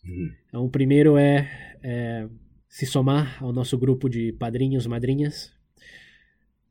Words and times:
Uhum. 0.05 0.31
Então, 0.47 0.66
o 0.66 0.69
primeiro 0.69 1.17
é, 1.17 1.77
é, 1.81 2.27
se 2.69 2.85
somar 2.85 3.43
ao 3.43 3.51
nosso 3.51 3.79
grupo 3.79 4.07
de 4.07 4.31
padrinhos, 4.33 4.85
madrinhas. 4.85 5.51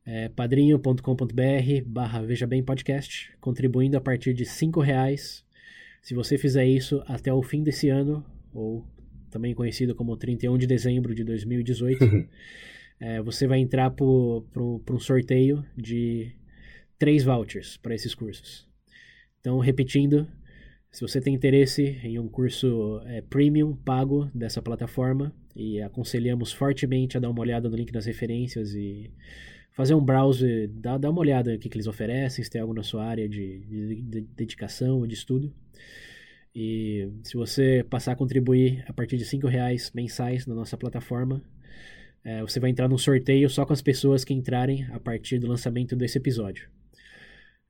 É 0.06 0.28
padrinho.com.br 0.28 1.02
barra 1.86 2.22
Veja 2.22 2.46
Bem 2.46 2.62
Podcast, 2.62 3.36
contribuindo 3.40 3.96
a 3.96 4.00
partir 4.00 4.32
de 4.32 4.44
cinco 4.44 4.80
reais. 4.80 5.44
Se 6.02 6.14
você 6.14 6.38
fizer 6.38 6.66
isso 6.66 7.02
até 7.06 7.32
o 7.32 7.42
fim 7.42 7.64
desse 7.64 7.88
ano, 7.88 8.24
ou 8.54 8.86
também 9.28 9.54
conhecido 9.56 9.92
como 9.94 10.16
31 10.16 10.56
de 10.56 10.68
dezembro 10.68 11.16
de 11.16 11.24
2018, 11.24 12.04
uhum. 12.04 12.28
é, 13.00 13.20
você 13.20 13.48
vai 13.48 13.58
entrar 13.58 13.90
para 13.90 14.62
um 14.62 14.98
sorteio 15.00 15.64
de 15.76 16.30
três 16.96 17.24
vouchers 17.24 17.76
para 17.76 17.92
esses 17.92 18.14
cursos. 18.14 18.68
Então, 19.40 19.58
repetindo, 19.58 20.28
se 20.90 21.02
você 21.02 21.20
tem 21.20 21.34
interesse 21.34 22.00
em 22.02 22.18
um 22.18 22.28
curso 22.28 23.00
é, 23.06 23.20
premium 23.20 23.74
pago 23.74 24.30
dessa 24.34 24.60
plataforma, 24.60 25.32
e 25.54 25.80
aconselhamos 25.80 26.52
fortemente 26.52 27.16
a 27.16 27.20
dar 27.20 27.30
uma 27.30 27.40
olhada 27.40 27.68
no 27.68 27.76
link 27.76 27.92
nas 27.92 28.06
referências 28.06 28.74
e 28.74 29.10
fazer 29.72 29.94
um 29.94 30.04
browse, 30.04 30.66
dar, 30.68 30.98
uma 31.08 31.20
olhada 31.20 31.52
no 31.52 31.58
que, 31.58 31.68
que 31.68 31.76
eles 31.76 31.86
oferecem, 31.86 32.44
se 32.44 32.50
tem 32.50 32.60
algo 32.60 32.74
na 32.74 32.82
sua 32.82 33.04
área 33.04 33.28
de, 33.28 33.60
de, 33.60 34.02
de 34.02 34.20
dedicação 34.20 34.98
ou 34.98 35.06
de 35.06 35.14
estudo. 35.14 35.52
E 36.54 37.08
se 37.22 37.36
você 37.36 37.84
passar 37.88 38.12
a 38.12 38.16
contribuir 38.16 38.84
a 38.88 38.92
partir 38.92 39.16
de 39.16 39.24
R$ 39.24 39.48
reais 39.48 39.92
mensais 39.94 40.46
na 40.46 40.54
nossa 40.54 40.76
plataforma, 40.76 41.42
é, 42.24 42.42
você 42.42 42.60
vai 42.60 42.70
entrar 42.70 42.88
num 42.88 42.98
sorteio 42.98 43.48
só 43.48 43.64
com 43.64 43.72
as 43.72 43.80
pessoas 43.80 44.24
que 44.24 44.34
entrarem 44.34 44.84
a 44.92 45.00
partir 45.00 45.38
do 45.38 45.46
lançamento 45.46 45.96
desse 45.96 46.18
episódio. 46.18 46.68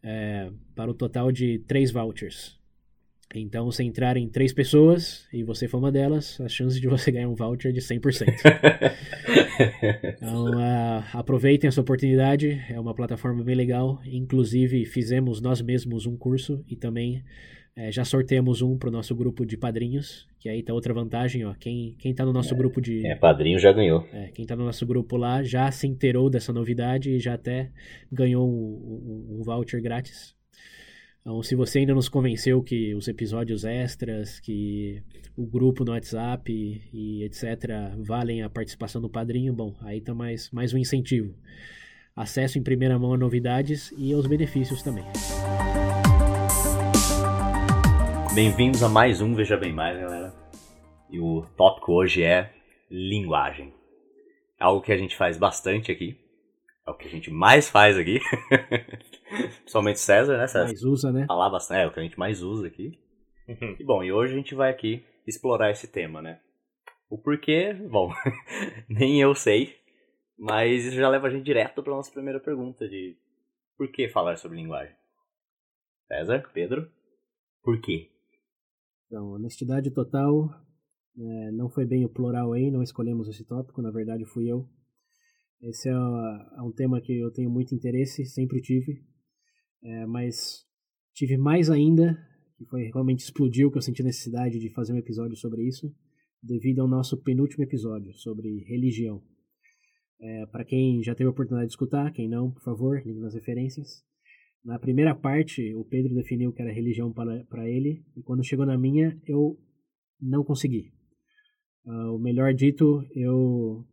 É, 0.02 0.50
para 0.74 0.90
o 0.90 0.94
total 0.94 1.30
de 1.30 1.58
três 1.60 1.90
vouchers. 1.90 2.59
Então, 3.34 3.70
se 3.70 3.84
entrarem 3.84 4.28
três 4.28 4.52
pessoas 4.52 5.28
e 5.32 5.44
você 5.44 5.68
for 5.68 5.78
uma 5.78 5.92
delas, 5.92 6.40
a 6.40 6.48
chance 6.48 6.80
de 6.80 6.88
você 6.88 7.12
ganhar 7.12 7.28
um 7.28 7.34
voucher 7.34 7.70
é 7.70 7.72
de 7.72 7.80
100%. 7.80 8.26
então, 10.16 10.50
uh, 10.50 11.04
aproveitem 11.12 11.68
essa 11.68 11.80
oportunidade, 11.80 12.60
é 12.68 12.78
uma 12.78 12.92
plataforma 12.92 13.44
bem 13.44 13.54
legal. 13.54 14.00
Inclusive, 14.04 14.84
fizemos 14.84 15.40
nós 15.40 15.62
mesmos 15.62 16.06
um 16.06 16.16
curso 16.16 16.64
e 16.68 16.74
também 16.74 17.22
uh, 17.78 17.92
já 17.92 18.04
sorteamos 18.04 18.62
um 18.62 18.76
para 18.76 18.88
o 18.88 18.92
nosso 18.92 19.14
grupo 19.14 19.46
de 19.46 19.56
padrinhos, 19.56 20.26
que 20.40 20.48
aí 20.48 20.60
tá 20.60 20.74
outra 20.74 20.92
vantagem, 20.92 21.44
ó. 21.44 21.54
Quem, 21.54 21.94
quem 22.00 22.12
tá 22.12 22.24
no 22.24 22.32
nosso 22.32 22.52
é, 22.52 22.56
grupo 22.56 22.80
de. 22.80 23.06
É, 23.06 23.14
padrinho 23.14 23.60
já 23.60 23.70
ganhou. 23.70 24.04
É, 24.12 24.26
quem 24.34 24.44
tá 24.44 24.56
no 24.56 24.64
nosso 24.64 24.84
grupo 24.84 25.16
lá 25.16 25.40
já 25.40 25.70
se 25.70 25.86
inteirou 25.86 26.28
dessa 26.28 26.52
novidade 26.52 27.10
e 27.10 27.20
já 27.20 27.34
até 27.34 27.70
ganhou 28.10 28.48
um, 28.48 29.36
um, 29.36 29.38
um 29.38 29.42
voucher 29.44 29.80
grátis. 29.80 30.34
Então, 31.20 31.42
se 31.42 31.54
você 31.54 31.80
ainda 31.80 31.94
nos 31.94 32.08
convenceu 32.08 32.62
que 32.62 32.94
os 32.94 33.06
episódios 33.06 33.62
extras, 33.64 34.40
que 34.40 35.02
o 35.36 35.44
grupo 35.46 35.84
no 35.84 35.92
WhatsApp 35.92 36.50
e, 36.50 37.22
etc. 37.22 37.94
valem 37.98 38.42
a 38.42 38.48
participação 38.48 39.02
do 39.02 39.08
padrinho, 39.10 39.52
bom, 39.52 39.74
aí 39.82 40.00
tá 40.00 40.14
mais, 40.14 40.50
mais 40.50 40.72
um 40.72 40.78
incentivo. 40.78 41.34
Acesso 42.16 42.58
em 42.58 42.62
primeira 42.62 42.98
mão 42.98 43.12
a 43.12 43.18
novidades 43.18 43.92
e 43.98 44.14
aos 44.14 44.26
benefícios 44.26 44.82
também. 44.82 45.04
Bem-vindos 48.34 48.82
a 48.82 48.88
mais 48.88 49.20
um 49.20 49.34
Veja 49.34 49.58
Bem 49.58 49.74
Mais, 49.74 50.00
galera. 50.00 50.32
E 51.10 51.20
o 51.20 51.42
tópico 51.54 51.92
hoje 51.92 52.22
é 52.22 52.50
linguagem. 52.90 53.74
Algo 54.58 54.80
que 54.80 54.92
a 54.92 54.96
gente 54.96 55.14
faz 55.14 55.36
bastante 55.36 55.92
aqui. 55.92 56.16
É 56.90 56.92
o 56.92 56.96
que 56.96 57.06
a 57.06 57.10
gente 57.10 57.30
mais 57.30 57.70
faz 57.70 57.96
aqui. 57.96 58.18
Principalmente 59.60 60.00
César, 60.00 60.36
né, 60.36 60.46
César? 60.48 60.64
Mais 60.64 60.82
usa, 60.82 61.12
né? 61.12 61.24
Falar 61.26 61.48
bastante, 61.48 61.80
é 61.80 61.86
o 61.86 61.92
que 61.92 62.00
a 62.00 62.02
gente 62.02 62.18
mais 62.18 62.42
usa 62.42 62.66
aqui. 62.66 62.98
Uhum. 63.48 63.76
e 63.78 63.84
bom, 63.84 64.04
e 64.04 64.12
hoje 64.12 64.32
a 64.32 64.36
gente 64.36 64.54
vai 64.54 64.70
aqui 64.70 65.04
explorar 65.26 65.70
esse 65.70 65.88
tema, 65.88 66.20
né? 66.20 66.40
O 67.08 67.18
porquê, 67.18 67.72
bom, 67.74 68.12
nem 68.88 69.20
eu 69.20 69.34
sei, 69.34 69.76
mas 70.38 70.84
isso 70.84 70.96
já 70.96 71.08
leva 71.08 71.26
a 71.26 71.30
gente 71.30 71.44
direto 71.44 71.82
para 71.82 71.92
nossa 71.92 72.12
primeira 72.12 72.38
pergunta 72.38 72.88
de 72.88 73.16
por 73.76 73.90
que 73.90 74.08
falar 74.08 74.36
sobre 74.36 74.58
linguagem? 74.58 74.94
César, 76.06 76.48
Pedro, 76.52 76.88
por 77.62 77.80
quê? 77.80 78.10
Então, 79.06 79.32
honestidade 79.32 79.90
total, 79.90 80.48
é, 81.18 81.50
não 81.50 81.68
foi 81.68 81.84
bem 81.84 82.04
o 82.04 82.08
plural 82.08 82.52
aí, 82.52 82.70
não 82.70 82.82
escolhemos 82.82 83.28
esse 83.28 83.44
tópico, 83.44 83.82
na 83.82 83.90
verdade 83.90 84.24
fui 84.24 84.48
eu. 84.48 84.68
Esse 85.62 85.88
é, 85.88 85.92
é 85.92 86.62
um 86.62 86.72
tema 86.72 87.00
que 87.00 87.18
eu 87.18 87.30
tenho 87.30 87.50
muito 87.50 87.74
interesse, 87.74 88.24
sempre 88.24 88.60
tive. 88.60 89.02
É, 89.82 90.06
mas 90.06 90.64
tive 91.14 91.36
mais 91.36 91.70
ainda, 91.70 92.16
que 92.56 92.64
foi 92.66 92.84
realmente 92.84 93.20
explodiu, 93.20 93.70
que 93.70 93.78
eu 93.78 93.82
senti 93.82 94.02
necessidade 94.02 94.58
de 94.58 94.70
fazer 94.70 94.92
um 94.92 94.98
episódio 94.98 95.36
sobre 95.36 95.66
isso, 95.66 95.94
devido 96.42 96.80
ao 96.80 96.88
nosso 96.88 97.22
penúltimo 97.22 97.64
episódio 97.64 98.14
sobre 98.14 98.64
religião. 98.64 99.22
É, 100.20 100.46
para 100.46 100.64
quem 100.64 101.02
já 101.02 101.14
teve 101.14 101.28
a 101.28 101.30
oportunidade 101.30 101.68
de 101.68 101.72
escutar, 101.72 102.12
quem 102.12 102.28
não, 102.28 102.50
por 102.50 102.62
favor, 102.62 103.02
ligue 103.04 103.20
nas 103.20 103.34
referências. 103.34 104.02
Na 104.62 104.78
primeira 104.78 105.14
parte, 105.14 105.74
o 105.74 105.84
Pedro 105.84 106.14
definiu 106.14 106.52
que 106.52 106.60
era 106.60 106.72
religião 106.72 107.12
para 107.12 107.68
ele, 107.68 108.04
e 108.14 108.22
quando 108.22 108.44
chegou 108.44 108.66
na 108.66 108.76
minha, 108.76 109.18
eu 109.26 109.58
não 110.20 110.44
consegui. 110.44 110.92
Uh, 111.86 112.14
o 112.14 112.18
melhor 112.18 112.52
dito, 112.52 113.02
eu 113.14 113.86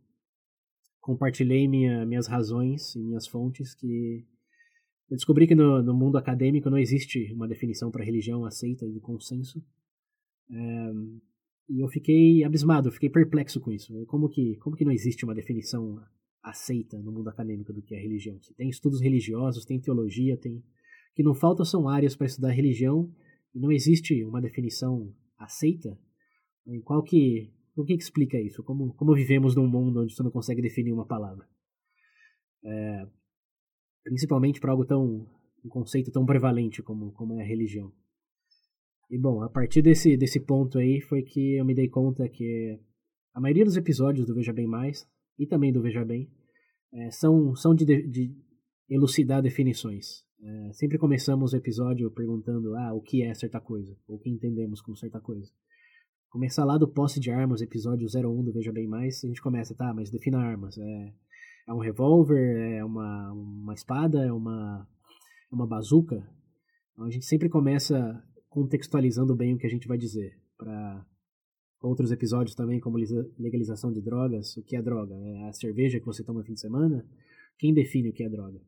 compartilhei 1.08 1.66
minha, 1.66 2.04
minhas 2.04 2.26
razões 2.26 2.94
e 2.94 3.02
minhas 3.02 3.26
fontes 3.26 3.74
que 3.74 4.26
eu 5.10 5.16
descobri 5.16 5.46
que 5.46 5.54
no, 5.54 5.82
no 5.82 5.94
mundo 5.94 6.18
acadêmico 6.18 6.68
não 6.68 6.76
existe 6.76 7.32
uma 7.32 7.48
definição 7.48 7.90
para 7.90 8.04
religião 8.04 8.44
aceita 8.44 8.84
e 8.84 8.92
de 8.92 9.00
consenso. 9.00 9.58
É, 10.50 10.92
e 11.70 11.82
eu 11.82 11.88
fiquei 11.88 12.44
abismado, 12.44 12.92
fiquei 12.92 13.08
perplexo 13.08 13.58
com 13.58 13.72
isso. 13.72 13.90
Como 14.04 14.28
que, 14.28 14.56
como 14.56 14.76
que 14.76 14.84
não 14.84 14.92
existe 14.92 15.24
uma 15.24 15.34
definição 15.34 15.98
aceita 16.42 16.98
no 16.98 17.10
mundo 17.10 17.28
acadêmico 17.28 17.72
do 17.72 17.80
que 17.80 17.94
é 17.94 17.98
religião? 17.98 18.38
Você 18.38 18.52
tem 18.52 18.68
estudos 18.68 19.00
religiosos, 19.00 19.64
tem 19.64 19.80
teologia, 19.80 20.36
tem. 20.36 20.58
O 20.58 20.62
que 21.16 21.22
não 21.22 21.34
falta 21.34 21.64
são 21.64 21.88
áreas 21.88 22.14
para 22.14 22.26
estudar 22.26 22.50
religião 22.50 23.10
e 23.54 23.58
não 23.58 23.72
existe 23.72 24.22
uma 24.24 24.42
definição 24.42 25.10
aceita. 25.38 25.98
Em 26.66 26.82
qual 26.82 27.02
que. 27.02 27.50
O 27.78 27.84
que, 27.84 27.94
explica 27.94 28.36
isso? 28.40 28.60
Como, 28.64 28.92
como 28.94 29.14
vivemos 29.14 29.54
num 29.54 29.68
mundo 29.68 30.02
onde 30.02 30.12
você 30.12 30.20
não 30.24 30.32
consegue 30.32 30.60
definir 30.60 30.92
uma 30.92 31.06
palavra? 31.06 31.48
É, 32.64 33.06
principalmente 34.02 34.58
para 34.60 34.72
algo 34.72 34.84
tão. 34.84 35.30
um 35.64 35.68
conceito 35.68 36.10
tão 36.10 36.26
prevalente 36.26 36.82
como, 36.82 37.12
como 37.12 37.38
é 37.38 37.42
a 37.44 37.46
religião. 37.46 37.92
E 39.08 39.16
bom, 39.16 39.42
a 39.42 39.48
partir 39.48 39.80
desse, 39.80 40.16
desse 40.16 40.40
ponto 40.40 40.76
aí 40.76 41.00
foi 41.00 41.22
que 41.22 41.54
eu 41.54 41.64
me 41.64 41.72
dei 41.72 41.88
conta 41.88 42.28
que 42.28 42.80
a 43.32 43.40
maioria 43.40 43.64
dos 43.64 43.76
episódios 43.76 44.26
do 44.26 44.34
Veja 44.34 44.52
Bem 44.52 44.66
Mais 44.66 45.08
e 45.38 45.46
também 45.46 45.72
do 45.72 45.80
Veja 45.80 46.04
Bem 46.04 46.28
é, 46.92 47.12
são, 47.12 47.54
são 47.54 47.76
de, 47.76 47.84
de 47.84 48.34
elucidar 48.88 49.40
definições. 49.40 50.24
É, 50.42 50.72
sempre 50.72 50.98
começamos 50.98 51.52
o 51.52 51.56
episódio 51.56 52.10
perguntando 52.10 52.74
ah, 52.74 52.92
o 52.92 53.00
que 53.00 53.22
é 53.22 53.32
certa 53.34 53.60
coisa, 53.60 53.96
ou 54.08 54.16
o 54.16 54.18
que 54.18 54.30
entendemos 54.30 54.80
como 54.80 54.96
certa 54.96 55.20
coisa. 55.20 55.48
Começar 56.30 56.62
lá 56.66 56.76
do 56.76 56.86
posse 56.86 57.18
de 57.18 57.30
armas, 57.30 57.62
episódio 57.62 58.06
01 58.06 58.44
do 58.44 58.52
Veja 58.52 58.70
Bem 58.70 58.86
Mais, 58.86 59.24
a 59.24 59.26
gente 59.26 59.40
começa, 59.40 59.74
tá, 59.74 59.94
mas 59.94 60.10
defina 60.10 60.38
armas. 60.38 60.76
É, 60.76 61.14
é 61.66 61.72
um 61.72 61.78
revólver, 61.78 62.76
é 62.76 62.84
uma, 62.84 63.32
uma 63.32 63.72
espada, 63.72 64.22
é 64.22 64.30
uma, 64.30 64.86
é 65.50 65.54
uma 65.54 65.66
bazuca. 65.66 66.28
Então 66.92 67.06
a 67.06 67.10
gente 67.10 67.24
sempre 67.24 67.48
começa 67.48 68.22
contextualizando 68.50 69.34
bem 69.34 69.54
o 69.54 69.58
que 69.58 69.66
a 69.66 69.70
gente 69.70 69.88
vai 69.88 69.96
dizer. 69.96 70.38
Para 70.58 71.06
outros 71.80 72.12
episódios 72.12 72.54
também, 72.54 72.78
como 72.78 72.98
legalização 73.38 73.90
de 73.90 74.02
drogas, 74.02 74.54
o 74.58 74.62
que 74.62 74.76
é 74.76 74.82
droga? 74.82 75.14
É 75.14 75.48
a 75.48 75.52
cerveja 75.54 75.98
que 75.98 76.04
você 76.04 76.22
toma 76.22 76.40
no 76.40 76.44
fim 76.44 76.52
de 76.52 76.60
semana? 76.60 77.06
Quem 77.58 77.72
define 77.72 78.10
o 78.10 78.12
que 78.12 78.22
é 78.22 78.28
droga? 78.28 78.60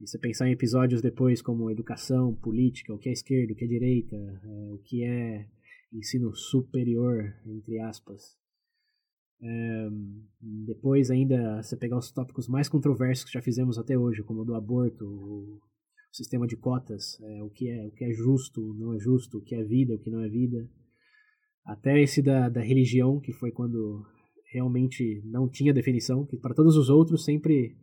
E 0.00 0.06
você 0.06 0.18
pensar 0.18 0.48
em 0.48 0.52
episódios 0.52 1.02
depois 1.02 1.42
como 1.42 1.68
educação, 1.68 2.32
política, 2.32 2.94
o 2.94 2.98
que 2.98 3.08
é 3.08 3.12
esquerda, 3.12 3.52
o 3.52 3.56
que 3.56 3.64
é 3.64 3.68
direita, 3.68 4.16
é, 4.16 4.72
o 4.72 4.78
que 4.78 5.02
é 5.02 5.48
ensino 5.92 6.34
superior, 6.34 7.34
entre 7.46 7.78
aspas. 7.80 8.36
É, 9.40 9.88
depois 10.66 11.10
ainda 11.10 11.62
você 11.62 11.76
pegar 11.76 11.98
os 11.98 12.10
tópicos 12.10 12.48
mais 12.48 12.68
controversos 12.68 13.24
que 13.24 13.32
já 13.32 13.42
fizemos 13.42 13.78
até 13.78 13.96
hoje, 13.96 14.22
como 14.22 14.40
o 14.40 14.44
do 14.44 14.54
aborto, 14.54 15.04
o 15.04 15.60
sistema 16.10 16.46
de 16.46 16.56
cotas, 16.56 17.20
é, 17.20 17.42
o 17.42 17.50
que 17.50 17.68
é 17.68 17.86
o 17.86 17.90
que 17.90 18.04
é 18.04 18.12
justo, 18.12 18.74
não 18.74 18.94
é 18.94 18.98
justo, 18.98 19.38
o 19.38 19.42
que 19.42 19.54
é 19.54 19.62
vida, 19.62 19.94
o 19.94 19.98
que 19.98 20.10
não 20.10 20.22
é 20.22 20.28
vida, 20.28 20.68
até 21.64 22.00
esse 22.00 22.22
da, 22.22 22.48
da 22.48 22.62
religião, 22.62 23.20
que 23.20 23.32
foi 23.32 23.50
quando 23.50 24.06
realmente 24.52 25.20
não 25.24 25.48
tinha 25.48 25.74
definição, 25.74 26.24
que 26.24 26.38
para 26.38 26.54
todos 26.54 26.76
os 26.76 26.88
outros 26.88 27.24
sempre 27.24 27.76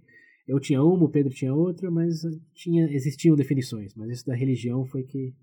eu 0.47 0.59
tinha 0.59 0.83
uma, 0.83 1.05
o 1.05 1.09
Pedro 1.09 1.33
tinha 1.33 1.53
outra, 1.53 1.91
mas 1.91 2.21
tinha 2.53 2.91
existiam 2.91 3.35
definições, 3.35 3.93
mas 3.95 4.09
esse 4.09 4.25
da 4.25 4.35
religião 4.35 4.85
foi 4.85 5.03
que 5.03 5.33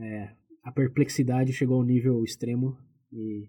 é, 0.00 0.36
a 0.62 0.72
perplexidade 0.72 1.52
chegou 1.52 1.76
ao 1.76 1.84
nível 1.84 2.22
extremo 2.24 2.76
e 3.12 3.48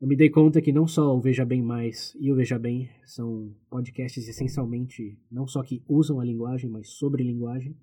eu 0.00 0.08
me 0.08 0.16
dei 0.16 0.28
conta 0.28 0.60
que 0.60 0.72
não 0.72 0.86
só 0.86 1.16
o 1.16 1.20
Veja 1.20 1.44
Bem 1.44 1.62
Mais 1.62 2.14
e 2.20 2.30
o 2.30 2.36
Veja 2.36 2.58
Bem 2.58 2.90
são 3.06 3.56
podcasts 3.70 4.28
essencialmente 4.28 5.18
não 5.30 5.46
só 5.46 5.62
que 5.62 5.82
usam 5.88 6.20
a 6.20 6.24
linguagem, 6.24 6.68
mas 6.68 6.90
sobre 6.90 7.22
linguagem, 7.22 7.76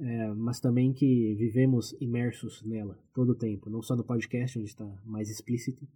é, 0.00 0.34
mas 0.34 0.60
também 0.60 0.92
que 0.92 1.34
vivemos 1.34 1.92
imersos 2.00 2.64
nela 2.64 2.98
todo 3.12 3.32
o 3.32 3.36
tempo, 3.36 3.68
não 3.68 3.82
só 3.82 3.96
no 3.96 4.04
podcast, 4.04 4.58
onde 4.58 4.68
está 4.68 4.86
mais 5.04 5.28
explícito, 5.28 5.86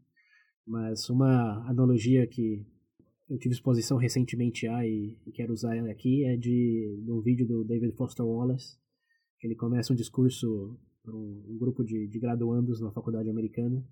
mas 0.67 1.09
uma 1.09 1.67
analogia 1.69 2.27
que 2.27 2.67
eu 3.29 3.39
tive 3.39 3.55
exposição 3.55 3.97
recentemente 3.97 4.67
a 4.67 4.87
e, 4.87 5.17
e 5.27 5.33
quero 5.33 5.53
usar 5.53 5.77
ela 5.77 5.91
aqui 5.91 6.25
é 6.25 6.37
de, 6.37 7.01
de, 7.03 7.11
um 7.11 7.23
vídeo 7.23 7.47
do 7.47 7.65
David 7.65 7.97
Foster 7.97 8.27
Wallace, 8.27 8.77
que 9.39 9.47
ele 9.47 9.55
começa 9.55 9.93
um 9.93 9.97
discurso 9.97 10.79
para 11.03 11.15
um, 11.15 11.45
um, 11.49 11.59
grupo 11.59 11.85
de, 11.85 12.07
de 12.07 12.19
graduandos 12.19 12.81
na 12.81 12.93
faculdade 12.93 13.29
americana, 13.29 13.85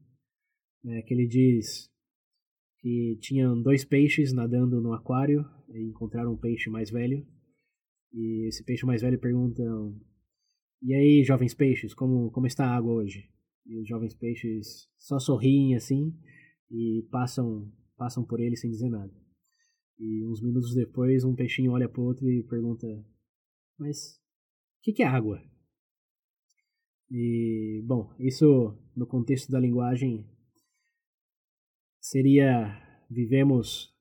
é, 0.86 1.02
que 1.02 1.12
ele 1.12 1.26
diz 1.26 1.90
que 2.78 3.18
tinham 3.20 3.60
dois 3.60 3.84
peixes 3.84 4.32
nadando 4.32 4.80
no 4.80 4.92
aquário 4.92 5.44
e 5.68 5.82
encontraram 5.82 6.32
um 6.32 6.36
peixe 6.36 6.70
mais 6.70 6.90
velho. 6.90 7.26
E 8.12 8.48
esse 8.48 8.64
peixe 8.64 8.86
mais 8.86 9.02
velho 9.02 9.18
pergunta: 9.18 9.62
E 10.82 10.94
aí, 10.94 11.22
jovens 11.22 11.54
peixes, 11.54 11.94
como, 11.94 12.30
como 12.30 12.46
está 12.46 12.66
a 12.66 12.76
água 12.76 12.94
hoje? 12.94 13.28
E 13.66 13.78
os 13.78 13.86
jovens 13.86 14.14
peixes 14.14 14.88
só 14.98 15.18
sorriem 15.18 15.76
assim 15.76 16.12
e 16.70 17.06
passam, 17.10 17.70
passam 17.96 18.24
por 18.24 18.40
ele 18.40 18.56
sem 18.56 18.70
dizer 18.70 18.88
nada. 18.88 19.12
E 19.98 20.24
uns 20.24 20.40
minutos 20.40 20.74
depois, 20.74 21.24
um 21.24 21.34
peixinho 21.34 21.72
olha 21.72 21.88
para 21.88 22.00
outro 22.00 22.28
e 22.28 22.42
pergunta: 22.44 22.86
Mas 23.78 24.16
o 24.78 24.82
que, 24.82 24.92
que 24.92 25.02
é 25.02 25.06
água? 25.06 25.42
E, 27.10 27.82
bom, 27.84 28.14
isso 28.18 28.78
no 28.94 29.06
contexto 29.06 29.50
da 29.50 29.58
linguagem 29.58 30.24
seria 32.00 32.80
vivemos 33.10 33.92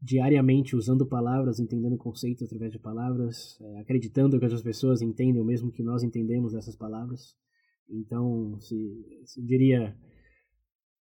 diariamente 0.00 0.74
usando 0.74 1.06
palavras, 1.06 1.60
entendendo 1.60 1.98
conceitos 1.98 2.44
através 2.44 2.72
de 2.72 2.78
palavras, 2.78 3.60
é, 3.60 3.80
acreditando 3.80 4.38
que 4.38 4.46
as 4.46 4.62
pessoas 4.62 5.02
entendem 5.02 5.42
o 5.42 5.44
mesmo 5.44 5.70
que 5.70 5.82
nós 5.82 6.02
entendemos 6.02 6.54
dessas 6.54 6.74
palavras. 6.74 7.36
Então, 7.86 8.58
se, 8.58 8.74
se 9.26 9.44
diria 9.44 9.94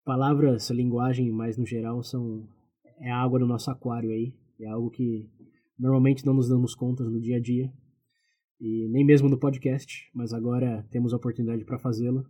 palavras, 0.05 0.69
linguagem, 0.71 1.31
mais 1.31 1.57
no 1.57 1.65
geral, 1.65 2.03
são 2.03 2.49
é 2.99 3.11
água 3.11 3.39
no 3.39 3.47
nosso 3.47 3.71
aquário 3.71 4.11
aí. 4.11 4.35
É 4.61 4.67
algo 4.67 4.91
que 4.91 5.31
normalmente 5.79 6.27
não 6.27 6.35
nos 6.35 6.49
damos 6.49 6.75
conta 6.75 7.05
no 7.05 7.21
dia 7.21 7.37
a 7.37 7.41
dia 7.41 7.73
e 8.65 8.89
nem 8.89 9.05
mesmo 9.05 9.29
no 9.29 9.39
podcast, 9.39 10.11
mas 10.15 10.33
agora 10.33 10.89
temos 10.91 11.13
a 11.13 11.19
oportunidade 11.19 11.67
para 11.67 11.79
fazê-lo 11.79 12.25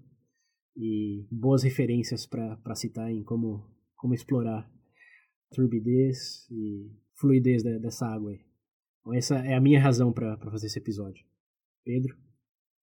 e 0.76 1.24
boas 1.30 1.62
referências 1.62 2.26
para 2.26 2.74
citar 2.74 3.08
em 3.08 3.22
como, 3.22 3.64
como 3.94 4.14
explorar 4.14 4.68
turbidez 5.54 6.50
e 6.50 6.90
fluidez 7.20 7.62
de, 7.62 7.78
dessa 7.78 8.08
água 8.08 8.32
aí. 8.32 8.40
Então 9.00 9.14
essa 9.14 9.36
é 9.46 9.54
a 9.54 9.60
minha 9.60 9.80
razão 9.80 10.12
para 10.12 10.36
fazer 10.50 10.66
esse 10.66 10.80
episódio. 10.80 11.24
Pedro? 11.84 12.16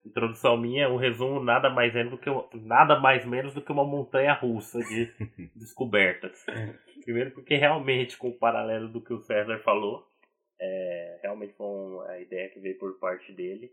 Introdução 0.07 0.57
minha, 0.57 0.89
o 0.89 0.97
resumo 0.97 1.43
nada 1.43 1.69
mais 1.69 1.93
menos 1.93 2.13
do 2.13 2.19
que 2.19 2.31
nada 2.57 3.01
mais 3.01 3.27
menos 3.27 3.53
do 3.53 3.61
que 3.61 3.73
uma 3.73 3.85
montanha 3.85 4.33
russa 4.33 4.79
de 4.79 5.13
descobertas. 5.57 6.39
Primeiro 7.03 7.33
porque 7.33 7.57
realmente, 7.57 8.17
com 8.17 8.29
o 8.29 8.39
paralelo 8.39 8.89
do 8.89 9.03
que 9.03 9.13
o 9.13 9.19
César 9.19 9.59
falou, 9.65 10.09
é, 10.61 11.19
realmente 11.23 11.55
foi 11.55 11.67
uma 11.67 12.09
a 12.11 12.21
ideia 12.21 12.49
que 12.51 12.61
veio 12.61 12.79
por 12.79 12.99
parte 12.99 13.33
dele 13.33 13.73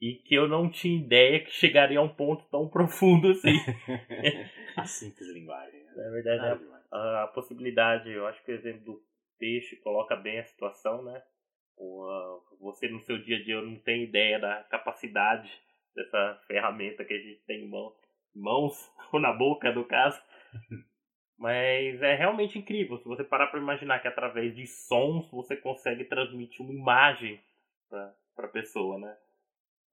e 0.00 0.14
que 0.14 0.34
eu 0.34 0.48
não 0.48 0.70
tinha 0.70 0.98
ideia 0.98 1.42
que 1.42 1.50
chegaria 1.50 1.98
a 1.98 2.02
um 2.02 2.08
ponto 2.08 2.44
tão 2.50 2.68
profundo 2.70 3.30
assim. 3.30 3.56
a 4.76 4.84
simples 4.84 5.28
linguagem. 5.28 5.84
Né? 5.84 5.92
Na 5.96 6.10
verdade, 6.10 6.64
a, 6.90 7.24
a, 7.24 7.26
possibilidade, 7.28 8.10
eu 8.10 8.26
acho 8.26 8.42
que 8.44 8.52
o 8.52 8.54
exemplo 8.54 8.84
do 8.84 9.02
peixe 9.38 9.76
coloca 9.76 10.16
bem 10.16 10.38
a 10.38 10.44
situação, 10.44 11.02
né? 11.02 11.22
O, 11.76 12.04
uh, 12.04 12.42
você 12.58 12.88
no 12.88 13.00
seu 13.00 13.18
dia 13.18 13.36
a 13.36 13.42
dia 13.42 13.60
não 13.60 13.78
tem 13.80 14.04
ideia 14.04 14.38
da 14.38 14.62
capacidade 14.64 15.50
dessa 15.94 16.40
ferramenta 16.46 17.04
que 17.04 17.12
a 17.12 17.18
gente 17.18 17.44
tem 17.46 17.64
em 17.64 17.68
mão, 17.68 17.94
mãos, 18.34 18.90
ou 19.12 19.20
na 19.20 19.32
boca, 19.32 19.72
no 19.72 19.84
caso. 19.84 20.20
Mas 21.38 22.00
é 22.00 22.14
realmente 22.14 22.58
incrível 22.58 22.96
se 22.98 23.04
você 23.04 23.22
parar 23.22 23.48
para 23.48 23.60
imaginar 23.60 23.98
que 24.00 24.08
através 24.08 24.54
de 24.54 24.66
sons 24.66 25.30
você 25.30 25.56
consegue 25.56 26.04
transmitir 26.04 26.64
uma 26.64 26.72
imagem 26.72 27.40
para 27.90 28.46
a 28.46 28.48
pessoa, 28.48 28.98
né? 28.98 29.16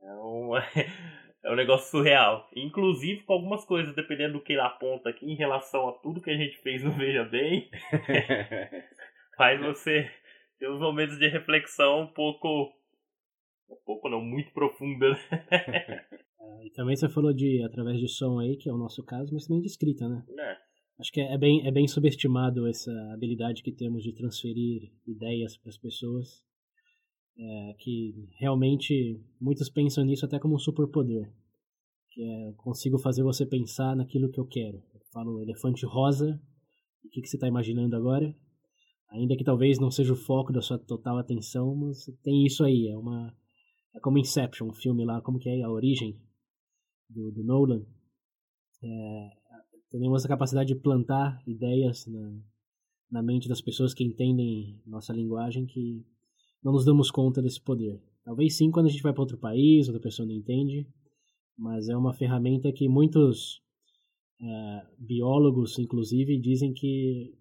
É 0.02 0.14
um, 0.16 0.56
é 1.44 1.52
um 1.52 1.56
negócio 1.56 1.92
surreal. 1.92 2.50
Inclusive 2.56 3.24
com 3.24 3.34
algumas 3.34 3.66
coisas, 3.66 3.94
dependendo 3.94 4.34
do 4.34 4.42
que 4.42 4.54
ele 4.54 4.62
aponta 4.62 5.10
aqui, 5.10 5.26
em 5.26 5.36
relação 5.36 5.90
a 5.90 5.94
tudo 5.94 6.22
que 6.22 6.30
a 6.30 6.38
gente 6.38 6.58
fez 6.60 6.82
no 6.82 6.92
Veja 6.92 7.26
Bem, 7.26 7.70
faz 9.36 9.60
você 9.60 10.10
ter 10.58 10.70
uns 10.70 10.80
momentos 10.80 11.18
de 11.18 11.28
reflexão 11.28 12.02
um 12.02 12.08
pouco. 12.08 12.74
Um 13.70 13.78
pouco 13.86 14.08
não, 14.08 14.22
muito 14.22 14.52
profunda. 14.54 15.10
Né? 15.10 15.20
É, 15.52 16.66
e 16.68 16.72
também 16.72 16.96
você 16.96 17.10
falou 17.10 17.34
de 17.34 17.64
através 17.66 18.00
de 18.00 18.08
som 18.08 18.40
aí, 18.40 18.56
que 18.56 18.70
é 18.70 18.74
o 18.74 18.78
nosso 18.78 19.04
caso, 19.04 19.34
mas 19.34 19.48
também 19.48 19.62
de 19.62 19.68
escrita, 19.68 20.08
né? 20.08 20.24
É. 20.38 20.73
Acho 21.00 21.12
que 21.12 21.22
é 21.22 21.38
bem, 21.38 21.66
é 21.66 21.72
bem 21.72 21.88
subestimado 21.88 22.68
essa 22.68 22.92
habilidade 23.14 23.64
que 23.64 23.72
temos 23.72 24.04
de 24.04 24.14
transferir 24.14 24.92
ideias 25.08 25.58
para 25.58 25.70
as 25.70 25.78
pessoas 25.78 26.44
é, 27.38 27.74
que 27.80 28.30
realmente 28.40 29.20
muitos 29.40 29.70
pensam 29.70 30.06
nisso 30.06 30.26
até 30.26 30.40
como 30.40 30.56
um 30.56 30.60
superpoder. 30.60 31.32
Que 32.12 32.24
é, 32.24 32.54
consigo 32.58 33.00
fazer 33.00 33.24
você 33.24 33.46
pensar 33.46 33.96
naquilo 33.96 34.30
que 34.30 34.40
eu 34.40 34.46
quero. 34.46 34.78
Eu 34.94 35.02
falo 35.12 35.42
elefante 35.42 35.86
rosa, 35.86 36.40
o 37.04 37.10
que, 37.10 37.22
que 37.22 37.28
você 37.28 37.38
está 37.38 37.48
imaginando 37.48 37.96
agora? 37.96 38.36
Ainda 39.12 39.36
que 39.36 39.44
talvez 39.44 39.80
não 39.80 39.92
seja 39.92 40.14
o 40.14 40.18
foco 40.18 40.54
da 40.54 40.62
sua 40.62 40.78
total 40.78 41.18
atenção, 41.18 41.76
mas 41.76 42.06
tem 42.24 42.46
isso 42.46 42.64
aí. 42.64 42.88
É 42.88 42.98
uma 42.98 43.36
é 43.96 44.00
como 44.00 44.18
Inception, 44.18 44.68
um 44.68 44.74
filme 44.74 45.06
lá, 45.06 45.22
como 45.22 45.40
que 45.40 45.50
é 45.50 45.62
a 45.62 45.70
origem 45.70 46.20
do, 47.10 47.32
do 47.32 47.44
Nolan. 47.44 47.86
é, 48.84 49.30
temos 50.00 50.22
essa 50.22 50.28
capacidade 50.28 50.74
de 50.74 50.80
plantar 50.80 51.42
ideias 51.46 52.08
na, 52.08 52.40
na 53.12 53.22
mente 53.22 53.48
das 53.48 53.62
pessoas 53.62 53.94
que 53.94 54.04
entendem 54.04 54.82
nossa 54.86 55.14
linguagem 55.14 55.66
que 55.66 56.06
não 56.64 56.72
nos 56.72 56.86
damos 56.86 57.12
conta 57.12 57.42
desse 57.42 57.62
poder. 57.62 58.02
Talvez 58.24 58.56
sim 58.58 58.72
quando 58.72 58.88
a 58.88 58.90
gente 58.90 59.04
vai 59.04 59.14
para 59.14 59.22
outro 59.22 59.38
país, 59.38 59.88
outra 59.88 60.02
pessoa 60.02 60.26
não 60.26 60.34
entende, 60.34 60.88
mas 61.58 61.90
é 61.90 61.96
uma 61.96 62.14
ferramenta 62.14 62.72
que 62.72 62.88
muitos 62.88 63.62
é, 64.42 64.86
biólogos, 64.98 65.78
inclusive, 65.78 66.40
dizem 66.40 66.74
que 66.74 67.38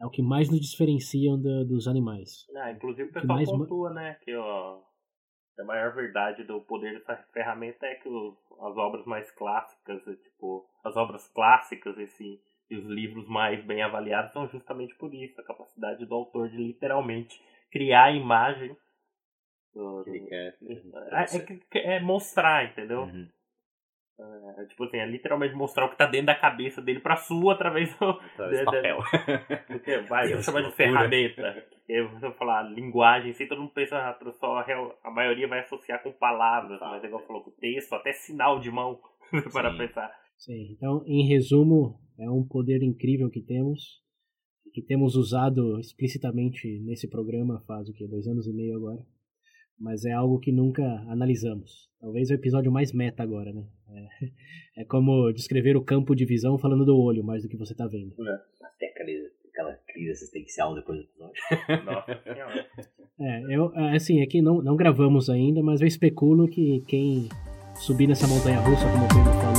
é 0.00 0.06
o 0.06 0.10
que 0.10 0.22
mais 0.22 0.50
nos 0.50 0.60
diferenciam 0.60 1.40
do, 1.40 1.64
dos 1.64 1.88
animais. 1.88 2.46
Ah, 2.54 2.70
inclusive 2.70 3.08
o 3.08 3.12
pessoal 3.12 3.36
mais... 3.36 3.50
pontua, 3.50 3.90
né, 3.90 4.14
que 4.22 4.34
ó, 4.34 4.80
a 5.58 5.64
maior 5.64 5.94
verdade 5.94 6.44
do 6.44 6.60
poder 6.60 6.98
dessa 6.98 7.16
ferramenta 7.32 7.86
é 7.86 7.94
que 7.94 8.08
os, 8.08 8.34
as 8.60 8.76
obras 8.76 9.06
mais 9.06 9.30
clássicas, 9.32 10.02
tipo, 10.22 10.65
as 10.96 11.02
obras 11.02 11.28
clássicas 11.28 11.98
esse, 11.98 12.40
e 12.70 12.76
os 12.76 12.86
livros 12.86 13.28
mais 13.28 13.62
bem 13.64 13.82
avaliados 13.82 14.32
são 14.32 14.48
justamente 14.48 14.94
por 14.94 15.12
isso, 15.14 15.38
a 15.40 15.44
capacidade 15.44 16.06
do 16.06 16.14
autor 16.14 16.48
de 16.48 16.56
literalmente 16.56 17.40
criar 17.70 18.04
a 18.04 18.12
imagem 18.12 18.74
do, 19.74 20.02
do, 20.04 20.14
é, 20.32 20.54
é, 21.74 21.96
é, 21.96 22.00
mostrar, 22.00 22.64
entendeu? 22.64 23.02
Uhum. 23.02 23.28
É, 24.58 24.64
tipo 24.64 24.84
assim, 24.84 24.96
é 24.96 25.04
literalmente 25.04 25.54
mostrar 25.54 25.84
o 25.84 25.90
que 25.90 25.98
tá 25.98 26.06
dentro 26.06 26.28
da 26.28 26.34
cabeça 26.34 26.80
dele 26.80 27.00
pra 27.00 27.16
sua 27.16 27.52
através 27.52 27.94
do 27.98 28.08
através 28.08 28.60
de, 28.60 28.64
papel. 28.64 28.98
Porque, 29.68 29.98
vai, 29.98 30.32
eu 30.32 30.42
chamar 30.42 30.62
de 30.62 30.72
ferramenta. 30.72 31.66
Eu 31.86 32.08
vou 32.08 32.32
falar 32.32 32.62
linguagem, 32.62 33.32
assim, 33.32 33.46
todo 33.46 33.60
mundo 33.60 33.74
pensa, 33.74 33.98
ah, 33.98 34.32
só 34.32 34.64
a 35.04 35.10
maioria 35.10 35.46
vai 35.46 35.60
associar 35.60 36.02
com 36.02 36.10
palavras, 36.12 36.80
mas 36.80 37.04
igual 37.04 37.26
falou 37.26 37.44
com 37.44 37.50
texto, 37.50 37.92
até 37.92 38.12
sinal 38.14 38.58
de 38.58 38.70
mão 38.70 38.98
para 39.52 39.76
pensar. 39.76 40.10
Sim, 40.38 40.72
então, 40.72 41.02
em 41.06 41.26
resumo, 41.26 42.00
é 42.18 42.30
um 42.30 42.44
poder 42.44 42.82
incrível 42.82 43.30
que 43.30 43.40
temos, 43.40 44.02
que 44.72 44.82
temos 44.82 45.16
usado 45.16 45.78
explicitamente 45.80 46.80
nesse 46.80 47.08
programa 47.08 47.62
faz 47.66 47.88
o 47.88 47.92
que, 47.92 48.06
dois 48.06 48.26
anos 48.26 48.46
e 48.46 48.52
meio 48.52 48.76
agora 48.76 49.04
mas 49.78 50.04
é 50.04 50.12
algo 50.12 50.38
que 50.38 50.50
nunca 50.50 50.82
analisamos. 51.08 51.88
Talvez 52.00 52.30
o 52.30 52.34
episódio 52.34 52.72
mais 52.72 52.92
meta 52.92 53.22
agora, 53.22 53.52
né? 53.52 53.64
É, 54.76 54.82
é 54.82 54.84
como 54.84 55.32
descrever 55.32 55.76
o 55.76 55.84
campo 55.84 56.14
de 56.14 56.24
visão 56.24 56.58
falando 56.58 56.84
do 56.84 56.96
olho 56.96 57.24
mais 57.24 57.42
do 57.42 57.48
que 57.48 57.56
você 57.56 57.72
está 57.72 57.86
vendo. 57.86 58.14
É. 58.26 58.66
Até 58.66 58.86
aquela 59.48 59.74
crise 59.88 60.10
existencial 60.10 60.74
depois 60.74 60.98
do 60.98 61.04
episódio. 61.04 61.42
Nossa 61.84 62.12
É, 63.18 63.54
eu, 63.54 63.72
assim, 63.94 64.22
aqui 64.22 64.42
não, 64.42 64.60
não 64.60 64.76
gravamos 64.76 65.30
ainda, 65.30 65.62
mas 65.62 65.80
eu 65.80 65.86
especulo 65.86 66.46
que 66.46 66.82
quem 66.86 67.30
subir 67.76 68.06
nessa 68.06 68.26
montanha 68.26 68.60
russa, 68.60 68.84
como 68.92 69.04
o 69.04 69.08
Pedro 69.08 69.32
falou 69.40 69.52
é, 69.52 69.55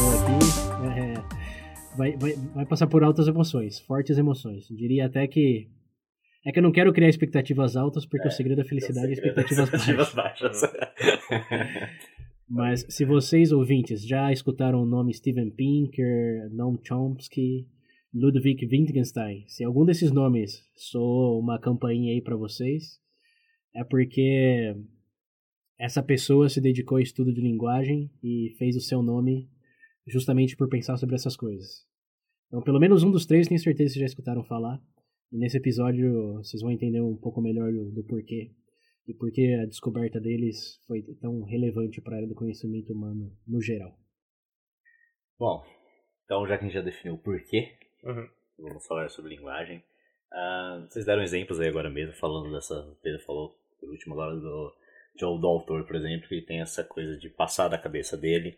vai, 1.98 2.16
vai, 2.16 2.34
vai 2.54 2.66
passar 2.66 2.88
por 2.88 3.04
altas 3.04 3.28
emoções, 3.28 3.80
fortes 3.80 4.18
emoções. 4.18 4.68
Diria 4.68 5.08
até 5.08 5.28
que 5.28 5.68
é 6.46 6.52
que 6.52 6.60
eu 6.60 6.64
não 6.64 6.72
quero 6.72 6.94
criar 6.94 7.10
expectativas 7.10 7.76
altas, 7.76 8.06
porque 8.06 8.28
é, 8.28 8.30
o 8.30 8.32
segredo 8.32 8.60
da 8.60 8.64
felicidade 8.64 9.10
é, 9.10 9.14
expectativas, 9.14 9.66
expectativas 9.74 10.14
baixas. 10.14 10.62
Mas 12.50 12.86
se 12.88 13.04
vocês, 13.04 13.52
ouvintes, 13.52 14.08
já 14.08 14.32
escutaram 14.32 14.82
o 14.82 14.86
nome 14.86 15.14
Steven 15.14 15.50
Pinker, 15.50 16.50
Noam 16.54 16.80
Chomsky, 16.82 17.68
Ludwig 18.14 18.66
Wittgenstein, 18.66 19.44
se 19.48 19.66
algum 19.66 19.84
desses 19.84 20.12
nomes 20.12 20.64
soou 20.78 21.38
uma 21.38 21.60
campainha 21.60 22.14
aí 22.14 22.22
para 22.22 22.38
vocês, 22.38 23.02
é 23.76 23.84
porque 23.84 24.74
essa 25.78 26.02
pessoa 26.02 26.48
se 26.48 26.62
dedicou 26.62 26.98
ao 26.98 27.02
estudo 27.02 27.34
de 27.34 27.42
linguagem 27.42 28.10
e 28.24 28.56
fez 28.58 28.78
o 28.78 28.82
seu 28.82 29.04
nome 29.04 29.50
justamente 30.08 30.56
por 30.56 30.70
pensar 30.70 30.98
sobre 30.98 31.16
essas 31.16 31.36
coisas. 31.36 31.86
Então, 32.48 32.62
pelo 32.62 32.80
menos 32.80 33.04
um 33.04 33.12
dos 33.12 33.26
três, 33.26 33.48
tenho 33.48 33.60
certeza 33.60 33.90
que 33.90 33.94
vocês 33.94 34.02
já 34.02 34.06
escutaram 34.06 34.44
falar. 34.44 34.82
E 35.32 35.38
nesse 35.38 35.58
episódio 35.58 36.36
vocês 36.36 36.62
vão 36.62 36.72
entender 36.72 37.02
um 37.02 37.18
pouco 37.18 37.42
melhor 37.42 37.72
do, 37.72 37.92
do 37.92 38.04
porquê 38.04 38.52
e 39.08 39.14
por 39.14 39.32
que 39.32 39.54
a 39.56 39.66
descoberta 39.66 40.20
deles 40.20 40.82
foi 40.86 41.02
tão 41.22 41.44
relevante 41.44 42.02
para 42.02 42.16
a 42.16 42.18
área 42.18 42.28
do 42.28 42.36
conhecimento 42.36 42.94
humano 42.94 43.32
no 43.48 43.62
geral. 43.62 43.98
Bom, 45.40 45.64
então 46.26 46.46
já 46.48 46.58
que 46.58 46.64
a 46.64 46.68
gente 46.68 46.76
já 46.76 46.82
definiu 46.82 47.16
o 47.16 47.18
porquê, 47.18 47.78
uhum. 48.04 48.28
vamos 48.58 48.86
falar 48.86 49.10
sobre 49.10 49.36
linguagem. 49.36 49.84
Uh, 50.32 50.88
vocês 50.90 51.06
deram 51.06 51.22
exemplos 51.22 51.60
aí 51.60 51.70
agora 51.70 51.90
mesmo, 51.90 52.14
falando 52.16 52.52
dessa. 52.52 52.74
O 52.74 52.96
Pedro 52.96 53.22
falou 53.24 53.58
por 53.80 53.90
último 53.90 54.14
agora 54.14 54.36
do, 54.36 54.74
do, 55.18 55.38
do 55.38 55.48
autor, 55.48 55.86
por 55.86 55.96
exemplo, 55.96 56.28
que 56.28 56.42
tem 56.42 56.60
essa 56.60 56.84
coisa 56.84 57.18
de 57.18 57.30
passar 57.30 57.70
da 57.70 57.78
cabeça 57.78 58.18
dele, 58.18 58.58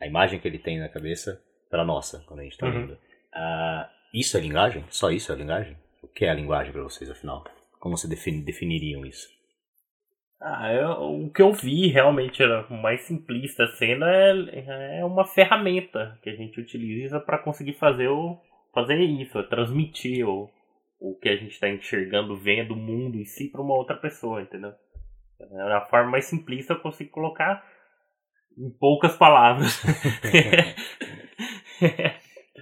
a 0.00 0.06
imagem 0.06 0.40
que 0.40 0.48
ele 0.48 0.58
tem 0.58 0.78
na 0.78 0.88
cabeça, 0.88 1.40
para 1.68 1.84
nossa, 1.84 2.24
quando 2.26 2.40
a 2.40 2.42
gente 2.42 2.52
está 2.52 2.66
uhum. 2.66 2.72
lendo. 2.72 2.92
Uh, 2.94 3.86
isso 4.14 4.36
é 4.36 4.40
linguagem? 4.40 4.84
Só 4.88 5.10
isso 5.10 5.32
é 5.32 5.36
linguagem? 5.36 5.76
O 6.02 6.08
que 6.08 6.24
é 6.24 6.30
a 6.30 6.34
linguagem 6.34 6.72
para 6.72 6.82
vocês, 6.82 7.10
afinal? 7.10 7.44
Como 7.78 7.96
vocês 7.96 8.10
defini 8.10 8.42
definiriam 8.42 9.04
isso? 9.04 9.28
Ah, 10.40 10.72
eu, 10.72 10.90
o 11.02 11.30
que 11.30 11.42
eu 11.42 11.52
vi 11.52 11.88
realmente 11.88 12.42
era 12.42 12.66
o 12.68 12.74
mais 12.74 13.02
simplista 13.02 13.66
sendo 13.76 14.06
é, 14.06 15.00
é 15.00 15.04
uma 15.04 15.26
ferramenta 15.26 16.18
que 16.22 16.30
a 16.30 16.34
gente 16.34 16.58
utiliza 16.58 17.20
para 17.20 17.38
conseguir 17.38 17.74
fazer 17.74 18.08
o 18.08 18.40
fazer 18.72 18.98
isso, 19.00 19.38
é 19.38 19.42
transmitir 19.42 20.26
o, 20.26 20.48
o 20.98 21.14
que 21.16 21.28
a 21.28 21.36
gente 21.36 21.52
está 21.52 21.68
enxergando, 21.68 22.38
vendo 22.38 22.72
o 22.72 22.76
mundo 22.76 23.16
em 23.16 23.24
si 23.24 23.48
para 23.48 23.60
uma 23.60 23.74
outra 23.74 23.96
pessoa, 23.96 24.40
entendeu? 24.40 24.72
É 25.40 25.72
a 25.72 25.86
forma 25.86 26.10
mais 26.10 26.26
simplista 26.26 26.72
eu 26.72 26.80
consigo 26.80 27.10
colocar 27.10 27.64
em 28.56 28.70
poucas 28.70 29.16
palavras. 29.16 29.80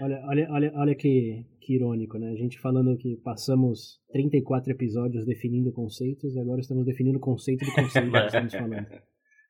olha, 0.01 0.21
olha, 0.27 0.49
olha, 0.51 0.73
olha 0.75 0.95
que, 0.95 1.45
que 1.61 1.75
irônico, 1.75 2.19
né? 2.19 2.31
A 2.31 2.37
gente 2.37 2.59
falando 2.59 2.97
que 2.97 3.17
passamos 3.17 4.01
34 4.13 4.73
episódios 4.73 5.27
definindo 5.27 5.73
conceitos 5.73 6.35
e 6.35 6.41
agora 6.41 6.61
estamos 6.61 6.85
definindo 6.85 7.19
o 7.19 7.21
conceito 7.21 7.65
do 7.65 7.73
conceito 7.73 8.11
que 8.11 8.19
estamos 8.19 8.55
falando. 8.55 8.87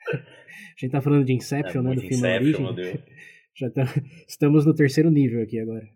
A 0.08 0.80
gente 0.80 0.92
tá 0.92 1.00
falando 1.00 1.24
de 1.24 1.34
Inception, 1.34 1.80
é, 1.80 1.84
né? 1.84 1.94
Do 1.94 2.00
filme 2.00 2.16
Inception, 2.16 2.66
Origem. 2.66 3.02
Já 3.56 3.70
tá, 3.70 3.84
estamos 4.26 4.64
no 4.64 4.72
terceiro 4.72 5.10
nível 5.10 5.42
aqui 5.42 5.58
agora. 5.58 5.86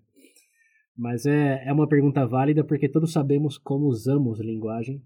Mas 0.97 1.25
é, 1.25 1.63
é 1.65 1.73
uma 1.73 1.89
pergunta 1.89 2.27
válida 2.27 2.65
porque 2.65 2.89
todos 2.89 3.13
sabemos 3.13 3.57
como 3.57 3.87
usamos 3.87 4.41
linguagem, 4.41 5.03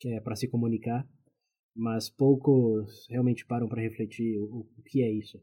que 0.00 0.08
é 0.08 0.20
para 0.20 0.34
se 0.34 0.48
comunicar, 0.48 1.06
mas 1.76 2.08
poucos 2.08 3.06
realmente 3.10 3.44
param 3.44 3.68
para 3.68 3.82
refletir 3.82 4.38
o, 4.38 4.66
o 4.76 4.82
que 4.82 5.02
é 5.02 5.12
isso. 5.12 5.40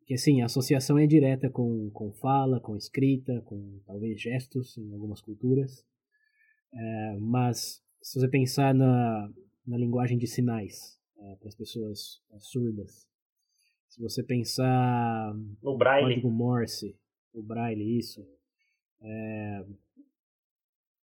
Porque 0.00 0.18
sim, 0.18 0.42
a 0.42 0.46
associação 0.46 0.98
é 0.98 1.06
direta 1.06 1.48
com, 1.48 1.88
com 1.90 2.12
fala, 2.12 2.60
com 2.60 2.76
escrita, 2.76 3.40
com 3.42 3.80
talvez 3.86 4.20
gestos 4.20 4.76
em 4.76 4.92
algumas 4.92 5.20
culturas. 5.20 5.86
É, 6.72 7.16
mas 7.18 7.82
se 8.02 8.18
você 8.18 8.28
pensar 8.28 8.74
na, 8.74 9.32
na 9.66 9.78
linguagem 9.78 10.18
de 10.18 10.26
sinais 10.26 10.98
é, 11.16 11.36
para 11.36 11.48
as 11.48 11.54
pessoas 11.54 12.20
é, 12.32 12.38
surdas, 12.40 13.08
se 13.88 14.00
você 14.00 14.22
pensar 14.22 15.34
no 15.62 15.76
braille. 15.76 16.14
código 16.14 16.30
Morse, 16.30 16.96
o 17.32 17.42
braille, 17.42 17.98
isso. 17.98 18.24
É, 19.00 19.64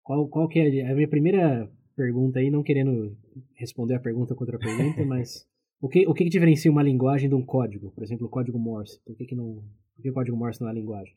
qual, 0.02 0.28
qual 0.28 0.48
que 0.48 0.58
é 0.58 0.90
a 0.90 0.94
minha 0.94 1.08
primeira 1.08 1.70
pergunta 1.96 2.38
aí, 2.38 2.50
não 2.50 2.62
querendo 2.62 3.16
responder 3.54 3.94
a 3.94 4.00
pergunta 4.00 4.34
contra 4.34 4.56
a 4.56 4.60
pergunta, 4.60 5.02
mas 5.04 5.48
o 5.80 5.88
que, 5.88 6.06
o 6.06 6.14
que, 6.14 6.24
que 6.24 6.30
diferencia 6.30 6.70
uma 6.70 6.82
linguagem 6.82 7.28
de 7.28 7.34
um 7.34 7.44
código? 7.44 7.90
Por 7.90 8.04
exemplo, 8.04 8.26
o 8.26 8.30
código 8.30 8.58
Morse. 8.58 9.00
Por 9.04 9.16
que, 9.16 9.24
que, 9.24 9.34
não, 9.34 9.64
por 9.94 10.02
que 10.02 10.10
o 10.10 10.14
código 10.14 10.36
Morse 10.36 10.60
não 10.60 10.68
é 10.68 10.74
linguagem? 10.74 11.16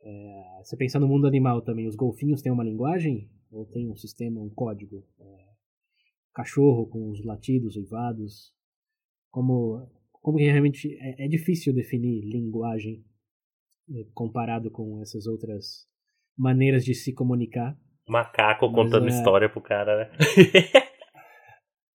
É, 0.00 0.60
você 0.62 0.76
pensar 0.76 1.00
no 1.00 1.08
mundo 1.08 1.26
animal 1.26 1.60
também, 1.62 1.86
os 1.86 1.96
golfinhos 1.96 2.40
têm 2.40 2.52
uma 2.52 2.64
linguagem? 2.64 3.28
Ou 3.50 3.66
tem 3.66 3.90
um 3.90 3.96
sistema, 3.96 4.40
um 4.40 4.50
código? 4.50 5.04
É, 5.18 5.48
cachorro 6.34 6.86
com 6.86 7.10
os 7.10 7.24
latidos, 7.24 7.76
uivados? 7.76 8.54
Como, 9.30 9.86
como 10.22 10.38
que 10.38 10.44
realmente 10.44 10.96
é, 11.00 11.24
é 11.26 11.28
difícil 11.28 11.74
definir 11.74 12.22
linguagem 12.24 13.04
é, 13.90 14.04
comparado 14.12 14.70
com 14.70 15.00
essas 15.00 15.26
outras 15.26 15.88
maneiras 16.36 16.84
de 16.84 16.94
se 16.94 17.12
comunicar. 17.12 17.78
Macaco 18.08 18.70
contando 18.72 19.06
é... 19.06 19.10
história 19.10 19.48
pro 19.48 19.60
cara, 19.60 19.96
né? 19.98 20.10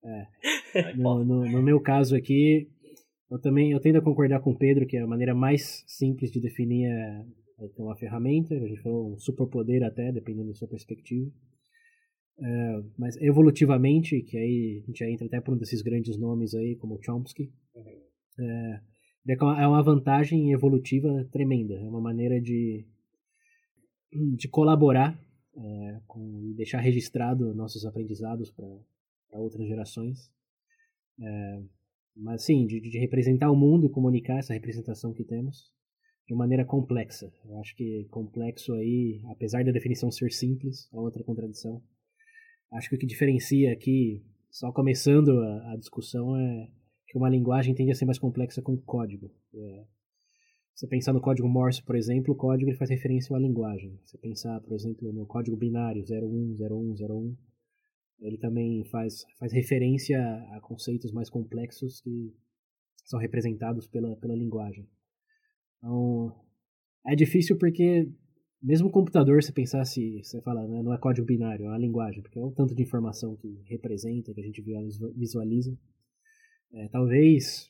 É. 0.04 0.26
No, 0.96 1.24
no, 1.24 1.44
no, 1.44 1.62
meu 1.62 1.80
caso 1.80 2.14
aqui, 2.14 2.68
eu 3.30 3.40
também 3.40 3.72
eu 3.72 3.80
tendo 3.80 3.98
a 3.98 4.02
concordar 4.02 4.40
com 4.40 4.50
o 4.50 4.56
Pedro 4.56 4.86
que 4.86 4.96
a 4.96 5.06
maneira 5.06 5.34
mais 5.34 5.82
simples 5.86 6.30
de 6.30 6.40
definir 6.40 6.86
é, 6.86 7.24
é 7.60 7.68
ter 7.68 7.82
uma 7.82 7.96
ferramenta, 7.96 8.54
a 8.54 8.68
gente 8.68 8.82
falou 8.82 9.14
um 9.14 9.18
superpoder 9.18 9.82
até, 9.82 10.12
dependendo 10.12 10.48
da 10.48 10.54
sua 10.54 10.68
perspectiva. 10.68 11.30
É, 12.40 12.82
mas 12.96 13.16
evolutivamente, 13.16 14.22
que 14.22 14.36
aí 14.36 14.82
a 14.82 14.86
gente 14.86 14.98
já 14.98 15.10
entra 15.10 15.26
até 15.26 15.40
por 15.40 15.54
um 15.54 15.58
desses 15.58 15.82
grandes 15.82 16.16
nomes 16.18 16.54
aí, 16.54 16.76
como 16.76 17.02
Chomsky, 17.02 17.50
é, 18.38 18.80
é 19.26 19.66
uma 19.66 19.82
vantagem 19.82 20.52
evolutiva 20.52 21.26
tremenda. 21.32 21.74
É 21.74 21.88
uma 21.88 22.00
maneira 22.00 22.40
de, 22.40 22.86
de 24.36 24.48
colaborar 24.48 25.18
é, 25.58 26.00
com, 26.06 26.40
e 26.44 26.54
deixar 26.54 26.80
registrado 26.80 27.54
nossos 27.54 27.84
aprendizados 27.84 28.50
para 28.50 29.40
outras 29.40 29.66
gerações. 29.66 30.30
É, 31.20 31.62
mas 32.16 32.44
sim, 32.44 32.66
de, 32.66 32.80
de, 32.80 32.98
representar 32.98 33.50
o 33.50 33.56
mundo 33.56 33.86
e 33.86 33.90
comunicar 33.90 34.38
essa 34.38 34.54
representação 34.54 35.12
que 35.12 35.24
temos. 35.24 35.72
de 36.26 36.34
maneira 36.34 36.64
complexa. 36.64 37.32
Eu 37.46 37.58
acho 37.58 37.74
que 37.74 38.06
complexo 38.10 38.74
aí, 38.74 39.22
apesar 39.30 39.64
da 39.64 39.72
definição 39.72 40.10
ser 40.10 40.30
simples, 40.30 40.88
a 40.92 41.00
outra 41.00 41.24
contradição. 41.24 41.82
Acho 42.72 42.90
que 42.90 42.96
o 42.96 42.98
que 42.98 43.06
diferencia 43.06 43.72
aqui, 43.72 44.22
só 44.50 44.70
começando 44.70 45.30
a, 45.40 45.72
a 45.72 45.76
discussão, 45.76 46.36
é 46.36 46.68
que 47.06 47.16
uma 47.16 47.30
linguagem 47.30 47.74
tende 47.74 47.90
a 47.90 47.94
ser 47.94 48.04
mais 48.04 48.18
complexa 48.18 48.60
com 48.60 48.76
código. 48.76 49.30
É, 49.54 49.84
você 50.78 50.86
pensar 50.86 51.12
no 51.12 51.20
código 51.20 51.48
Morse, 51.48 51.82
por 51.82 51.96
exemplo, 51.96 52.32
o 52.32 52.36
código 52.36 52.70
ele 52.70 52.76
faz 52.76 52.88
referência 52.88 53.34
à 53.34 53.38
linguagem. 53.40 53.98
Você 54.04 54.16
pensar, 54.16 54.60
por 54.60 54.72
exemplo, 54.72 55.12
no 55.12 55.26
código 55.26 55.56
binário 55.56 56.04
010101, 56.04 57.36
ele 58.20 58.38
também 58.38 58.84
faz, 58.84 59.24
faz 59.40 59.52
referência 59.52 60.20
a 60.52 60.60
conceitos 60.60 61.10
mais 61.10 61.28
complexos 61.28 62.00
que 62.00 62.32
são 63.04 63.18
representados 63.18 63.88
pela, 63.88 64.14
pela 64.18 64.36
linguagem. 64.36 64.88
Então, 65.78 66.32
é 67.04 67.16
difícil 67.16 67.58
porque, 67.58 68.08
mesmo 68.62 68.86
o 68.86 68.92
computador, 68.92 69.42
se, 69.42 69.52
você 69.52 70.40
fala, 70.42 70.64
né, 70.68 70.80
não 70.80 70.94
é 70.94 70.98
código 70.98 71.26
binário, 71.26 71.64
é 71.64 71.68
uma 71.70 71.78
linguagem, 71.78 72.22
porque 72.22 72.38
é 72.38 72.42
o 72.42 72.52
tanto 72.52 72.72
de 72.72 72.84
informação 72.84 73.34
que 73.34 73.64
representa, 73.66 74.32
que 74.32 74.40
a 74.40 74.44
gente 74.44 74.62
visualiza. 75.16 75.76
É, 76.72 76.86
talvez 76.86 77.68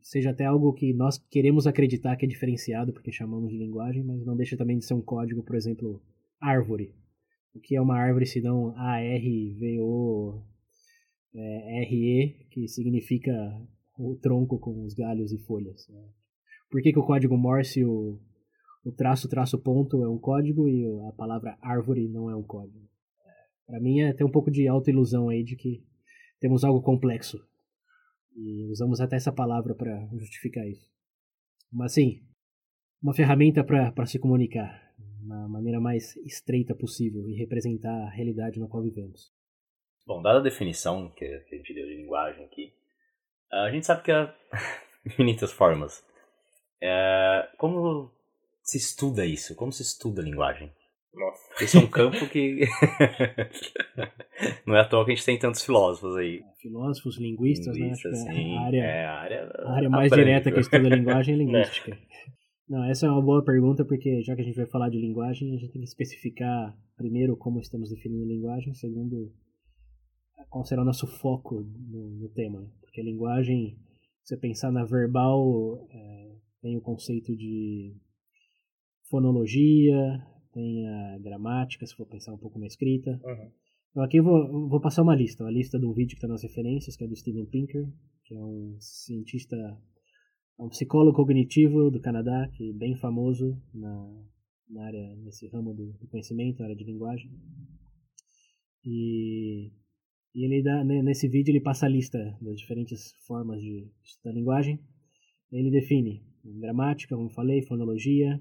seja 0.00 0.30
até 0.30 0.44
algo 0.44 0.72
que 0.72 0.92
nós 0.92 1.18
queremos 1.18 1.66
acreditar 1.66 2.16
que 2.16 2.26
é 2.26 2.28
diferenciado, 2.28 2.92
porque 2.92 3.10
chamamos 3.10 3.50
de 3.50 3.58
linguagem, 3.58 4.04
mas 4.04 4.24
não 4.24 4.36
deixa 4.36 4.56
também 4.56 4.78
de 4.78 4.84
ser 4.84 4.94
um 4.94 5.02
código, 5.02 5.42
por 5.42 5.56
exemplo, 5.56 6.02
árvore. 6.40 6.94
O 7.54 7.60
que 7.60 7.76
é 7.76 7.80
uma 7.80 7.98
árvore 7.98 8.26
se 8.26 8.40
não 8.40 8.74
A-R-V-O-R-E, 8.76 9.64
é, 11.34 12.44
que 12.50 12.68
significa 12.68 13.32
o 13.98 14.16
tronco 14.16 14.58
com 14.58 14.84
os 14.84 14.94
galhos 14.94 15.32
e 15.32 15.38
folhas. 15.38 15.86
Né? 15.88 16.02
Por 16.70 16.82
que, 16.82 16.92
que 16.92 16.98
o 16.98 17.06
código 17.06 17.36
Morse, 17.36 17.84
o, 17.84 18.18
o 18.84 18.92
traço, 18.92 19.28
traço, 19.28 19.58
ponto 19.58 20.02
é 20.02 20.08
um 20.08 20.18
código 20.18 20.68
e 20.68 20.84
a 21.08 21.12
palavra 21.12 21.58
árvore 21.60 22.08
não 22.08 22.30
é 22.30 22.36
um 22.36 22.42
código? 22.42 22.88
Para 23.66 23.80
mim 23.80 24.00
é 24.00 24.10
até 24.10 24.24
um 24.24 24.30
pouco 24.30 24.50
de 24.50 24.66
autoilusão 24.66 25.28
aí 25.28 25.42
de 25.42 25.56
que 25.56 25.82
temos 26.40 26.64
algo 26.64 26.82
complexo. 26.82 27.38
E 28.36 28.70
usamos 28.70 29.00
até 29.00 29.16
essa 29.16 29.32
palavra 29.32 29.74
para 29.74 30.08
justificar 30.18 30.66
isso. 30.66 30.90
Mas 31.70 31.94
sim, 31.94 32.22
uma 33.02 33.14
ferramenta 33.14 33.64
para 33.64 34.06
se 34.06 34.18
comunicar 34.18 34.92
na 35.22 35.48
maneira 35.48 35.80
mais 35.80 36.16
estreita 36.18 36.74
possível 36.74 37.28
e 37.28 37.34
representar 37.34 37.94
a 37.94 38.10
realidade 38.10 38.58
na 38.58 38.68
qual 38.68 38.82
vivemos. 38.82 39.32
Bom, 40.06 40.20
dada 40.20 40.40
a 40.40 40.42
definição 40.42 41.10
que 41.10 41.24
a 41.24 41.56
gente 41.56 41.74
deu 41.74 41.86
de 41.86 41.96
linguagem 41.96 42.44
aqui, 42.44 42.72
a 43.52 43.70
gente 43.70 43.86
sabe 43.86 44.02
que 44.02 44.10
há 44.12 44.34
infinitas 45.06 45.52
formas 45.52 46.04
é, 46.84 47.48
como 47.56 48.12
se 48.64 48.76
estuda 48.76 49.24
isso? 49.24 49.54
Como 49.54 49.70
se 49.70 49.82
estuda 49.82 50.20
a 50.20 50.24
linguagem? 50.24 50.72
Nossa. 51.14 51.64
Esse 51.64 51.76
é 51.76 51.80
um 51.80 51.86
campo 51.86 52.26
que. 52.28 52.60
não 54.66 54.74
é 54.74 54.80
à 54.80 54.88
toa 54.88 55.04
que 55.04 55.12
a 55.12 55.14
gente 55.14 55.26
tem 55.26 55.38
tantos 55.38 55.62
filósofos 55.62 56.16
aí. 56.16 56.42
Filósofos, 56.60 57.18
linguistas, 57.18 57.76
linguistas 57.76 58.24
né? 58.24 58.32
Sim, 58.32 58.56
a 58.56 58.60
área, 58.62 58.82
é 58.82 59.04
a 59.04 59.12
área, 59.12 59.52
a 59.58 59.72
área 59.72 59.90
mais 59.90 60.10
direta 60.10 60.50
que 60.50 60.60
estuda 60.60 60.86
a 60.86 60.96
linguagem 60.96 61.34
é 61.34 61.38
linguística. 61.44 61.98
Não, 62.66 62.84
essa 62.84 63.06
é 63.06 63.10
uma 63.10 63.20
boa 63.20 63.44
pergunta, 63.44 63.84
porque 63.84 64.22
já 64.22 64.34
que 64.34 64.40
a 64.40 64.44
gente 64.44 64.56
vai 64.56 64.66
falar 64.66 64.88
de 64.88 64.98
linguagem, 64.98 65.54
a 65.54 65.58
gente 65.58 65.72
tem 65.72 65.82
que 65.82 65.88
especificar, 65.88 66.74
primeiro, 66.96 67.36
como 67.36 67.60
estamos 67.60 67.90
definindo 67.90 68.24
a 68.24 68.28
linguagem, 68.28 68.72
segundo, 68.72 69.30
qual 70.48 70.64
será 70.64 70.80
o 70.80 70.86
nosso 70.86 71.06
foco 71.06 71.60
no, 71.60 72.10
no 72.20 72.28
tema. 72.30 72.66
Porque 72.80 73.02
a 73.02 73.04
linguagem, 73.04 73.76
se 74.24 74.34
você 74.34 74.36
pensar 74.38 74.72
na 74.72 74.84
verbal, 74.86 75.86
é, 75.90 76.32
tem 76.62 76.78
o 76.78 76.80
conceito 76.80 77.36
de 77.36 77.94
fonologia, 79.10 80.26
tem 80.52 80.86
a 80.86 81.18
gramática, 81.18 81.86
se 81.86 81.94
for 81.94 82.06
pensar 82.06 82.32
um 82.32 82.38
pouco 82.38 82.58
na 82.58 82.66
escrita. 82.66 83.10
Uhum. 83.24 83.50
Então 83.90 84.02
aqui 84.02 84.18
eu 84.18 84.24
vou, 84.24 84.68
vou, 84.68 84.80
passar 84.80 85.02
uma 85.02 85.14
lista, 85.14 85.44
uma 85.44 85.50
lista 85.50 85.78
de 85.78 85.86
um 85.86 85.92
vídeo 85.92 86.10
que 86.10 86.16
está 86.16 86.28
nas 86.28 86.42
referências, 86.42 86.96
que 86.96 87.04
é 87.04 87.08
do 87.08 87.16
Steven 87.16 87.46
Pinker, 87.46 87.86
que 88.24 88.34
é 88.34 88.42
um 88.42 88.76
cientista, 88.80 89.56
um 90.58 90.68
psicólogo 90.68 91.16
cognitivo 91.16 91.90
do 91.90 92.00
Canadá, 92.00 92.48
que 92.54 92.70
é 92.70 92.72
bem 92.72 92.96
famoso 92.96 93.60
na, 93.74 94.24
na 94.70 94.86
área, 94.86 95.16
nesse 95.16 95.46
ramo 95.48 95.74
do, 95.74 95.92
do 95.92 96.08
conhecimento, 96.08 96.60
na 96.60 96.66
área 96.66 96.76
de 96.76 96.84
linguagem. 96.84 97.30
E, 98.84 99.70
e 100.34 100.44
ele 100.44 100.62
dá, 100.62 100.82
né, 100.84 101.02
nesse 101.02 101.28
vídeo 101.28 101.52
ele 101.52 101.60
passa 101.60 101.86
a 101.86 101.88
lista 101.88 102.18
das 102.40 102.58
diferentes 102.58 103.12
formas 103.26 103.60
de 103.60 103.90
estudar 104.02 104.34
linguagem. 104.34 104.80
Ele 105.50 105.70
define 105.70 106.24
gramática, 106.42 107.14
como 107.14 107.28
falei, 107.28 107.62
fonologia, 107.62 108.40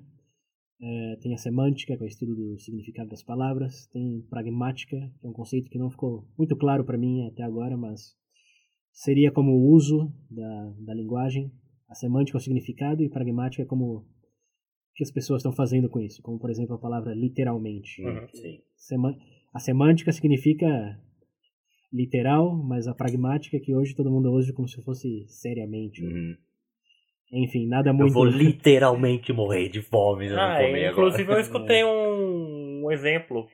é, 0.81 1.15
tem 1.21 1.33
a 1.33 1.37
semântica, 1.37 1.95
que 1.95 2.03
é 2.03 2.05
o 2.05 2.09
estudo 2.09 2.35
do 2.35 2.59
significado 2.59 3.09
das 3.09 3.23
palavras, 3.23 3.85
tem 3.87 4.21
pragmática, 4.29 4.97
que 5.19 5.27
é 5.27 5.29
um 5.29 5.33
conceito 5.33 5.69
que 5.69 5.77
não 5.77 5.91
ficou 5.91 6.27
muito 6.37 6.55
claro 6.55 6.83
para 6.83 6.97
mim 6.97 7.27
até 7.27 7.43
agora, 7.43 7.77
mas 7.77 8.15
seria 8.91 9.31
como 9.31 9.51
o 9.51 9.69
uso 9.69 10.11
da, 10.29 10.73
da 10.79 10.93
linguagem, 10.93 11.51
a 11.87 11.93
semântica 11.93 12.37
é 12.37 12.39
o 12.39 12.41
significado 12.41 13.03
e 13.03 13.09
pragmática 13.09 13.61
é 13.63 13.65
como 13.65 14.07
que 14.95 15.03
as 15.03 15.11
pessoas 15.11 15.39
estão 15.39 15.51
fazendo 15.51 15.89
com 15.89 15.99
isso, 15.99 16.21
como 16.21 16.39
por 16.39 16.49
exemplo 16.49 16.75
a 16.75 16.79
palavra 16.79 17.13
literalmente. 17.13 18.01
Uhum. 18.03 19.15
A 19.53 19.59
semântica 19.59 20.11
significa 20.11 20.99
literal, 21.91 22.55
mas 22.55 22.87
a 22.87 22.95
pragmática 22.95 23.57
é 23.57 23.59
que 23.59 23.75
hoje 23.75 23.95
todo 23.95 24.11
mundo 24.11 24.31
usa 24.31 24.53
como 24.53 24.67
se 24.67 24.81
fosse 24.81 25.25
seriamente. 25.27 26.03
Uhum. 26.03 26.35
Enfim, 27.31 27.65
nada 27.65 27.93
muito. 27.93 28.09
Eu 28.09 28.13
vou 28.13 28.25
literalmente 28.25 29.31
morrer 29.31 29.69
de 29.69 29.81
fome 29.81 30.27
se 30.27 30.33
eu 30.33 30.39
ah, 30.39 30.49
não 30.49 30.65
comer 30.65 30.91
Inclusive, 30.91 31.23
agora. 31.23 31.37
eu 31.37 31.41
escutei 31.41 31.83
um, 31.83 32.85
um 32.85 32.91
exemplo, 32.91 33.47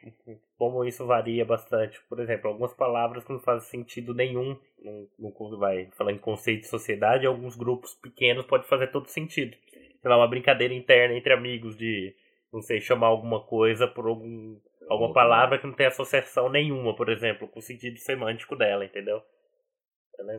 como 0.57 0.83
isso 0.83 1.05
varia 1.05 1.45
bastante. 1.45 2.01
Por 2.09 2.19
exemplo, 2.19 2.49
algumas 2.49 2.73
palavras 2.73 3.23
que 3.23 3.31
não 3.31 3.39
fazem 3.39 3.69
sentido 3.69 4.15
nenhum, 4.15 4.57
não, 4.83 5.07
não 5.19 5.59
vai 5.59 5.89
falar 5.95 6.11
em 6.11 6.17
conceito 6.17 6.61
de 6.61 6.67
sociedade, 6.67 7.27
alguns 7.27 7.55
grupos 7.55 7.93
pequenos 7.93 8.45
pode 8.45 8.67
fazer 8.67 8.87
todo 8.87 9.07
sentido. 9.07 9.55
Sei 9.71 10.09
lá, 10.09 10.17
uma 10.17 10.27
brincadeira 10.27 10.73
interna 10.73 11.15
entre 11.15 11.31
amigos 11.31 11.77
de, 11.77 12.15
não 12.51 12.61
sei, 12.61 12.81
chamar 12.81 13.07
alguma 13.07 13.41
coisa 13.41 13.87
por 13.87 14.07
algum, 14.07 14.57
alguma 14.89 15.13
palavra 15.13 15.59
que 15.59 15.67
não 15.67 15.73
tem 15.73 15.85
associação 15.85 16.49
nenhuma, 16.49 16.95
por 16.95 17.09
exemplo, 17.09 17.47
com 17.47 17.59
o 17.59 17.63
sentido 17.63 17.97
semântico 17.99 18.55
dela, 18.55 18.85
entendeu? 18.85 19.21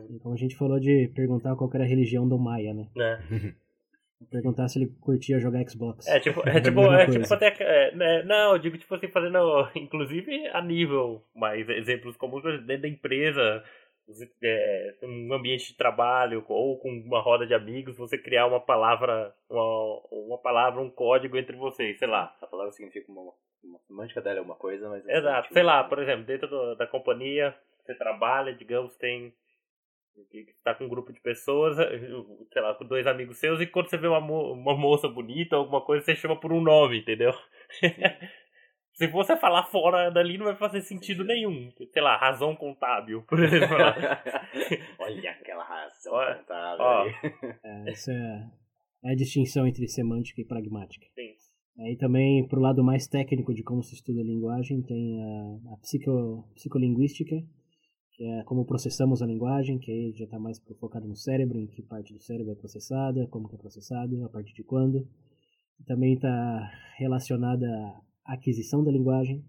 Então 0.09 0.33
a 0.33 0.35
gente 0.35 0.55
falou 0.55 0.79
de 0.79 1.11
perguntar 1.15 1.55
qual 1.55 1.69
era 1.73 1.83
a 1.83 1.87
religião 1.87 2.27
do 2.27 2.37
Maia, 2.37 2.73
né? 2.73 2.87
É. 2.97 3.19
Perguntar 4.29 4.67
se 4.67 4.77
ele 4.77 4.91
curtia 4.99 5.39
jogar 5.39 5.63
Xbox. 5.63 6.05
É 6.05 6.19
tipo, 6.19 6.41
é 6.47 6.59
tipo, 6.59 6.81
é 6.91 7.07
tipo 7.07 7.33
até. 7.33 7.55
É, 7.59 7.95
né, 7.95 8.23
não, 8.23 8.51
eu 8.51 8.59
digo 8.59 8.77
tipo 8.77 8.93
assim, 8.93 9.07
fazendo. 9.07 9.39
Inclusive 9.75 10.47
a 10.47 10.61
nível, 10.61 11.23
mais 11.33 11.67
exemplos 11.69 12.17
comuns 12.17 12.43
dentro 12.65 12.81
da 12.81 12.87
empresa, 12.89 13.63
é, 14.43 14.95
um 15.03 15.33
ambiente 15.33 15.67
de 15.67 15.77
trabalho 15.77 16.43
ou 16.49 16.77
com 16.79 16.89
uma 16.89 17.21
roda 17.21 17.47
de 17.47 17.53
amigos, 17.53 17.97
você 17.97 18.17
criar 18.17 18.45
uma 18.45 18.59
palavra, 18.59 19.33
uma, 19.49 20.01
uma 20.11 20.37
palavra, 20.37 20.81
um 20.81 20.89
código 20.89 21.37
entre 21.37 21.55
vocês, 21.55 21.97
sei 21.97 22.07
lá. 22.07 22.35
A 22.41 22.47
palavra 22.47 22.73
significa 22.73 23.09
uma, 23.09 23.31
uma 23.63 23.79
semântica 23.87 24.21
dela 24.21 24.39
é 24.39 24.41
uma 24.41 24.55
coisa, 24.55 24.89
mas. 24.89 25.07
Exato, 25.07 25.53
sei 25.53 25.63
lá, 25.63 25.81
por 25.85 25.97
exemplo, 25.97 26.25
dentro 26.25 26.49
do, 26.49 26.75
da 26.75 26.85
companhia, 26.85 27.55
você 27.85 27.95
trabalha, 27.95 28.53
digamos, 28.53 28.97
tem 28.97 29.33
que 30.29 30.53
tá 30.63 30.75
com 30.75 30.85
um 30.85 30.89
grupo 30.89 31.11
de 31.11 31.19
pessoas, 31.21 31.75
sei 32.51 32.61
lá, 32.61 32.73
com 32.75 32.85
dois 32.85 33.07
amigos 33.07 33.37
seus, 33.37 33.59
e 33.61 33.67
quando 33.67 33.89
você 33.89 33.97
vê 33.97 34.07
uma, 34.07 34.21
mo 34.21 34.53
uma 34.53 34.75
moça 34.75 35.07
bonita, 35.07 35.55
alguma 35.55 35.81
coisa, 35.81 36.03
você 36.05 36.15
chama 36.15 36.39
por 36.39 36.51
um 36.51 36.61
nome, 36.61 36.99
entendeu? 36.99 37.33
Se 38.93 39.07
você 39.07 39.37
falar 39.37 39.63
fora 39.63 40.09
dali, 40.09 40.37
não 40.37 40.45
vai 40.45 40.57
fazer 40.57 40.81
sentido 40.81 41.23
nenhum. 41.23 41.71
Sei 41.93 42.01
lá, 42.01 42.17
razão 42.17 42.53
contábil, 42.53 43.23
por 43.23 43.41
exemplo. 43.41 43.77
Olha 44.99 45.31
aquela 45.31 45.63
razão 45.63 46.13
Olha, 46.13 46.35
contábil. 46.35 46.85
ó. 46.85 47.07
É, 47.63 47.89
essa 47.91 48.11
é 48.11 49.11
a 49.11 49.15
distinção 49.15 49.65
entre 49.65 49.87
semântica 49.87 50.41
e 50.41 50.45
pragmática. 50.45 51.05
Sim. 51.15 51.33
Aí 51.79 51.95
também, 51.95 52.45
pro 52.49 52.59
lado 52.59 52.83
mais 52.83 53.07
técnico 53.07 53.53
de 53.53 53.63
como 53.63 53.81
se 53.81 53.95
estuda 53.95 54.19
a 54.19 54.25
linguagem, 54.25 54.81
tem 54.81 55.23
a, 55.23 55.73
a 55.73 55.77
psico, 55.77 56.45
psicolinguística, 56.55 57.35
é 58.19 58.43
como 58.43 58.65
processamos 58.65 59.21
a 59.21 59.25
linguagem, 59.25 59.79
que 59.79 59.91
aí 59.91 60.13
já 60.13 60.25
está 60.25 60.37
mais 60.37 60.59
focado 60.79 61.07
no 61.07 61.15
cérebro, 61.15 61.57
em 61.57 61.67
que 61.67 61.81
parte 61.81 62.13
do 62.13 62.19
cérebro 62.19 62.51
é 62.51 62.55
processada, 62.55 63.25
como 63.27 63.47
que 63.47 63.55
é 63.55 63.57
processado, 63.57 64.25
a 64.25 64.29
partir 64.29 64.53
de 64.53 64.63
quando. 64.63 65.07
Também 65.85 66.15
está 66.15 66.69
relacionada 66.97 67.65
à 68.25 68.33
aquisição 68.33 68.83
da 68.83 68.91
linguagem, 68.91 69.45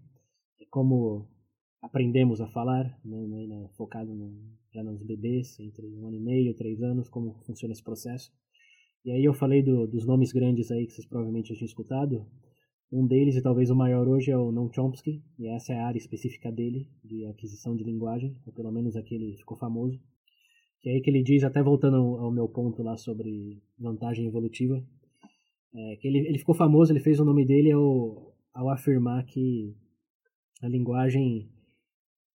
como 0.69 1.27
aprendemos 1.81 2.39
a 2.39 2.47
falar, 2.47 2.97
né, 3.03 3.47
né, 3.47 3.69
focado 3.75 4.15
no, 4.15 4.31
já 4.73 4.81
nos 4.81 5.03
bebês, 5.03 5.59
entre 5.59 5.85
um 5.85 6.07
ano 6.07 6.15
e 6.15 6.21
meio, 6.21 6.55
três 6.55 6.81
anos, 6.81 7.09
como 7.09 7.33
funciona 7.45 7.73
esse 7.73 7.83
processo. 7.83 8.31
E 9.03 9.11
aí 9.11 9.23
eu 9.25 9.33
falei 9.33 9.61
do, 9.61 9.85
dos 9.85 10.05
nomes 10.05 10.31
grandes 10.31 10.71
aí 10.71 10.85
que 10.85 10.93
vocês 10.93 11.07
provavelmente 11.07 11.49
já 11.49 11.55
tinham 11.55 11.65
escutado, 11.65 12.25
um 12.91 13.07
deles, 13.07 13.35
e 13.35 13.41
talvez 13.41 13.69
o 13.69 13.75
maior 13.75 14.07
hoje, 14.07 14.31
é 14.31 14.37
o 14.37 14.51
Noam 14.51 14.71
Chomsky, 14.71 15.23
e 15.39 15.47
essa 15.47 15.73
é 15.73 15.79
a 15.79 15.87
área 15.87 15.97
específica 15.97 16.51
dele, 16.51 16.87
de 17.03 17.25
aquisição 17.25 17.75
de 17.75 17.83
linguagem, 17.83 18.35
ou 18.45 18.51
pelo 18.53 18.71
menos 18.71 18.95
aqui 18.95 19.15
ele 19.15 19.37
ficou 19.37 19.57
famoso. 19.57 19.99
Que 20.81 20.89
é 20.89 20.93
aí 20.93 21.01
que 21.01 21.09
ele 21.09 21.23
diz, 21.23 21.43
até 21.43 21.61
voltando 21.61 21.95
ao 21.95 22.31
meu 22.31 22.47
ponto 22.49 22.83
lá 22.83 22.97
sobre 22.97 23.61
vantagem 23.79 24.25
evolutiva, 24.25 24.83
É, 25.73 25.95
que 25.95 26.07
ele, 26.09 26.19
ele 26.27 26.37
ficou 26.37 26.53
famoso, 26.53 26.91
ele 26.91 26.99
fez 26.99 27.17
o 27.21 27.23
nome 27.23 27.45
dele 27.45 27.71
ao, 27.71 28.35
ao 28.53 28.69
afirmar 28.69 29.23
que 29.25 29.73
a 30.61 30.67
linguagem 30.67 31.47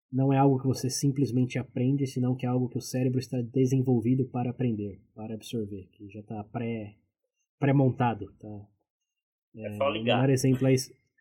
não 0.09 0.31
é 0.31 0.37
algo 0.37 0.57
que 0.57 0.65
você 0.65 0.89
simplesmente 0.89 1.59
aprende, 1.59 2.07
senão 2.07 2.33
que 2.33 2.45
é 2.45 2.49
algo 2.49 2.69
que 2.69 2.77
o 2.77 2.81
cérebro 2.81 3.19
está 3.19 3.41
desenvolvido 3.41 4.23
para 4.29 4.51
aprender, 4.51 5.01
para 5.13 5.33
absorver, 5.33 5.89
que 5.91 6.07
já 6.07 6.21
está 6.21 6.41
pré, 6.45 6.95
pré-montado. 7.59 8.31
Tá? 8.39 8.67
É, 9.55 9.67
é 9.67 9.77
só 9.77 9.89
ligar. 9.89 10.17
O 10.17 10.21
melhor 10.21 10.29
exemplo 10.29 10.67
é, 10.67 10.73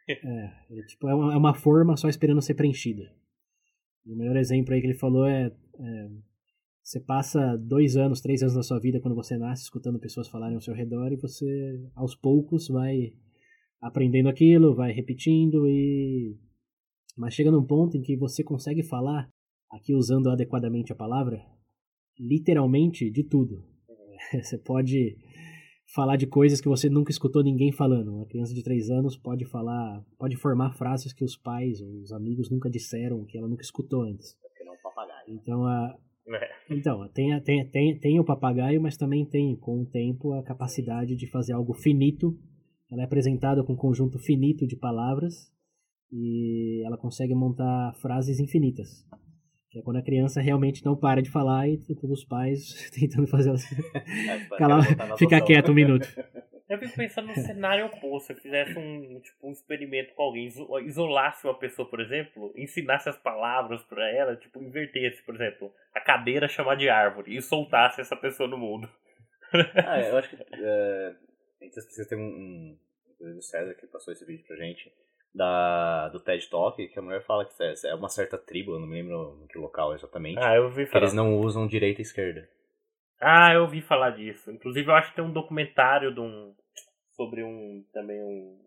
é, 0.08 0.50
é, 0.70 0.82
tipo, 0.86 1.08
é, 1.08 1.14
uma, 1.14 1.34
é 1.34 1.36
uma 1.36 1.54
forma 1.54 1.96
só 1.96 2.08
esperando 2.08 2.42
ser 2.42 2.54
preenchida. 2.54 3.12
O 4.06 4.14
melhor 4.16 4.36
exemplo 4.36 4.74
aí 4.74 4.80
que 4.80 4.86
ele 4.86 4.98
falou 4.98 5.26
é, 5.26 5.46
é 5.78 6.08
você 6.84 7.00
passa 7.00 7.56
dois 7.56 7.96
anos, 7.96 8.20
três 8.20 8.42
anos 8.42 8.54
da 8.54 8.62
sua 8.62 8.78
vida 8.78 9.00
quando 9.00 9.14
você 9.14 9.38
nasce 9.38 9.62
escutando 9.62 9.98
pessoas 9.98 10.28
falarem 10.28 10.54
ao 10.54 10.60
seu 10.60 10.74
redor 10.74 11.10
e 11.12 11.16
você, 11.16 11.82
aos 11.94 12.14
poucos, 12.14 12.68
vai 12.68 13.14
aprendendo 13.80 14.28
aquilo, 14.28 14.74
vai 14.74 14.92
repetindo 14.92 15.66
e. 15.66 16.36
Mas 17.16 17.32
chega 17.32 17.50
num 17.50 17.64
ponto 17.64 17.96
em 17.96 18.02
que 18.02 18.16
você 18.16 18.44
consegue 18.44 18.82
falar, 18.82 19.30
aqui 19.70 19.94
usando 19.94 20.28
adequadamente 20.28 20.92
a 20.92 20.96
palavra, 20.96 21.42
literalmente 22.18 23.10
de 23.10 23.22
tudo. 23.24 23.64
Você 24.42 24.58
pode 24.58 25.16
falar 25.94 26.16
de 26.16 26.26
coisas 26.26 26.61
que 26.61 26.68
você 26.68 26.90
nunca 26.90 27.11
escutou 27.11 27.42
ninguém 27.42 27.72
falando. 27.72 28.14
Uma 28.14 28.26
criança 28.26 28.52
de 28.52 28.62
três 28.62 28.90
anos 28.90 29.16
pode 29.16 29.44
falar, 29.44 30.04
pode 30.18 30.37
formar 30.37 30.72
frases 30.72 31.12
que 31.12 31.24
os 31.24 31.37
pais 31.37 31.80
ou 31.80 32.00
os 32.00 32.12
amigos 32.12 32.50
nunca 32.50 32.68
disseram, 32.68 33.24
que 33.24 33.38
ela 33.38 33.48
nunca 33.48 33.62
escutou 33.62 34.02
antes. 34.02 34.37
Então, 35.28 35.64
a, 35.64 35.96
é. 36.26 36.74
Então, 36.74 37.09
tem, 37.09 37.40
tem, 37.42 37.68
tem, 37.68 37.98
tem 37.98 38.20
o 38.20 38.24
papagaio, 38.24 38.80
mas 38.80 38.96
também 38.96 39.24
tem, 39.24 39.54
com 39.57 39.83
o 39.83 39.87
tempo, 39.87 40.33
a 40.33 40.42
capacidade 40.42 41.14
de 41.14 41.30
fazer 41.30 41.52
algo 41.52 41.74
finito. 41.74 42.37
Ela 42.90 43.02
é 43.02 43.04
apresentada 43.04 43.62
com 43.62 43.74
um 43.74 43.76
conjunto 43.76 44.18
finito 44.18 44.66
de 44.66 44.76
palavras 44.76 45.52
e 46.11 46.83
ela 46.85 46.96
consegue 46.96 47.35
montar 47.35 47.94
frases 48.00 48.40
infinitas. 48.40 49.07
Que 49.74 49.80
é 49.80 49.82
quando 49.82 49.96
a 49.96 50.02
criança 50.02 50.40
realmente 50.40 50.84
não 50.84 50.94
para 50.94 51.20
de 51.20 51.28
falar 51.28 51.66
e 51.68 51.78
todos 51.96 52.20
os 52.20 52.24
pais 52.24 52.88
tentando 52.94 53.26
fazer 53.26 53.48
ela 53.48 53.58
Cala, 54.56 55.16
ficar 55.18 55.40
quieto 55.40 55.72
um 55.72 55.74
minuto. 55.74 56.06
Eu 56.70 56.78
fico 56.78 56.94
pensando 56.94 57.26
no 57.26 57.34
cenário 57.34 57.87
oposto. 57.87 58.28
Se 58.28 58.32
eu 58.34 58.37
fizesse 58.37 58.78
um, 58.78 59.20
tipo, 59.20 59.48
um 59.48 59.50
experimento 59.50 60.14
com 60.14 60.22
alguém, 60.22 60.46
isolasse 60.84 61.44
uma 61.44 61.58
pessoa, 61.58 61.90
por 61.90 62.00
exemplo, 62.00 62.52
ensinasse 62.56 63.08
as 63.08 63.18
palavras 63.18 63.82
para 63.82 64.08
ela, 64.08 64.37
tipo, 64.37 64.62
invertesse, 64.62 65.24
por 65.24 65.34
exemplo, 65.34 65.74
a 65.92 66.00
cadeira 66.00 66.46
chamar 66.46 66.76
de 66.76 66.88
árvore 66.88 67.37
e 67.37 67.42
soltasse 67.42 68.00
essa 68.00 68.14
pessoa 68.14 68.48
no 68.48 68.56
mundo. 68.56 68.88
ah, 69.84 70.00
eu 70.00 70.16
acho 70.16 70.30
que. 70.30 70.37
É, 70.37 71.16
a 71.60 71.64
gente 71.64 71.74
precisa 71.74 72.08
ter 72.08 72.16
um. 72.16 72.22
um 72.22 72.78
o 73.37 73.42
César 73.42 73.74
que 73.74 73.88
passou 73.88 74.12
esse 74.12 74.24
vídeo 74.24 74.46
pra 74.46 74.56
gente. 74.56 74.92
Da, 75.34 76.08
do 76.10 76.20
TED 76.20 76.48
Talk, 76.48 76.86
que 76.86 76.98
a 76.98 77.02
mulher 77.02 77.24
fala 77.24 77.44
que 77.44 77.54
é 77.88 77.94
uma 77.94 78.08
certa 78.08 78.38
tribo, 78.38 78.72
eu 78.72 78.78
não 78.78 78.86
me 78.86 79.02
lembro 79.02 79.40
em 79.42 79.48
que 79.48 79.58
local 79.58 79.92
exatamente. 79.92 80.38
Ah, 80.38 80.54
eu 80.54 80.68
vi 80.68 80.86
falar. 80.86 80.90
Que 80.90 80.98
eles 80.98 81.12
não 81.12 81.38
usam 81.38 81.66
direita 81.66 82.00
e 82.00 82.02
esquerda. 82.02 82.48
Ah, 83.20 83.52
eu 83.52 83.62
ouvi 83.62 83.80
falar 83.80 84.10
disso. 84.10 84.50
Inclusive, 84.50 84.88
eu 84.88 84.94
acho 84.94 85.10
que 85.10 85.16
tem 85.16 85.24
um 85.24 85.32
documentário 85.32 86.14
de 86.14 86.20
um, 86.20 86.54
sobre 87.16 87.42
um 87.42 87.84
também 87.92 88.20
um, 88.20 88.60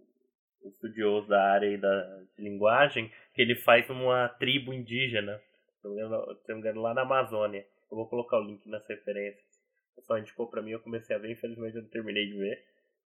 um 0.65 0.69
estudioso 0.69 1.27
da 1.27 1.41
área 1.51 1.77
da 1.77 2.23
de 2.35 2.43
linguagem 2.43 3.11
que 3.33 3.41
ele 3.41 3.55
faz 3.55 3.89
uma 3.89 4.29
tribo 4.39 4.73
indígena, 4.73 5.39
se 5.79 5.87
não 5.87 5.93
me 5.93 6.59
engano, 6.59 6.81
lá 6.81 6.93
na 6.93 7.03
Amazônia. 7.03 7.65
Eu 7.89 7.97
vou 7.97 8.09
colocar 8.09 8.39
o 8.39 8.43
link 8.43 8.67
nas 8.67 8.85
referências. 8.87 9.45
O 9.93 10.01
pessoal 10.01 10.19
indicou 10.19 10.47
pra 10.47 10.61
mim, 10.61 10.71
eu 10.71 10.79
comecei 10.79 11.15
a 11.15 11.19
ver, 11.19 11.31
infelizmente 11.31 11.75
eu 11.75 11.83
não 11.83 11.89
terminei 11.89 12.25
de 12.25 12.37
ver. 12.37 12.63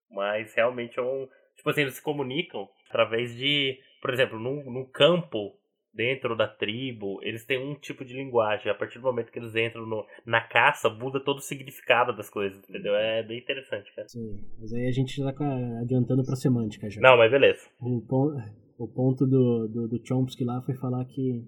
Mas 0.10 0.54
realmente 0.56 0.98
é 0.98 1.02
um. 1.02 1.28
Tipo 1.62 1.70
assim, 1.70 1.82
eles 1.82 1.94
se 1.94 2.02
comunicam 2.02 2.68
através 2.90 3.38
de. 3.38 3.78
Por 4.02 4.12
exemplo, 4.12 4.40
num, 4.40 4.66
num 4.66 4.84
campo 4.84 5.54
dentro 5.94 6.36
da 6.36 6.48
tribo, 6.48 7.20
eles 7.22 7.46
têm 7.46 7.60
um 7.60 7.76
tipo 7.76 8.04
de 8.04 8.16
linguagem. 8.16 8.72
A 8.72 8.74
partir 8.74 8.98
do 8.98 9.04
momento 9.04 9.32
que 9.32 9.38
eles 9.38 9.56
entram 9.56 9.86
no, 9.86 10.04
na 10.26 10.42
caça, 10.42 10.90
muda 10.90 11.24
todo 11.24 11.38
o 11.38 11.42
significado 11.42 12.18
das 12.18 12.32
coisas, 12.32 12.58
entendeu? 12.68 12.96
É 12.96 13.22
bem 13.22 13.38
interessante, 13.38 13.94
cara. 13.96 14.08
Sim, 14.08 14.42
mas 14.60 14.74
aí 14.74 14.88
a 14.88 14.92
gente 14.92 15.16
já 15.16 15.32
tá 15.32 15.56
adiantando 15.82 16.26
pra 16.26 16.36
semântica 16.36 16.90
já. 16.90 17.00
Não, 17.00 17.16
mas 17.16 17.30
beleza. 17.30 17.62
O, 17.80 18.02
ponto, 18.02 18.38
o 18.80 18.88
ponto 18.88 19.28
do, 19.28 19.68
do, 19.68 19.88
do 19.88 20.02
Chomsky 20.04 20.44
lá 20.44 20.64
foi 20.64 20.74
falar 20.78 21.06
que 21.06 21.44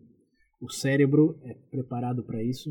o 0.61 0.69
cérebro 0.69 1.39
é 1.43 1.55
preparado 1.71 2.23
para 2.23 2.43
isso. 2.43 2.69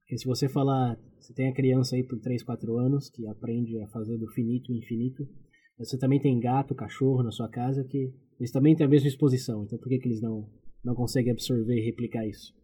Porque 0.00 0.16
se 0.16 0.26
você 0.26 0.48
falar, 0.48 0.96
você 1.18 1.34
tem 1.34 1.50
a 1.50 1.54
criança 1.54 1.94
aí 1.94 2.02
por 2.02 2.18
3, 2.18 2.42
4 2.42 2.78
anos 2.78 3.10
que 3.10 3.28
aprende 3.28 3.78
a 3.82 3.88
fazer 3.88 4.16
do 4.16 4.26
finito 4.28 4.72
infinito, 4.72 5.28
você 5.78 5.98
também 5.98 6.20
tem 6.20 6.38
gato, 6.40 6.74
cachorro 6.74 7.22
na 7.22 7.30
sua 7.30 7.48
casa 7.48 7.84
que 7.84 8.12
eles 8.38 8.50
também 8.50 8.74
têm 8.74 8.86
a 8.86 8.90
mesma 8.90 9.08
exposição. 9.08 9.64
Então 9.64 9.78
por 9.78 9.88
que, 9.88 9.98
que 9.98 10.08
eles 10.08 10.20
não 10.20 10.48
não 10.84 10.94
consegue 10.94 11.30
absorver 11.30 11.78
e 11.78 11.84
replicar 11.84 12.26
isso. 12.26 12.54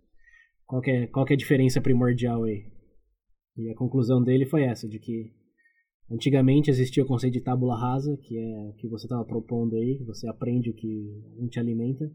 Qual 0.66 0.82
é, 0.86 1.06
qual 1.06 1.26
é 1.28 1.34
a 1.34 1.36
diferença 1.36 1.80
primordial 1.80 2.44
aí? 2.44 2.64
E 3.56 3.70
a 3.70 3.76
conclusão 3.76 4.22
dele 4.22 4.46
foi 4.46 4.64
essa, 4.64 4.88
de 4.88 4.98
que 4.98 5.32
antigamente 6.10 6.70
existia 6.70 7.02
o 7.02 7.06
conceito 7.06 7.34
de 7.34 7.40
tábula 7.40 7.78
rasa, 7.78 8.16
que 8.16 8.36
é 8.36 8.68
o 8.68 8.72
que 8.74 8.88
você 8.88 9.06
estava 9.06 9.24
propondo 9.24 9.76
aí, 9.76 10.02
você 10.06 10.28
aprende 10.28 10.70
o 10.70 10.74
que 10.74 11.22
não 11.36 11.48
te 11.48 11.60
alimenta, 11.60 12.10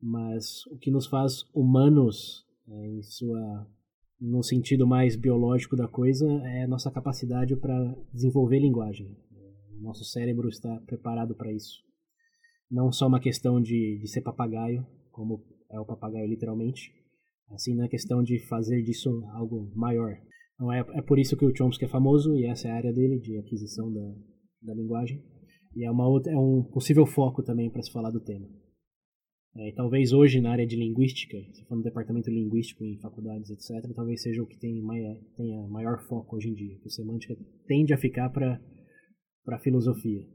mas 0.00 0.64
o 0.70 0.78
que 0.78 0.90
nos 0.90 1.06
faz 1.06 1.44
humanos, 1.52 2.44
é, 2.68 2.88
em 2.88 3.02
sua 3.02 3.66
no 4.20 4.42
sentido 4.42 4.86
mais 4.86 5.16
biológico 5.16 5.76
da 5.76 5.88
coisa, 5.88 6.26
é 6.44 6.62
a 6.62 6.68
nossa 6.68 6.90
capacidade 6.90 7.56
para 7.56 7.94
desenvolver 8.12 8.60
linguagem. 8.60 9.14
Nosso 9.84 10.04
cérebro 10.04 10.48
está 10.48 10.80
preparado 10.86 11.34
para 11.34 11.52
isso. 11.52 11.82
Não 12.70 12.90
só 12.90 13.06
uma 13.06 13.20
questão 13.20 13.60
de, 13.60 13.98
de 14.00 14.08
ser 14.08 14.22
papagaio, 14.22 14.84
como 15.12 15.44
é 15.70 15.78
o 15.78 15.84
papagaio 15.84 16.26
literalmente, 16.26 16.92
assim 17.50 17.74
na 17.74 17.88
questão 17.88 18.22
de 18.22 18.38
fazer 18.48 18.82
disso 18.82 19.10
algo 19.34 19.70
maior. 19.76 20.16
Então 20.54 20.72
é, 20.72 20.80
é 20.80 21.02
por 21.02 21.18
isso 21.18 21.36
que 21.36 21.44
o 21.44 21.54
Chomsky 21.54 21.84
é 21.84 21.88
famoso 21.88 22.34
e 22.36 22.46
essa 22.46 22.68
é 22.68 22.70
a 22.70 22.76
área 22.76 22.92
dele 22.92 23.18
de 23.18 23.38
aquisição 23.38 23.92
da, 23.92 24.14
da 24.62 24.74
linguagem 24.74 25.22
e 25.76 25.84
é 25.84 25.90
uma 25.90 26.08
outra 26.08 26.32
é 26.32 26.38
um 26.38 26.62
possível 26.62 27.04
foco 27.04 27.42
também 27.42 27.70
para 27.70 27.82
se 27.82 27.92
falar 27.92 28.10
do 28.10 28.20
tema. 28.20 28.48
É, 29.56 29.68
e 29.68 29.72
talvez 29.72 30.12
hoje 30.12 30.40
na 30.40 30.50
área 30.50 30.66
de 30.66 30.76
linguística, 30.76 31.36
se 31.52 31.64
for 31.66 31.76
no 31.76 31.82
departamento 31.82 32.30
linguístico 32.30 32.84
em 32.84 32.98
faculdades 32.98 33.50
etc, 33.50 33.92
talvez 33.94 34.22
seja 34.22 34.42
o 34.42 34.46
que 34.46 34.58
tem 34.58 34.80
maior, 34.82 35.16
tenha 35.36 35.66
maior 35.68 36.00
foco 36.08 36.36
hoje 36.36 36.48
em 36.48 36.54
dia. 36.54 36.76
Que 36.80 36.90
semântica 36.90 37.36
tende 37.66 37.92
a 37.92 37.98
ficar 37.98 38.30
para 38.30 38.60
para 39.44 39.58
filosofia. 39.58 40.26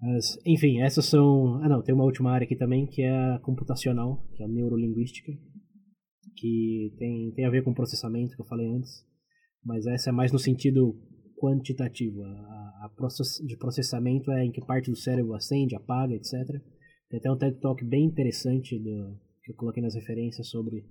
Mas, 0.00 0.38
enfim, 0.44 0.80
essas 0.82 1.06
são. 1.06 1.62
Ah, 1.62 1.68
não, 1.68 1.82
tem 1.82 1.94
uma 1.94 2.04
última 2.04 2.30
área 2.30 2.44
aqui 2.44 2.56
também 2.56 2.86
que 2.86 3.02
é 3.02 3.10
a 3.10 3.38
computacional, 3.38 4.22
que 4.34 4.42
é 4.42 4.46
a 4.46 4.48
neurolinguística, 4.48 5.32
que 6.36 6.94
tem, 6.98 7.32
tem 7.32 7.44
a 7.46 7.50
ver 7.50 7.62
com 7.62 7.72
processamento, 7.72 8.34
que 8.36 8.42
eu 8.42 8.46
falei 8.46 8.66
antes, 8.66 9.04
mas 9.64 9.86
essa 9.86 10.10
é 10.10 10.12
mais 10.12 10.30
no 10.30 10.38
sentido 10.38 10.94
quantitativo. 11.36 12.22
A, 12.22 12.84
a 12.84 12.92
process, 12.94 13.38
de 13.46 13.56
processamento 13.56 14.30
é 14.30 14.44
em 14.44 14.52
que 14.52 14.64
parte 14.64 14.90
do 14.90 14.96
cérebro 14.96 15.34
acende, 15.34 15.74
apaga, 15.74 16.14
etc. 16.14 16.32
Tem 17.08 17.18
até 17.18 17.30
um 17.30 17.38
TED 17.38 17.60
Talk 17.60 17.84
bem 17.84 18.04
interessante 18.04 18.78
do, 18.78 19.18
que 19.42 19.52
eu 19.52 19.56
coloquei 19.56 19.82
nas 19.82 19.94
referências 19.94 20.48
sobre 20.48 20.84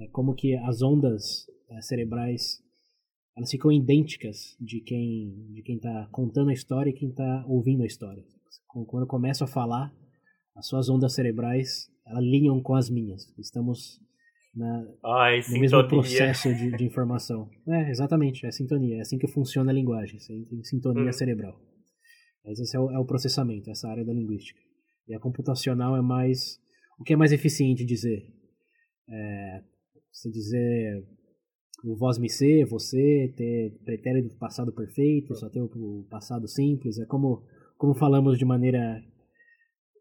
é, 0.00 0.08
como 0.12 0.34
que 0.34 0.54
as 0.54 0.82
ondas 0.82 1.46
é, 1.70 1.80
cerebrais 1.80 2.60
elas 3.38 3.52
ficam 3.52 3.70
idênticas 3.70 4.56
de 4.60 4.80
quem 4.80 5.52
de 5.54 5.62
quem 5.62 5.76
está 5.76 6.08
contando 6.10 6.50
a 6.50 6.52
história 6.52 6.90
e 6.90 6.92
quem 6.92 7.08
está 7.10 7.44
ouvindo 7.46 7.84
a 7.84 7.86
história. 7.86 8.24
Quando 8.66 9.04
eu 9.04 9.06
começo 9.06 9.44
a 9.44 9.46
falar, 9.46 9.94
as 10.56 10.66
suas 10.66 10.88
ondas 10.88 11.14
cerebrais 11.14 11.88
alinham 12.04 12.60
com 12.60 12.74
as 12.74 12.90
minhas. 12.90 13.32
Estamos 13.38 14.00
na, 14.52 14.84
Ai, 15.04 15.36
no 15.36 15.42
sintonia. 15.44 15.60
mesmo 15.60 15.88
processo 15.88 16.52
de, 16.52 16.76
de, 16.76 16.82
informação. 16.84 17.48
É, 17.68 17.90
exatamente, 17.90 18.44
é 18.44 18.50
sintonia. 18.50 18.96
É 18.96 19.00
assim 19.02 19.18
que 19.18 19.28
funciona 19.28 19.70
a 19.70 19.74
linguagem, 19.74 20.18
tem 20.18 20.64
sintonia 20.64 21.08
hum. 21.08 21.12
cerebral. 21.12 21.60
Mas 22.44 22.58
esse 22.58 22.76
é 22.76 22.80
o, 22.80 22.90
é 22.90 22.98
o 22.98 23.04
processamento, 23.04 23.70
essa 23.70 23.88
área 23.88 24.04
da 24.04 24.12
linguística. 24.12 24.60
E 25.06 25.14
a 25.14 25.20
computacional 25.20 25.96
é 25.96 26.02
mais... 26.02 26.58
O 26.98 27.04
que 27.04 27.12
é 27.12 27.16
mais 27.16 27.30
eficiente 27.30 27.84
dizer? 27.84 28.26
É, 29.08 29.62
você 30.12 30.28
dizer 30.28 31.06
o 31.84 31.96
voz 31.96 32.18
me 32.18 32.28
ser, 32.28 32.66
você, 32.66 33.32
ter 33.36 33.78
pretérito 33.84 34.36
passado 34.36 34.72
perfeito, 34.72 35.34
só 35.34 35.48
ter 35.48 35.60
o 35.60 36.06
passado 36.10 36.48
simples, 36.48 36.98
é 36.98 37.06
como, 37.06 37.44
como 37.76 37.94
falamos 37.94 38.38
de 38.38 38.44
maneira 38.44 39.02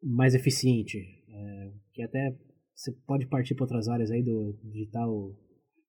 mais 0.04 0.34
eficiente, 0.34 0.98
é, 1.30 1.72
que 1.94 2.02
até 2.02 2.36
você 2.76 2.92
pode 3.06 3.28
partir 3.28 3.56
para 3.56 3.64
outras 3.64 3.88
áreas 3.88 4.12
aí 4.12 4.24
do 4.24 4.58
digital, 4.64 5.10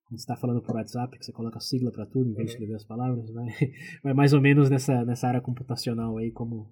quando 0.05 0.17
você 0.17 0.23
está 0.23 0.35
falando 0.35 0.61
por 0.61 0.75
WhatsApp, 0.75 1.17
que 1.17 1.25
você 1.25 1.31
coloca 1.31 1.59
sigla 1.59 1.91
para 1.91 2.05
tudo, 2.05 2.31
em 2.31 2.33
vez 2.33 2.47
de 2.47 2.53
escrever 2.53 2.75
as 2.75 2.85
palavras, 2.85 3.31
vai, 3.31 3.47
vai 4.03 4.13
mais 4.13 4.33
ou 4.33 4.41
menos 4.41 4.69
nessa, 4.69 5.05
nessa 5.05 5.27
área 5.27 5.41
computacional 5.41 6.17
aí, 6.17 6.31
como 6.31 6.71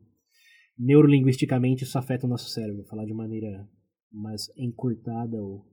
neurolinguisticamente 0.77 1.83
isso 1.83 1.97
afeta 1.97 2.27
o 2.27 2.29
nosso 2.29 2.49
cérebro, 2.49 2.85
falar 2.85 3.05
de 3.05 3.13
maneira 3.13 3.67
mais 4.11 4.47
encurtada 4.57 5.41
ou, 5.41 5.65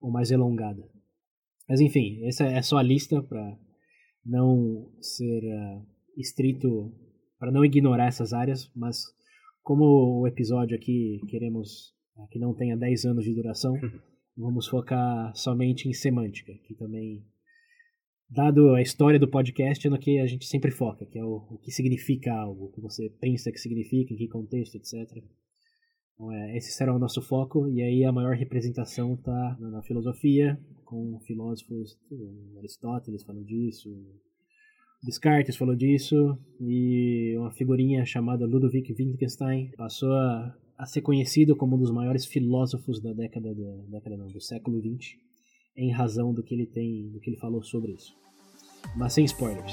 ou 0.00 0.10
mais 0.10 0.30
elongada. 0.30 0.82
Mas 1.72 1.80
enfim, 1.80 2.22
essa 2.26 2.44
é 2.44 2.60
só 2.60 2.76
a 2.76 2.82
lista 2.82 3.22
para 3.22 3.58
não 4.26 4.92
ser 5.00 5.42
uh, 5.42 5.86
estrito 6.18 6.94
para 7.38 7.50
não 7.50 7.64
ignorar 7.64 8.08
essas 8.08 8.34
áreas, 8.34 8.70
mas 8.76 9.06
como 9.62 10.20
o 10.20 10.26
episódio 10.26 10.76
aqui 10.76 11.18
queremos 11.30 11.94
que 12.30 12.38
não 12.38 12.54
tenha 12.54 12.76
10 12.76 13.06
anos 13.06 13.24
de 13.24 13.34
duração, 13.34 13.72
vamos 14.36 14.66
focar 14.66 15.34
somente 15.34 15.88
em 15.88 15.94
semântica, 15.94 16.52
que 16.66 16.74
também 16.74 17.24
dado 18.28 18.74
a 18.74 18.82
história 18.82 19.18
do 19.18 19.30
podcast, 19.30 19.86
é 19.86 19.88
no 19.88 19.98
que 19.98 20.18
a 20.18 20.26
gente 20.26 20.44
sempre 20.44 20.70
foca, 20.70 21.06
que 21.06 21.18
é 21.18 21.24
o, 21.24 21.36
o 21.52 21.58
que 21.58 21.70
significa 21.70 22.34
algo, 22.34 22.66
o 22.66 22.70
que 22.70 22.82
você 22.82 23.08
pensa 23.18 23.50
que 23.50 23.58
significa, 23.58 24.12
em 24.12 24.16
que 24.18 24.28
contexto, 24.28 24.74
etc. 24.74 25.24
Então, 26.14 26.32
é, 26.32 26.56
esse 26.56 26.72
será 26.72 26.94
o 26.94 26.98
nosso 26.98 27.20
foco, 27.22 27.68
e 27.68 27.82
aí 27.82 28.04
a 28.04 28.12
maior 28.12 28.34
representação 28.34 29.14
está 29.14 29.56
na, 29.58 29.82
filosofia, 29.82 30.58
com 30.84 31.18
filósofos, 31.20 31.98
Aristóteles 32.58 33.22
falou 33.24 33.42
disso, 33.42 33.90
Descartes 35.02 35.56
falou 35.56 35.74
disso, 35.74 36.38
e 36.60 37.34
uma 37.38 37.50
figurinha 37.50 38.04
chamada 38.04 38.46
Ludwig 38.46 38.92
Wittgenstein 38.92 39.70
passou 39.76 40.12
a, 40.12 40.56
a 40.78 40.86
ser 40.86 41.00
conhecido 41.00 41.56
como 41.56 41.76
um 41.76 41.78
dos 41.78 41.90
maiores 41.90 42.24
filósofos 42.26 43.00
da 43.00 43.12
década, 43.12 43.54
da, 43.54 43.82
década 43.88 44.16
não, 44.16 44.28
do 44.28 44.40
século 44.40 44.80
XX, 44.80 45.16
em 45.76 45.90
razão 45.90 46.32
do 46.32 46.42
que 46.42 46.54
ele 46.54 46.66
tem, 46.66 47.10
do 47.10 47.18
que 47.18 47.30
ele 47.30 47.38
falou 47.38 47.62
sobre 47.62 47.92
isso 47.92 48.22
mas 48.96 49.12
sem 49.12 49.24
spoilers. 49.24 49.72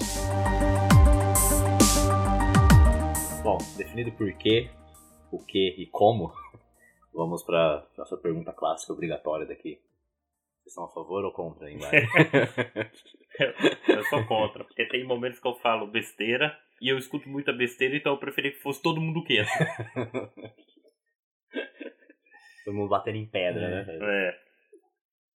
Bom, 3.43 3.57
definido 3.77 4.11
por 4.11 4.31
quê, 4.33 4.69
o 5.31 5.45
que 5.45 5.75
e 5.77 5.85
como, 5.87 6.33
vamos 7.13 7.43
para 7.43 7.85
nossa 7.97 8.17
pergunta 8.17 8.53
clássica 8.53 8.93
obrigatória 8.93 9.45
daqui. 9.45 9.81
Vocês 10.61 10.73
são 10.73 10.85
a 10.85 10.89
favor 10.89 11.23
ou 11.23 11.31
contra, 11.31 11.71
hein, 11.71 11.79
Eu 13.87 14.03
sou 14.05 14.25
contra, 14.25 14.63
porque 14.63 14.87
tem 14.87 15.05
momentos 15.05 15.39
que 15.39 15.47
eu 15.47 15.53
falo 15.55 15.85
besteira 15.87 16.57
e 16.81 16.89
eu 16.89 16.97
escuto 16.97 17.29
muita 17.29 17.53
besteira, 17.53 17.95
então 17.95 18.13
eu 18.13 18.19
preferi 18.19 18.51
que 18.51 18.59
fosse 18.59 18.81
todo 18.81 19.01
mundo 19.01 19.23
quieto. 19.23 19.47
todo 22.65 22.75
mundo 22.75 22.89
batendo 22.89 23.17
em 23.17 23.25
pedra, 23.25 23.61
é. 23.61 23.85
né? 23.85 23.99
É. 24.01 24.31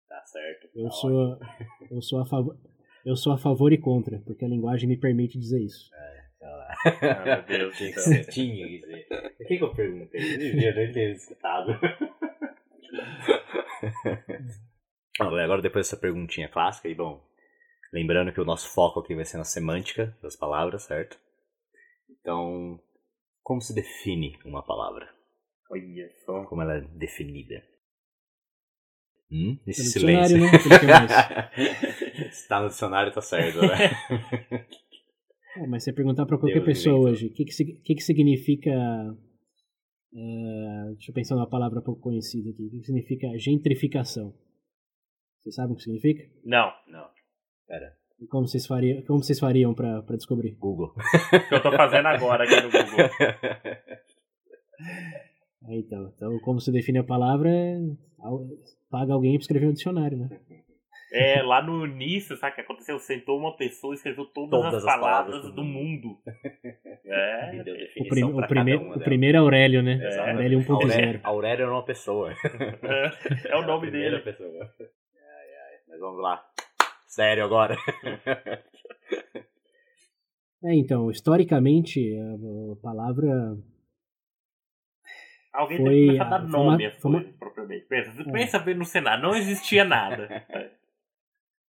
Tá 0.09 0.23
certo. 0.27 0.69
Eu 0.75 0.85
tá 0.85 0.91
sou, 0.91 1.39
eu 1.91 2.03
sou 2.03 2.21
a 2.21 2.27
favor. 2.27 2.57
Eu 3.05 3.17
sou 3.17 3.33
a 3.35 3.39
favor 3.39 3.73
e 3.73 3.79
contra, 3.79 4.19
porque 4.21 4.45
a 4.45 4.49
linguagem 4.49 4.89
me 4.89 4.97
permite 4.97 5.39
dizer 5.39 5.61
isso. 5.61 5.91
É, 5.95 6.24
ah, 6.45 7.25
meu 7.25 7.43
Deus, 7.43 7.77
tinha 7.77 7.93
que 7.93 8.01
ser. 8.01 8.25
Tinha 8.27 8.67
que 8.67 8.81
dizer. 8.81 9.07
O 9.41 9.45
que, 9.47 9.59
que 9.59 9.65
eu 9.65 9.75
perguntei? 9.75 10.21
Eu 10.21 10.39
devia 10.39 10.75
nem 10.75 10.93
ter 10.93 11.13
escutado. 11.13 11.73
Agora, 15.21 15.63
depois 15.63 15.87
dessa 15.87 15.97
perguntinha 15.97 16.49
clássica, 16.49 16.89
e 16.89 16.95
bom, 16.95 17.25
lembrando 17.93 18.33
que 18.33 18.41
o 18.41 18.45
nosso 18.45 18.69
foco 18.69 19.01
aqui 19.01 19.15
vai 19.15 19.25
ser 19.25 19.39
na 19.39 19.45
semântica 19.45 20.17
das 20.23 20.37
palavras, 20.37 20.83
certo? 20.83 21.19
Então, 22.11 22.81
como 23.43 23.61
se 23.61 23.75
define 23.75 24.39
uma 24.45 24.63
palavra? 24.63 25.09
Olha 25.71 26.11
só. 26.25 26.45
Como 26.45 26.63
ela 26.63 26.77
é 26.79 26.81
definida? 26.81 27.63
Hum? 29.31 29.59
Esse 29.67 29.85
no 29.85 29.89
silêncio. 29.89 30.39
Dicionário, 30.39 31.09
né? 31.11 32.31
Se 32.31 32.49
tá 32.49 32.61
no 32.63 32.69
dicionário, 32.69 33.13
tá 33.13 33.21
certo, 33.21 33.61
né? 33.63 33.91
é, 35.57 35.67
mas 35.67 35.85
você 35.85 35.93
perguntar 35.93 36.27
pra 36.27 36.39
qualquer 36.39 36.63
Deus 36.63 36.67
pessoa 36.67 37.11
hoje, 37.11 37.27
o 37.27 37.33
que 37.33 37.45
que, 37.45 37.65
que, 37.65 37.95
que 37.95 38.03
significa... 38.03 38.71
Uh, 40.13 40.95
deixa 40.95 41.11
eu 41.11 41.15
pensar 41.15 41.35
numa 41.35 41.49
palavra 41.49 41.83
pouco 41.83 42.01
conhecida 42.01 42.51
aqui. 42.51 42.67
O 42.67 42.71
que, 42.71 42.79
que 42.79 42.87
significa 42.87 43.39
gentrificação? 43.39 44.33
Vocês 45.41 45.55
sabem 45.57 45.73
o 45.73 45.77
que 45.77 45.83
significa? 45.83 46.25
Não. 46.45 46.73
Não. 46.89 47.07
Pera. 47.67 47.97
E 48.21 48.27
como 48.27 48.47
vocês 48.47 48.67
fariam, 48.67 49.03
como 49.03 49.23
vocês 49.23 49.39
fariam 49.39 49.75
pra, 49.75 50.03
pra 50.03 50.17
descobrir? 50.17 50.55
Google. 50.55 50.95
Que 51.49 51.55
eu 51.55 51.63
tô 51.63 51.73
fazendo 51.73 52.07
agora 52.07 52.45
aqui 52.45 52.61
no 52.61 52.71
Google. 52.71 53.11
É, 55.67 55.79
então, 55.79 56.13
então, 56.15 56.39
como 56.41 56.61
se 56.61 56.71
define 56.71 56.99
a 56.99 57.05
palavra, 57.05 57.51
paga 58.91 59.15
alguém 59.15 59.33
para 59.33 59.43
escrever 59.43 59.67
um 59.67 59.73
dicionário, 59.73 60.17
né? 60.19 60.41
É, 61.17 61.41
lá 61.43 61.63
no 61.63 61.87
início, 61.87 62.37
sabe 62.37 62.53
o 62.53 62.55
que 62.57 62.61
aconteceu? 62.63 62.99
Sentou 62.99 63.39
uma 63.39 63.57
pessoa 63.57 63.95
e 63.95 63.97
escreveu 63.97 64.25
todas, 64.25 64.51
todas 64.51 64.75
as, 64.75 64.85
palavras, 64.85 65.37
palavras 65.37 65.55
do 65.55 65.65
mundo. 65.65 66.19
É. 67.07 67.63
O, 68.01 68.09
prim 68.09 68.25
o, 68.25 68.47
primeir, 68.47 68.81
um 68.81 68.93
o 68.95 68.99
primeiro 68.99 69.37
é 69.37 69.41
Aurélio, 69.41 69.83
né? 69.83 70.01
É. 70.03 70.31
Aurélio 70.31 70.59
1.0. 70.61 70.71
Aurélio, 70.71 71.21
Aurélio 71.23 71.65
é 71.65 71.71
uma 71.71 71.85
pessoa. 71.85 72.33
É, 72.83 73.53
é 73.53 73.57
o 73.57 73.67
nome 73.67 73.91
dele. 73.91 74.21
Pessoa. 74.21 74.75
Ai, 74.81 74.87
ai. 74.87 75.79
Mas 75.87 76.01
vamos 76.01 76.23
lá. 76.23 76.43
Sério 77.07 77.45
agora. 77.45 77.77
É, 80.67 80.75
então, 80.75 81.11
historicamente, 81.11 82.01
a 82.17 82.77
palavra 82.83 83.55
Alguém 85.53 85.77
foi, 85.77 85.87
tem 85.87 86.01
que 86.01 86.07
começar 86.07 86.25
a 86.25 86.39
dar 86.39 86.49
nome 86.49 86.87
às 86.87 86.97
coisas, 86.97 87.23
uma... 87.23 87.39
propriamente. 87.39 87.85
Pensa, 87.85 88.23
é. 88.23 88.33
pensa 88.33 88.59
bem 88.59 88.75
no 88.75 88.85
cenário, 88.87 89.23
não 89.23 89.37
existia 89.37 89.85
nada. 89.85 90.43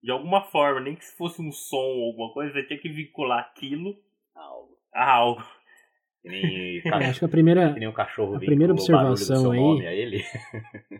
De 0.02 0.10
alguma 0.10 0.42
forma, 0.42 0.80
nem 0.80 0.96
que 0.96 1.04
se 1.04 1.16
fosse 1.16 1.40
um 1.40 1.52
som 1.52 1.76
ou 1.76 2.06
alguma 2.06 2.32
coisa, 2.32 2.52
você 2.52 2.64
tinha 2.64 2.78
que 2.78 2.88
vincular 2.88 3.40
aquilo 3.40 3.96
algo. 4.34 4.76
a 4.92 5.12
algo. 5.12 5.42
Que 6.22 6.28
nem, 6.28 6.78
é, 6.84 7.08
acho 7.08 7.20
que 7.20 7.24
a 7.24 7.28
primeira, 7.28 7.72
que 7.72 7.80
nem 7.80 7.88
um 7.88 7.92
cachorro 7.92 8.36
a 8.36 8.38
primeira 8.38 8.72
observação 8.72 9.52
aí. 9.52 9.86
A 9.86 9.94
ele. 9.94 10.24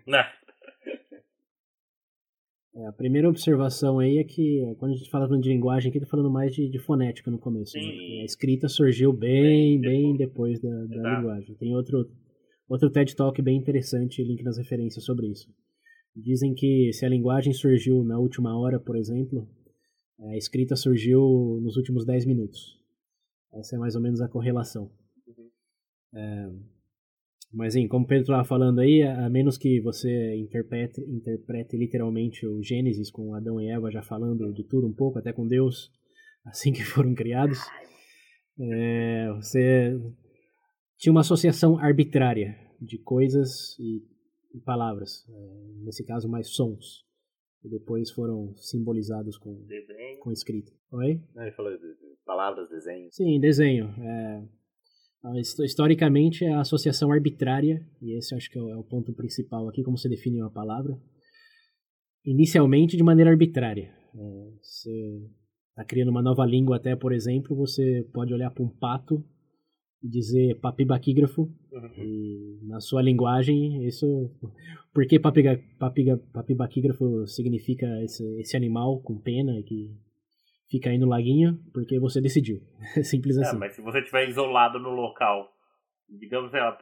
Não. 0.06 0.24
É, 2.74 2.86
a 2.86 2.92
primeira 2.92 3.28
observação 3.28 3.98
aí 3.98 4.16
é 4.16 4.24
que 4.24 4.74
quando 4.78 4.92
a 4.92 4.96
gente 4.96 5.10
fala 5.10 5.28
de 5.38 5.46
linguagem 5.46 5.90
aqui, 5.90 6.00
tá 6.00 6.06
falando 6.06 6.30
mais 6.30 6.54
de, 6.54 6.70
de 6.70 6.78
fonética 6.78 7.30
no 7.30 7.38
começo. 7.38 7.76
Né? 7.76 8.22
A 8.22 8.24
escrita 8.24 8.66
surgiu 8.66 9.12
bem, 9.12 9.78
bem 9.78 10.16
depois, 10.16 10.58
bem 10.58 10.70
depois 10.70 10.88
da, 10.88 11.02
da 11.02 11.16
linguagem. 11.18 11.54
Tem 11.56 11.76
outro 11.76 12.08
Outro 12.72 12.88
TED 12.88 13.14
Talk 13.14 13.42
bem 13.42 13.58
interessante, 13.58 14.24
link 14.24 14.42
nas 14.42 14.56
referências 14.56 15.04
sobre 15.04 15.26
isso. 15.26 15.46
Dizem 16.14 16.55
que 16.55 16.92
se 16.92 17.07
a 17.07 17.09
linguagem 17.09 17.53
surgiu 17.53 18.05
na 18.05 18.18
última 18.18 18.59
hora, 18.59 18.79
por 18.79 18.96
exemplo, 18.96 19.48
a 20.20 20.37
escrita 20.37 20.77
surgiu 20.77 21.59
nos 21.62 21.77
últimos 21.77 22.05
10 22.05 22.27
minutos. 22.27 22.79
Essa 23.55 23.77
é 23.77 23.79
mais 23.79 23.94
ou 23.94 24.03
menos 24.03 24.20
a 24.20 24.29
correlação. 24.29 24.90
Uhum. 25.27 25.51
É, 26.14 26.51
mas, 27.53 27.75
sim, 27.75 27.87
como 27.87 28.07
o 28.07 28.09
Pedro 28.09 28.22
estava 28.22 28.44
falando 28.44 28.81
aí, 28.81 29.03
a 29.03 29.29
menos 29.29 29.59
que 29.59 29.79
você 29.83 30.37
interprete, 30.37 31.03
interprete 31.03 31.77
literalmente 31.77 32.46
o 32.46 32.62
Gênesis 32.62 33.11
com 33.11 33.35
Adão 33.35 33.61
e 33.61 33.68
Eva 33.68 33.90
já 33.90 34.03
falando 34.03 34.51
de 34.55 34.64
tudo 34.64 34.87
um 34.87 34.92
pouco, 34.92 35.18
até 35.18 35.35
com 35.35 35.46
Deus, 35.46 35.90
assim 36.46 36.72
que 36.72 36.83
foram 36.83 37.14
criados, 37.14 37.59
é, 38.59 39.31
você 39.35 40.01
tinha 40.96 41.12
uma 41.12 41.20
associação 41.20 41.79
arbitrária 41.79 42.57
de 42.81 42.98
coisas 42.98 43.79
e, 43.79 44.03
e 44.54 44.60
palavras, 44.60 45.26
é, 45.28 45.84
nesse 45.84 46.04
caso 46.04 46.28
mais 46.28 46.48
sons, 46.48 47.04
que 47.60 47.68
depois 47.68 48.10
foram 48.10 48.54
simbolizados 48.56 49.38
com, 49.38 49.66
com 50.20 50.32
escrita. 50.32 50.72
Oi? 50.92 51.22
Não, 51.34 51.42
ele 51.42 51.52
falou 51.52 51.72
de, 51.72 51.78
de 51.78 52.16
palavras, 52.24 52.68
desenho. 52.68 53.08
Sim, 53.12 53.40
desenho. 53.40 53.86
É, 53.86 54.44
historicamente 55.64 56.44
é 56.44 56.52
a 56.52 56.60
associação 56.60 57.12
arbitrária, 57.12 57.86
e 58.00 58.16
esse 58.16 58.34
acho 58.34 58.50
que 58.50 58.58
é 58.58 58.62
o, 58.62 58.70
é 58.70 58.76
o 58.76 58.84
ponto 58.84 59.12
principal 59.14 59.68
aqui, 59.68 59.82
como 59.82 59.96
você 59.96 60.08
define 60.08 60.40
uma 60.40 60.50
palavra. 60.50 60.98
Inicialmente 62.24 62.96
de 62.96 63.02
maneira 63.02 63.30
arbitrária. 63.30 63.92
É, 64.14 64.52
você 64.60 65.30
está 65.70 65.84
criando 65.84 66.10
uma 66.10 66.22
nova 66.22 66.44
língua 66.44 66.76
até, 66.76 66.94
por 66.94 67.12
exemplo, 67.12 67.56
você 67.56 68.06
pode 68.12 68.32
olhar 68.34 68.50
para 68.50 68.62
um 68.62 68.68
pato 68.68 69.24
e 70.02 70.08
dizer 70.08 70.58
papibaquígrafo. 70.60 71.48
Uhum. 71.70 72.58
Na 72.62 72.80
sua 72.80 73.02
linguagem, 73.02 73.86
isso. 73.86 74.30
Por 74.92 75.06
que 75.06 75.18
papiga, 75.18 75.62
papiga, 75.78 76.18
papibaquígrafo 76.32 77.26
significa 77.26 77.86
esse, 78.02 78.24
esse 78.40 78.56
animal 78.56 79.00
com 79.00 79.18
pena 79.18 79.62
que 79.62 79.90
fica 80.68 80.90
aí 80.90 80.98
no 80.98 81.08
laguinho? 81.08 81.58
Porque 81.72 81.98
você 81.98 82.20
decidiu. 82.20 82.60
Simples 83.04 83.36
é, 83.38 83.42
assim. 83.42 83.58
Mas 83.58 83.74
se 83.74 83.82
você 83.82 84.00
estiver 84.00 84.28
isolado 84.28 84.78
no 84.78 84.90
local, 84.90 85.48
digamos, 86.08 86.50
sei 86.50 86.60
lá, 86.60 86.76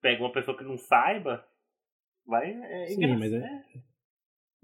pega 0.00 0.22
uma 0.22 0.32
pessoa 0.32 0.56
que 0.56 0.64
não 0.64 0.78
saiba, 0.78 1.44
vai. 2.26 2.50
É 2.50 2.86
Sim, 2.86 3.06
mas 3.16 3.32
é, 3.32 3.62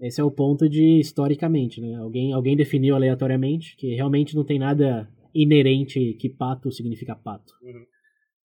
esse 0.01 0.19
é 0.19 0.23
o 0.23 0.31
ponto 0.31 0.67
de 0.67 0.99
historicamente, 0.99 1.79
né? 1.79 1.95
Alguém, 1.95 2.33
alguém 2.33 2.57
definiu 2.57 2.95
aleatoriamente 2.95 3.77
que 3.77 3.95
realmente 3.95 4.35
não 4.35 4.43
tem 4.43 4.59
nada 4.59 5.09
inerente 5.33 6.13
que 6.13 6.29
pato 6.29 6.71
significa 6.71 7.15
pato. 7.15 7.53
Uhum. 7.61 7.85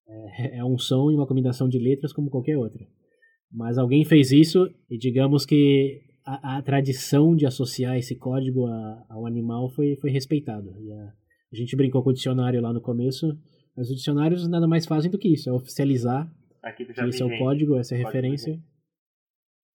É, 0.09 0.59
é 0.59 0.65
um 0.65 0.79
som 0.79 1.11
e 1.11 1.15
uma 1.15 1.27
combinação 1.27 1.69
de 1.69 1.79
letras 1.79 2.13
como 2.13 2.31
qualquer 2.31 2.57
outra. 2.57 2.87
Mas 3.51 3.79
alguém 3.79 4.05
fez 4.05 4.33
isso 4.33 4.69
e 4.91 4.97
digamos 4.99 5.45
que 5.45 6.03
a, 6.25 6.59
a 6.59 6.63
tradição 6.63 7.35
de 7.35 7.47
associar 7.47 7.97
esse 7.97 8.15
código 8.15 8.67
a, 8.67 9.07
ao 9.09 9.27
animal 9.27 9.71
foi, 9.71 9.97
foi 9.97 10.11
respeitada. 10.11 10.71
A, 10.71 11.13
a, 11.53 11.57
gente 11.57 11.75
brincou 11.77 12.03
com 12.03 12.11
o 12.11 12.15
dicionário 12.15 12.61
lá 12.61 12.73
no 12.73 12.81
começo, 12.81 13.39
mas 13.77 13.89
os 13.91 13.97
dicionários 13.97 14.47
nada 14.49 14.67
mais 14.67 14.87
fazem 14.87 15.11
do 15.11 15.19
que 15.19 15.33
isso, 15.33 15.49
é 15.49 15.53
oficializar 15.53 16.31
que 16.77 16.83
esse 16.83 17.23
é 17.23 17.25
o 17.25 17.39
código, 17.39 17.77
essa 17.77 17.95
é 17.95 18.03
a 18.03 18.05
referência. 18.05 18.61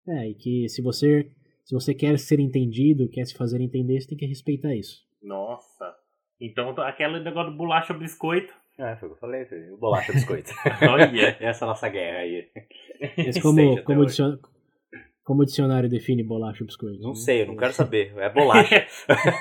É, 0.08 0.30
e 0.30 0.36
que 0.36 0.68
se 0.68 0.82
você, 0.82 1.32
se 1.64 1.74
você 1.74 1.94
quer 1.94 2.20
ser 2.20 2.40
entendido, 2.40 3.10
quer 3.10 3.26
se 3.26 3.34
fazer 3.34 3.62
entender, 3.62 4.00
você 4.00 4.10
tem 4.10 4.18
que 4.18 4.26
respeitar 4.26 4.76
isso. 4.76 5.02
Nossa! 5.22 6.03
Então, 6.44 6.72
aquele 6.82 7.22
negócio 7.22 7.52
do 7.52 7.58
bolacha 7.58 7.94
biscoito. 7.94 8.54
É, 8.78 8.98
foi 8.98 9.08
o 9.08 9.12
que 9.12 9.16
eu 9.16 9.20
falei, 9.22 9.46
filho. 9.46 9.78
bolacha 9.78 10.12
biscoito. 10.12 10.52
Olha. 10.92 11.38
Essa 11.40 11.64
é 11.64 11.66
a 11.66 11.70
nossa 11.70 11.88
guerra 11.88 12.18
aí. 12.18 12.50
Mas 13.18 13.42
como, 13.42 13.82
como, 13.84 14.06
dicion... 14.06 14.38
como 15.24 15.44
o 15.44 15.46
dicionário 15.46 15.90
define 15.90 16.22
bolacha 16.22 16.66
biscoito? 16.66 17.02
Não 17.02 17.16
sei, 17.16 17.44
eu 17.44 17.48
não 17.48 17.56
quero 17.56 17.72
saber. 17.72 18.14
É 18.18 18.30
bolacha. 18.30 18.86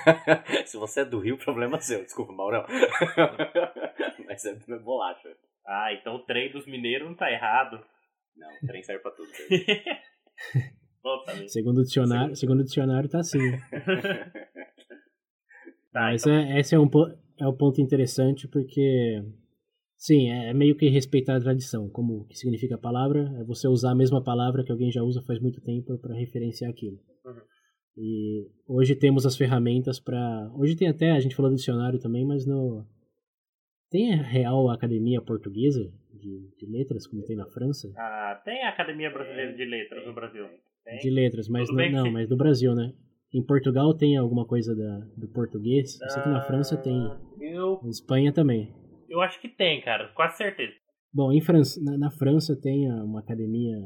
Se 0.64 0.76
você 0.76 1.00
é 1.00 1.04
do 1.04 1.18
Rio, 1.18 1.36
problema 1.36 1.80
seu. 1.80 2.04
Desculpa, 2.04 2.32
Maurão. 2.32 2.64
Mas 4.24 4.44
é 4.44 4.54
bolacha. 4.78 5.28
Ah, 5.66 5.92
então 5.92 6.14
o 6.14 6.20
trem 6.20 6.52
dos 6.52 6.66
mineiros 6.66 7.08
não 7.08 7.16
tá 7.16 7.32
errado. 7.32 7.84
Não, 8.36 8.48
o 8.62 8.66
trem 8.68 8.84
serve 8.84 9.02
pra 9.02 9.10
tudo. 9.10 9.28
segundo 11.48 11.78
o 11.78 11.82
dicionário, 11.82 12.36
segundo 12.36 12.60
o 12.60 12.64
dicionário 12.64 13.08
tá 13.08 13.18
assim. 13.18 13.58
Tá, 15.92 16.00
Mas 16.02 16.22
então... 16.22 16.34
é, 16.34 16.58
esse 16.58 16.74
é 16.74 16.78
um, 16.78 16.88
é 17.38 17.46
um 17.46 17.56
ponto 17.56 17.80
interessante 17.80 18.48
porque, 18.48 19.22
sim, 19.96 20.30
é, 20.30 20.48
é 20.50 20.54
meio 20.54 20.74
que 20.74 20.88
respeitar 20.88 21.36
a 21.36 21.40
tradição. 21.40 21.88
Como 21.90 22.26
que 22.26 22.38
significa 22.38 22.76
a 22.76 22.78
palavra? 22.78 23.30
É 23.38 23.44
você 23.44 23.68
usar 23.68 23.92
a 23.92 23.94
mesma 23.94 24.22
palavra 24.22 24.64
que 24.64 24.72
alguém 24.72 24.90
já 24.90 25.02
usa 25.02 25.22
faz 25.22 25.38
muito 25.38 25.60
tempo 25.60 25.98
para 25.98 26.14
referenciar 26.14 26.70
aquilo. 26.70 26.98
Uhum. 27.24 27.42
E 27.96 28.46
hoje 28.66 28.96
temos 28.96 29.26
as 29.26 29.36
ferramentas 29.36 30.00
para. 30.00 30.50
Hoje 30.56 30.74
tem 30.74 30.88
até, 30.88 31.10
a 31.10 31.20
gente 31.20 31.36
falou 31.36 31.50
do 31.50 31.56
dicionário 31.56 32.00
também, 32.00 32.24
mas 32.24 32.46
no. 32.46 32.86
Tem 33.90 34.14
a 34.14 34.22
Real 34.22 34.70
Academia 34.70 35.20
Portuguesa 35.20 35.92
de, 36.14 36.48
de 36.56 36.66
Letras, 36.66 37.06
como 37.06 37.22
tem 37.22 37.36
na 37.36 37.44
França? 37.44 37.92
Ah, 37.94 38.40
tem 38.42 38.62
a 38.62 38.70
Academia 38.70 39.10
Brasileira 39.10 39.52
de 39.52 39.66
Letras 39.66 40.06
no 40.06 40.14
Brasil. 40.14 40.46
Tem. 40.82 40.98
De 40.98 41.10
Letras, 41.10 41.48
mas 41.48 41.68
não, 41.92 42.10
mas 42.10 42.30
no 42.30 42.36
Brasil, 42.38 42.74
né? 42.74 42.94
Em 43.34 43.42
Portugal 43.42 43.94
tem 43.94 44.16
alguma 44.16 44.46
coisa 44.46 44.74
da, 44.74 44.98
do 45.16 45.28
português? 45.28 45.98
Eu 46.00 46.10
sei 46.10 46.22
que 46.22 46.28
na 46.28 46.42
França 46.42 46.76
tem. 46.76 47.10
Eu... 47.40 47.80
Na 47.82 47.88
Espanha 47.88 48.32
também. 48.32 48.74
Eu 49.08 49.20
acho 49.20 49.40
que 49.40 49.48
tem, 49.48 49.80
cara, 49.80 50.08
quase 50.14 50.36
certeza. 50.36 50.72
Bom, 51.12 51.32
em 51.32 51.40
França, 51.40 51.80
na, 51.82 51.96
na 51.96 52.10
França 52.10 52.54
tem 52.60 52.90
uma 52.90 53.20
academia 53.20 53.76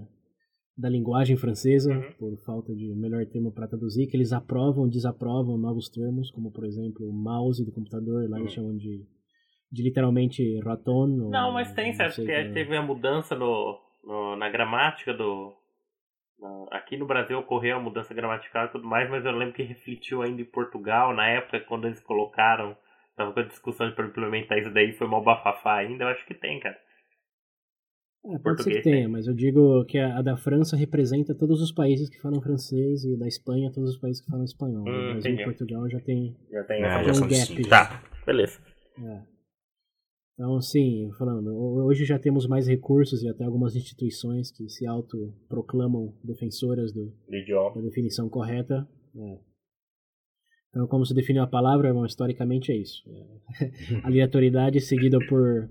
da 0.77 0.89
linguagem 0.89 1.37
francesa, 1.37 1.91
uhum. 1.91 2.13
por 2.19 2.37
falta 2.45 2.75
de 2.75 2.95
melhor 2.95 3.25
termo 3.27 3.51
para 3.51 3.67
traduzir, 3.67 4.07
que 4.09 4.17
eles 4.17 4.33
aprovam, 4.33 4.89
desaprovam 4.89 5.57
novos 5.57 5.89
termos, 5.89 6.31
como 6.31 6.53
por 6.53 6.65
exemplo 6.65 7.09
o 7.09 7.13
mouse 7.13 7.65
do 7.65 7.73
computador, 7.73 8.29
lá 8.29 8.37
uhum. 8.37 8.43
eles 8.43 8.53
chamam 8.53 8.77
de, 8.77 9.07
de 9.73 9.83
literalmente 9.83 10.61
raton. 10.61 11.07
Não, 11.31 11.53
mas 11.53 11.73
tem, 11.73 11.95
certo? 11.95 12.17
Porque 12.17 12.31
é. 12.31 12.53
teve 12.53 12.77
a 12.77 12.83
mudança 12.83 13.35
no, 13.35 13.81
no, 14.05 14.37
na 14.37 14.51
gramática 14.51 15.15
do, 15.15 15.55
Aqui 16.71 16.97
no 16.97 17.07
Brasil 17.07 17.39
ocorreu 17.39 17.77
a 17.77 17.81
mudança 17.81 18.13
gramatical 18.13 18.67
e 18.67 18.69
tudo 18.69 18.87
mais, 18.87 19.09
mas 19.09 19.25
eu 19.25 19.33
lembro 19.33 19.55
que 19.55 19.63
refletiu 19.63 20.23
ainda 20.23 20.43
em 20.43 20.45
Portugal, 20.45 21.15
na 21.15 21.27
época 21.27 21.61
quando 21.61 21.87
eles 21.87 22.01
colocaram, 22.01 22.77
tava 23.17 23.33
com 23.33 23.41
a 23.41 23.45
discussão 23.45 23.91
para 23.93 24.07
implementar 24.07 24.59
isso 24.59 24.71
daí, 24.71 24.93
foi 24.93 25.07
mal 25.07 25.23
bafafá 25.23 25.77
ainda, 25.77 26.05
eu 26.05 26.09
acho 26.09 26.27
que 26.27 26.35
tem, 26.35 26.61
cara. 26.61 26.79
É, 28.27 28.39
pode 28.39 28.63
ser 28.63 28.71
que 28.71 28.83
tenha, 28.83 28.97
tem. 28.97 29.09
mas 29.09 29.27
eu 29.27 29.35
digo 29.35 29.85
que 29.85 29.99
a, 29.99 30.19
a, 30.19 30.23
da 30.23 30.37
França 30.37 30.77
representa 30.77 31.35
todos 31.35 31.63
os 31.63 31.73
países 31.73 32.11
que 32.11 32.21
falam 32.21 32.43
francês 32.43 33.05
e 33.05 33.17
da 33.17 33.27
Espanha 33.27 33.73
todos 33.73 33.91
os 33.91 33.99
países 33.99 34.21
que 34.21 34.29
falam 34.29 34.45
espanhol. 34.45 34.83
Hum, 34.83 35.13
Brasil 35.13 35.35
e 35.35 35.45
Portugal 35.45 35.89
já 35.89 36.01
tem, 36.01 36.37
já 36.51 36.65
tem, 36.65 36.83
é, 36.83 37.05
já 37.05 37.13
um 37.13 37.29
gap. 37.29 37.69
Tá, 37.69 38.03
beleza. 38.27 38.61
É. 38.99 39.36
Então, 40.37 40.61
sim, 40.61 41.11
falando, 41.17 41.49
hoje 41.87 42.05
já 42.05 42.19
temos 42.19 42.47
mais 42.47 42.67
recursos 42.69 43.23
e 43.23 43.29
até 43.29 43.43
algumas 43.43 43.75
instituições 43.75 44.53
que 44.53 44.69
se 44.69 44.87
autoproclamam 44.87 46.15
defensoras 46.23 46.93
do, 46.93 47.11
da 47.75 47.81
definição 47.81 48.29
correta. 48.29 48.87
É. 49.17 49.41
Então, 50.69 50.87
como 50.89 51.07
se 51.07 51.15
define 51.15 51.39
a 51.39 51.47
palavra, 51.47 51.93
bom, 51.95 52.05
historicamente 52.05 52.71
é 52.71 52.77
isso. 52.77 53.03
É. 53.59 54.07
Aleatoriedade 54.07 54.79
seguida 54.81 55.19
por, 55.27 55.71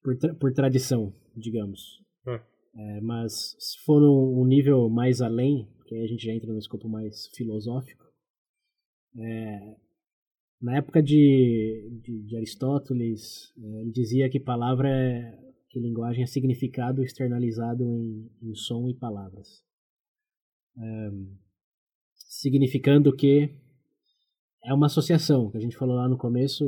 por, 0.00 0.16
tra 0.16 0.34
por 0.34 0.52
tradição, 0.52 1.12
digamos. 1.36 1.80
Hum. 2.24 2.38
É, 2.76 3.00
mas 3.00 3.56
se 3.58 3.84
for 3.84 4.00
um, 4.00 4.42
um 4.42 4.46
nível 4.46 4.88
mais 4.88 5.20
além, 5.20 5.68
que 5.86 5.96
aí 5.96 6.04
a 6.04 6.06
gente 6.06 6.24
já 6.24 6.32
entra 6.32 6.52
no 6.52 6.58
escopo 6.58 6.88
mais 6.88 7.26
filosófico, 7.34 8.04
é, 9.18 9.76
na 10.60 10.76
época 10.76 11.02
de, 11.02 12.00
de, 12.02 12.22
de 12.22 12.36
Aristóteles, 12.36 13.52
é, 13.58 13.80
ele 13.80 13.90
dizia 13.90 14.28
que 14.28 14.38
palavra 14.38 14.88
é, 14.88 15.38
que 15.70 15.80
linguagem 15.80 16.22
é 16.22 16.26
significado 16.26 17.02
externalizado 17.02 17.82
em, 17.82 18.30
em 18.42 18.54
som 18.54 18.88
e 18.88 18.94
palavras. 18.94 19.64
É, 20.76 21.10
significando 22.16 23.14
que 23.14 23.54
é 24.62 24.74
uma 24.74 24.86
associação, 24.86 25.50
que 25.50 25.56
a 25.56 25.60
gente 25.60 25.76
falou 25.76 25.96
lá 25.96 26.06
no 26.06 26.18
começo, 26.18 26.64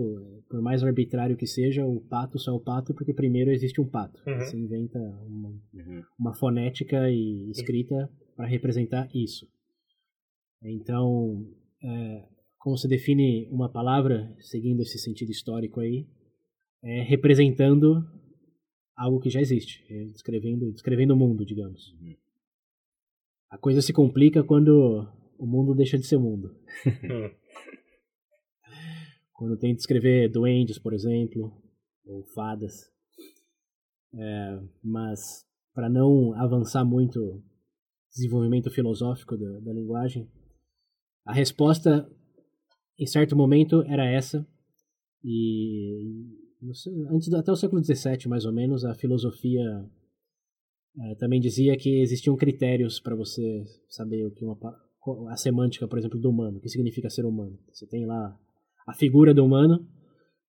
por 0.49 0.63
mais 0.63 0.83
arbitrário 0.83 1.37
que 1.37 1.47
seja, 1.47 1.85
o 1.85 2.01
pato 2.01 2.39
só 2.39 2.53
é 2.53 2.55
o 2.55 2.61
pato 2.61 2.95
porque 2.95 3.13
primeiro 3.13 3.51
existe 3.51 3.81
um 3.81 3.89
pato. 3.89 4.23
Uhum. 4.27 4.39
Você 4.39 4.57
inventa 4.57 4.99
uma, 4.99 5.51
uhum. 5.75 6.03
uma 6.19 6.35
fonética 6.35 7.11
e 7.11 7.51
escrita 7.51 8.11
para 8.35 8.47
representar 8.47 9.11
isso. 9.15 9.47
Então, 10.63 11.47
é, 11.83 12.25
como 12.62 12.77
se 12.77 12.87
define 12.87 13.48
uma 13.51 13.68
palavra, 13.68 14.33
seguindo 14.38 14.83
esse 14.83 14.96
sentido 14.96 15.33
histórico 15.33 15.81
aí, 15.81 16.07
é 16.81 17.03
representando 17.03 18.05
algo 18.96 19.18
que 19.18 19.29
já 19.29 19.40
existe, 19.40 19.85
é 19.90 20.05
descrevendo, 20.05 20.70
descrevendo 20.70 21.12
o 21.12 21.16
mundo, 21.16 21.44
digamos. 21.44 21.92
Uhum. 21.94 22.14
A 23.51 23.59
coisa 23.59 23.83
se 23.83 23.92
complica 23.92 24.44
quando 24.44 25.09
o 25.37 25.44
mundo 25.44 25.75
deixa 25.75 25.98
de 25.98 26.07
ser 26.07 26.18
mundo. 26.18 26.57
quando 29.35 29.59
tem 29.59 29.72
que 29.72 29.79
descrever 29.79 30.31
duendes, 30.31 30.79
por 30.79 30.94
exemplo, 30.94 31.61
ou 32.05 32.25
fadas. 32.33 32.92
É, 34.14 34.61
mas 34.85 35.44
para 35.75 35.90
não 35.90 36.33
avançar 36.35 36.85
muito 36.85 37.42
desenvolvimento 38.14 38.70
filosófico 38.70 39.37
da, 39.37 39.59
da 39.59 39.72
linguagem, 39.72 40.31
a 41.25 41.33
resposta 41.33 42.09
em 42.99 43.07
certo 43.07 43.37
momento 43.37 43.83
era 43.83 44.05
essa. 44.05 44.47
E 45.25 45.99
antes 47.11 47.33
até 47.33 47.51
o 47.51 47.57
século 47.57 47.83
XVII, 47.83 48.29
mais 48.29 48.45
ou 48.45 48.53
menos, 48.53 48.85
a 48.85 48.95
filosofia 48.95 49.63
é, 51.01 51.15
também 51.17 51.41
dizia 51.41 51.77
que 51.77 52.01
existiam 52.01 52.37
critérios 52.37 53.01
para 53.01 53.17
você 53.17 53.65
saber 53.89 54.27
o 54.27 54.31
que 54.31 54.45
uma 54.45 54.57
a 55.31 55.37
semântica, 55.37 55.89
por 55.89 55.99
exemplo, 55.99 56.21
do 56.21 56.31
humano, 56.31 56.59
o 56.59 56.61
que 56.61 56.69
significa 56.69 57.11
ser 57.11 57.25
humano. 57.25 57.59
Você 57.73 57.87
tem 57.87 58.07
lá 58.07 58.39
a 58.87 58.95
figura 58.95 59.35
do 59.35 59.45
humano, 59.45 59.85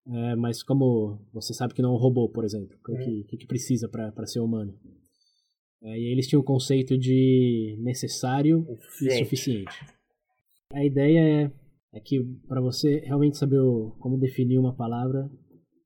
é, 0.05 0.35
mas 0.35 0.61
como 0.61 1.19
você 1.33 1.53
sabe 1.53 1.73
que 1.73 1.81
não 1.81 1.91
é 1.91 1.93
um 1.93 1.99
robô, 1.99 2.29
por 2.29 2.43
exemplo, 2.43 2.77
o 2.87 2.97
que, 2.97 3.23
que, 3.23 3.37
que, 3.37 3.47
precisa 3.47 3.89
para 3.89 4.27
ser 4.27 4.41
humano? 4.41 4.77
É, 5.81 5.97
e 5.97 6.11
eles 6.11 6.27
tinham 6.27 6.41
o 6.41 6.45
conceito 6.45 6.97
de 6.97 7.77
necessário 7.81 8.65
e 9.01 9.17
suficiente. 9.17 9.73
A 10.71 10.85
ideia 10.85 11.19
é 11.19 11.51
é 11.93 11.99
que 11.99 12.23
para 12.47 12.59
você 12.59 12.99
realmente 12.99 13.37
saber 13.37 13.59
o, 13.59 13.91
como 13.99 14.17
definir 14.17 14.57
uma 14.57 14.75
palavra, 14.75 15.29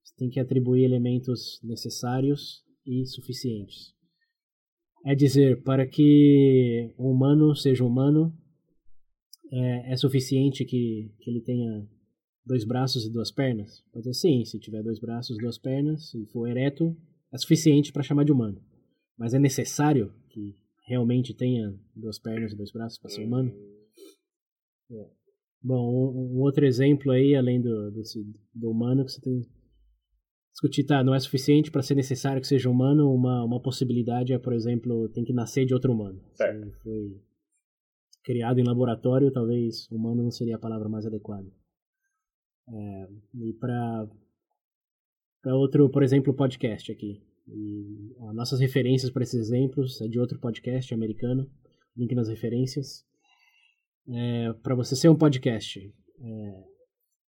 você 0.03 0.15
tem 0.17 0.29
que 0.29 0.39
atribuir 0.39 0.83
elementos 0.83 1.59
necessários 1.61 2.63
e 2.85 3.05
suficientes. 3.05 3.93
É 5.05 5.13
dizer, 5.13 5.61
para 5.63 5.85
que 5.85 6.93
um 6.97 7.11
humano 7.11 7.53
seja 7.55 7.83
humano, 7.83 8.33
é, 9.51 9.93
é 9.93 9.97
suficiente 9.97 10.65
que, 10.65 11.13
que 11.19 11.29
ele 11.29 11.41
tenha 11.41 11.87
dois 12.45 12.63
braços 12.63 13.05
e 13.05 13.11
duas 13.11 13.29
pernas? 13.29 13.83
Pode 13.91 14.05
ser 14.05 14.13
sim, 14.13 14.45
se 14.45 14.59
tiver 14.59 14.81
dois 14.81 14.99
braços 14.99 15.37
e 15.37 15.41
duas 15.41 15.57
pernas, 15.57 16.13
e 16.13 16.25
for 16.27 16.47
ereto, 16.47 16.95
é 17.33 17.37
suficiente 17.37 17.91
para 17.91 18.03
chamar 18.03 18.23
de 18.23 18.31
humano. 18.31 18.61
Mas 19.17 19.33
é 19.33 19.39
necessário 19.39 20.13
que 20.29 20.55
realmente 20.85 21.33
tenha 21.33 21.77
duas 21.93 22.17
pernas 22.17 22.53
e 22.53 22.55
dois 22.55 22.71
braços 22.71 22.97
para 22.97 23.09
ser 23.09 23.25
humano? 23.25 23.51
É. 24.89 25.26
Bom, 25.67 26.13
um, 26.15 26.39
outro 26.39 26.65
exemplo 26.65 27.11
aí, 27.11 27.35
além 27.35 27.61
do, 27.61 27.91
desse, 27.91 28.23
do 28.55 28.71
humano, 28.71 29.03
que 29.03 29.11
você 29.11 29.19
tem 29.19 29.41
discutir, 30.53 30.85
tá, 30.85 31.03
não 31.03 31.13
é 31.13 31.19
suficiente 31.19 31.69
para 31.69 31.81
ser 31.81 31.93
necessário 31.93 32.39
que 32.39 32.47
seja 32.47 32.69
humano, 32.69 33.13
uma, 33.13 33.43
uma 33.43 33.61
possibilidade 33.61 34.31
é, 34.31 34.39
por 34.39 34.53
exemplo, 34.53 35.09
tem 35.09 35.25
que 35.25 35.33
nascer 35.33 35.65
de 35.65 35.73
outro 35.73 35.91
humano. 35.91 36.23
Certo. 36.35 36.65
Se 36.65 36.71
foi 36.81 37.21
criado 38.23 38.59
em 38.59 38.63
laboratório, 38.63 39.29
talvez 39.29 39.91
humano 39.91 40.23
não 40.23 40.31
seria 40.31 40.55
a 40.55 40.59
palavra 40.59 40.87
mais 40.87 41.05
adequada. 41.05 41.51
É, 42.69 43.07
e 43.35 43.53
para 43.59 44.07
outro, 45.47 45.89
por 45.89 46.01
exemplo, 46.01 46.33
podcast 46.33 46.89
aqui. 46.93 47.21
E, 47.45 48.15
ó, 48.19 48.31
nossas 48.31 48.61
referências 48.61 49.11
para 49.11 49.23
esses 49.23 49.49
exemplos 49.49 49.99
é 49.99 50.07
de 50.07 50.17
outro 50.17 50.39
podcast 50.39 50.93
americano, 50.93 51.45
link 51.97 52.15
nas 52.15 52.29
referências 52.29 53.06
é, 54.09 54.53
para 54.63 54.75
você 54.75 54.95
ser 54.95 55.09
um 55.09 55.17
podcast, 55.17 55.79
é, 55.79 56.63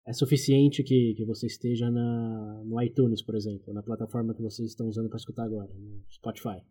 é 0.07 0.13
suficiente 0.13 0.83
que, 0.83 1.13
que 1.15 1.25
você 1.25 1.47
esteja 1.47 1.89
na, 1.91 2.63
no 2.65 2.81
iTunes, 2.81 3.21
por 3.21 3.35
exemplo, 3.35 3.73
na 3.73 3.83
plataforma 3.83 4.33
que 4.33 4.41
vocês 4.41 4.69
estão 4.69 4.87
usando 4.87 5.09
para 5.09 5.17
escutar 5.17 5.43
agora, 5.43 5.71
no 5.73 6.03
Spotify. 6.09 6.61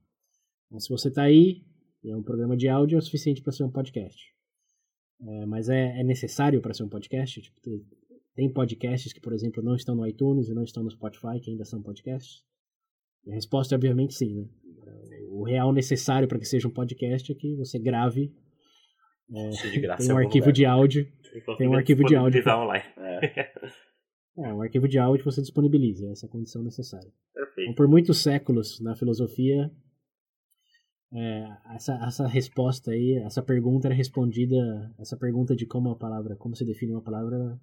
Se 0.79 0.89
você 0.89 1.09
está 1.09 1.23
aí, 1.23 1.65
é 2.05 2.17
um 2.17 2.23
programa 2.23 2.57
de 2.57 2.69
áudio, 2.69 2.99
é 2.99 3.01
suficiente 3.01 3.43
para 3.43 3.53
ser 3.53 3.65
um 3.65 3.71
podcast. 3.71 4.19
É, 5.21 5.47
mas 5.47 5.69
é, 5.69 6.01
é 6.01 6.05
necessário 6.05 6.61
para 6.61 6.75
ser 6.75 6.85
um 6.85 6.89
podcast? 6.89 7.41
Tipo, 7.41 7.61
tem 8.35 8.53
podcasts 8.53 9.13
que, 9.13 9.21
por 9.21 9.33
exemplo, 9.33 9.63
não 9.63 9.75
estão 9.75 9.95
no 9.95 10.07
iTunes 10.07 10.49
e 10.49 10.55
não 10.55 10.63
estão 10.63 10.83
no 10.83 10.91
Spotify, 10.91 11.41
que 11.41 11.51
ainda 11.51 11.65
são 11.65 11.83
podcasts? 11.83 12.45
E 13.25 13.33
a 13.33 13.35
resposta 13.35 13.75
é 13.75 13.77
obviamente 13.77 14.15
sim, 14.15 14.35
né? 14.35 14.49
O 15.29 15.43
real 15.43 15.73
necessário 15.73 16.29
para 16.29 16.39
que 16.39 16.45
seja 16.45 16.69
um 16.69 16.71
podcast 16.71 17.31
é 17.31 17.35
que 17.35 17.57
você 17.57 17.79
grave 17.79 18.33
é, 19.33 19.79
graça 19.81 20.03
tem 20.03 20.13
um 20.13 20.19
algum 20.19 20.27
arquivo 20.27 20.47
lugar. 20.47 20.55
de 20.55 20.65
áudio. 20.65 21.13
Tem 21.59 21.69
um 21.69 21.75
arquivo 21.75 22.05
de 22.05 22.17
áudio. 22.17 22.43
online. 22.49 22.85
É. 22.99 23.53
É, 24.39 24.53
um 24.53 24.61
arquivo 24.61 24.87
de 24.87 24.99
áudio 24.99 25.25
você 25.25 25.41
disponibiliza, 25.41 26.11
essa 26.11 26.27
é 26.27 26.29
a 26.29 26.31
condição 26.31 26.63
necessária. 26.63 27.09
Então, 27.09 27.43
Perfeito. 27.47 27.75
por 27.75 27.89
muitos 27.89 28.23
séculos 28.23 28.79
na 28.83 28.95
filosofia, 28.95 29.71
é, 31.11 31.49
essa, 31.75 31.95
essa 32.07 32.27
resposta 32.27 32.91
aí, 32.91 33.15
essa 33.25 33.43
pergunta 33.43 33.89
era 33.89 33.95
respondida, 33.95 34.95
essa 34.99 35.17
pergunta 35.17 35.57
de 35.57 35.65
como 35.65 35.91
a 35.91 35.97
palavra, 35.97 36.37
como 36.37 36.55
se 36.55 36.67
define 36.67 36.93
uma 36.93 37.03
palavra, 37.03 37.59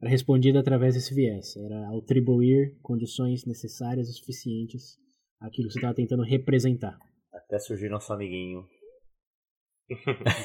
era 0.00 0.10
respondida 0.10 0.60
através 0.60 0.94
desse 0.94 1.14
viés. 1.14 1.56
Era 1.56 1.96
atribuir 1.98 2.78
condições 2.80 3.44
necessárias 3.44 4.08
e 4.08 4.14
suficientes 4.14 4.98
àquilo 5.40 5.68
que 5.68 5.74
você 5.74 5.78
estava 5.78 5.94
tentando 5.94 6.22
representar. 6.22 6.98
Até 7.32 7.58
surgir 7.58 7.90
nosso 7.90 8.12
amiguinho. 8.12 8.66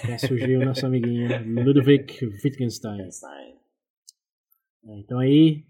Até 0.04 0.18
surgiu 0.20 0.60
o 0.62 0.66
nosso 0.66 0.86
amiguinho 0.86 1.28
Ludwig 1.64 2.26
Wittgenstein. 2.44 3.02
É, 4.84 5.00
então 5.00 5.20
aí, 5.20 5.64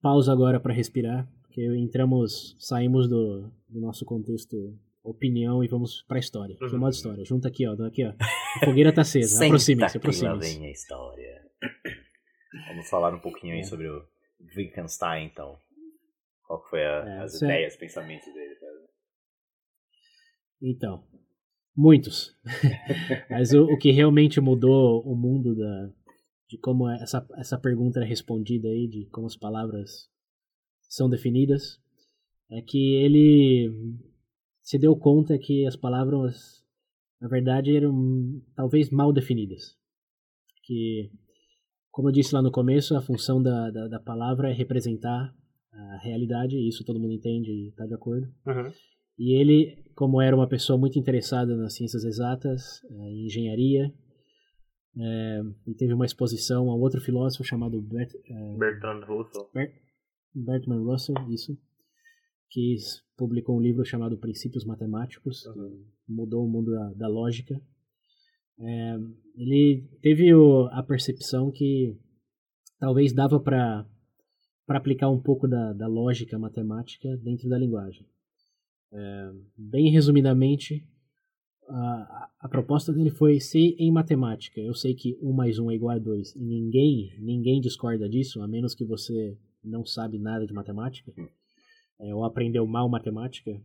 pausa 0.00 0.32
agora 0.32 0.60
para 0.60 0.72
respirar, 0.74 1.28
porque 1.42 1.64
entramos, 1.76 2.56
saímos 2.58 3.08
do, 3.08 3.50
do 3.68 3.80
nosso 3.80 4.04
contexto 4.04 4.78
opinião 5.02 5.62
e 5.62 5.68
vamos 5.68 6.02
pra 6.02 6.18
história. 6.18 6.56
É 6.60 6.76
modo 6.76 6.92
história. 6.92 7.24
Junta 7.24 7.48
aqui, 7.48 7.66
ó. 7.66 7.72
Aqui, 7.84 8.04
ó. 8.04 8.14
A 8.62 8.64
fogueira 8.64 8.92
tá 8.92 9.02
acesa. 9.02 9.38
Lá 9.92 9.98
aproximem-se. 9.98 10.58
vem 10.58 10.66
a 10.66 10.70
história. 10.70 11.42
Vamos 12.68 12.88
falar 12.88 13.12
um 13.14 13.20
pouquinho 13.20 13.54
aí 13.54 13.60
É. 13.60 13.64
sobre 13.64 13.88
o 13.88 14.02
Wittgenstein, 14.56 15.26
então. 15.26 15.58
Qual 16.46 16.62
que 16.62 16.70
foi 16.70 16.84
a- 16.84 17.04
É, 17.06 17.18
as 17.20 17.42
é- 17.42 17.44
ideias, 17.44 17.76
pensamentos 17.76 18.32
dele? 18.32 18.54
cara? 18.56 18.72
Então, 20.62 21.04
muitos. 21.76 22.34
Mas 23.30 23.52
o, 23.52 23.64
o 23.64 23.78
que 23.78 23.90
realmente 23.90 24.40
mudou 24.40 25.02
o 25.02 25.16
mundo 25.16 25.54
da, 25.54 25.90
de 26.48 26.58
como 26.58 26.88
é 26.88 27.02
essa, 27.02 27.26
essa 27.36 27.58
pergunta 27.58 28.00
é 28.00 28.04
respondida 28.04 28.68
aí, 28.68 28.86
de 28.86 29.06
como 29.06 29.26
as 29.26 29.36
palavras 29.36 30.08
são 30.82 31.08
definidas, 31.08 31.80
é 32.50 32.60
que 32.60 32.94
ele 32.94 33.98
se 34.62 34.78
deu 34.78 34.96
conta 34.96 35.38
que 35.38 35.66
as 35.66 35.76
palavras, 35.76 36.64
na 37.20 37.28
verdade, 37.28 37.76
eram 37.76 38.40
talvez 38.54 38.90
mal 38.90 39.12
definidas. 39.12 39.76
Que, 40.62 41.10
como 41.90 42.08
eu 42.08 42.12
disse 42.12 42.34
lá 42.34 42.40
no 42.40 42.52
começo, 42.52 42.96
a 42.96 43.02
função 43.02 43.42
da, 43.42 43.70
da, 43.70 43.88
da 43.88 44.00
palavra 44.00 44.50
é 44.50 44.54
representar 44.54 45.34
a 45.72 45.98
realidade, 45.98 46.56
e 46.56 46.68
isso 46.68 46.84
todo 46.84 47.00
mundo 47.00 47.12
entende 47.12 47.50
e 47.50 47.68
está 47.68 47.84
de 47.84 47.94
acordo. 47.94 48.26
Uhum. 48.46 48.72
E 49.18 49.32
ele, 49.40 49.76
como 49.94 50.20
era 50.20 50.34
uma 50.34 50.48
pessoa 50.48 50.78
muito 50.78 50.98
interessada 50.98 51.56
nas 51.56 51.74
ciências 51.74 52.04
exatas, 52.04 52.82
eh, 52.90 53.10
em 53.10 53.26
engenharia, 53.26 53.92
eh, 54.96 55.40
ele 55.66 55.76
teve 55.76 55.92
uma 55.94 56.04
exposição 56.06 56.70
a 56.70 56.74
outro 56.74 57.00
filósofo 57.00 57.44
chamado 57.44 57.80
Bert, 57.80 58.12
eh, 58.14 58.56
Bertrand 58.58 59.04
Russell. 59.06 59.48
Bertrand 60.34 60.82
Russell, 60.82 61.14
isso, 61.30 61.56
que 62.50 62.76
publicou 63.16 63.56
um 63.56 63.60
livro 63.60 63.84
chamado 63.84 64.18
Princípios 64.18 64.64
Matemáticos, 64.64 65.42
que 65.42 66.12
mudou 66.12 66.44
o 66.44 66.50
mundo 66.50 66.72
da, 66.72 66.92
da 66.94 67.08
lógica. 67.08 67.54
Eh, 68.58 68.96
ele 69.36 69.88
teve 70.02 70.34
o- 70.34 70.66
a 70.72 70.82
percepção 70.82 71.50
que 71.52 71.96
talvez 72.78 73.12
dava 73.12 73.38
para 73.40 73.86
para 74.66 74.78
aplicar 74.78 75.10
um 75.10 75.20
pouco 75.20 75.46
da, 75.46 75.74
da 75.74 75.86
lógica 75.86 76.38
matemática 76.38 77.06
dentro 77.18 77.50
da 77.50 77.58
linguagem. 77.58 78.06
É, 78.96 79.32
bem 79.56 79.90
resumidamente, 79.90 80.86
a, 81.68 82.30
a- 82.40 82.48
proposta 82.48 82.92
dele 82.92 83.10
foi 83.10 83.40
se 83.40 83.74
em 83.78 83.90
matemática. 83.90 84.60
Eu 84.60 84.72
sei 84.74 84.94
que 84.94 85.18
1 85.20 85.32
mais 85.32 85.58
1 85.58 85.70
é 85.70 85.74
igual 85.74 85.96
a 85.96 85.98
2 85.98 86.36
e 86.36 86.38
ninguém, 86.44 87.12
ninguém 87.18 87.60
discorda 87.60 88.08
disso, 88.08 88.40
a 88.40 88.46
menos 88.46 88.74
que 88.74 88.84
você 88.84 89.36
não 89.62 89.84
sabe 89.84 90.18
nada 90.18 90.46
de 90.46 90.52
matemática, 90.52 91.12
é, 91.98 92.14
ou 92.14 92.24
aprendeu 92.24 92.66
mal 92.66 92.88
matemática, 92.88 93.60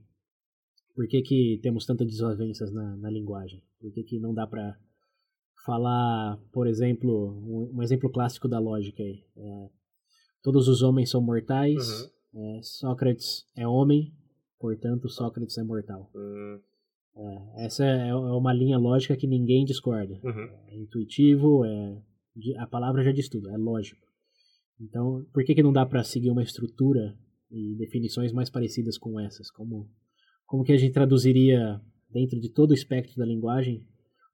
por 0.95 1.07
que, 1.07 1.21
que 1.21 1.59
temos 1.61 1.85
tantas 1.85 2.07
desavenças 2.07 2.71
na, 2.73 2.95
na 2.97 3.09
linguagem? 3.09 3.61
Por 3.79 3.91
que, 3.91 4.03
que 4.03 4.19
não 4.19 4.33
dá 4.33 4.47
para 4.47 4.77
falar, 5.65 6.37
por 6.51 6.67
exemplo, 6.67 7.37
um, 7.45 7.77
um 7.77 7.83
exemplo 7.83 8.09
clássico 8.09 8.47
da 8.47 8.59
lógica 8.59 9.03
aí, 9.03 9.23
é, 9.37 9.69
todos 10.41 10.67
os 10.67 10.81
homens 10.81 11.09
são 11.09 11.21
mortais, 11.21 12.09
é, 12.33 12.59
Sócrates 12.63 13.45
é 13.55 13.67
homem, 13.67 14.13
portanto 14.59 15.09
Sócrates 15.09 15.57
é 15.57 15.63
mortal. 15.63 16.09
Hum, 16.15 16.59
É, 17.15 17.65
essa 17.65 17.83
é, 17.85 18.09
é 18.09 18.13
uma 18.15 18.53
linha 18.53 18.77
lógica 18.77 19.15
que 19.17 19.27
ninguém 19.27 19.65
discorda. 19.65 20.19
uhum. 20.23 20.49
É 20.67 20.77
intuitivo, 20.77 21.65
é, 21.65 22.01
a 22.57 22.67
palavra 22.67 23.03
já 23.03 23.11
diz 23.11 23.27
tudo, 23.27 23.49
é 23.49 23.57
lógico. 23.57 24.07
Então, 24.79 25.25
por 25.33 25.43
que, 25.43 25.53
que 25.53 25.63
não 25.63 25.73
dá 25.73 25.85
para 25.85 26.03
seguir 26.03 26.29
uma 26.31 26.43
estrutura 26.43 27.17
e 27.51 27.75
definições 27.75 28.31
mais 28.31 28.49
parecidas 28.49 28.97
com 28.97 29.19
essas? 29.19 29.51
Como, 29.51 29.89
como 30.45 30.63
que 30.63 30.71
a 30.71 30.77
gente 30.77 30.93
traduziria, 30.93 31.81
dentro 32.09 32.39
de 32.39 32.49
todo 32.49 32.71
o 32.71 32.73
espectro 32.73 33.17
da 33.17 33.25
linguagem, 33.25 33.85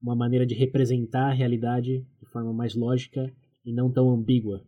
uma 0.01 0.15
maneira 0.15 0.45
de 0.45 0.53
representar 0.53 1.31
a 1.31 1.33
realidade 1.33 2.05
de 2.19 2.29
forma 2.31 2.53
mais 2.53 2.75
lógica 2.75 3.33
e 3.65 3.73
não 3.73 3.91
tão 3.91 4.11
ambígua? 4.11 4.63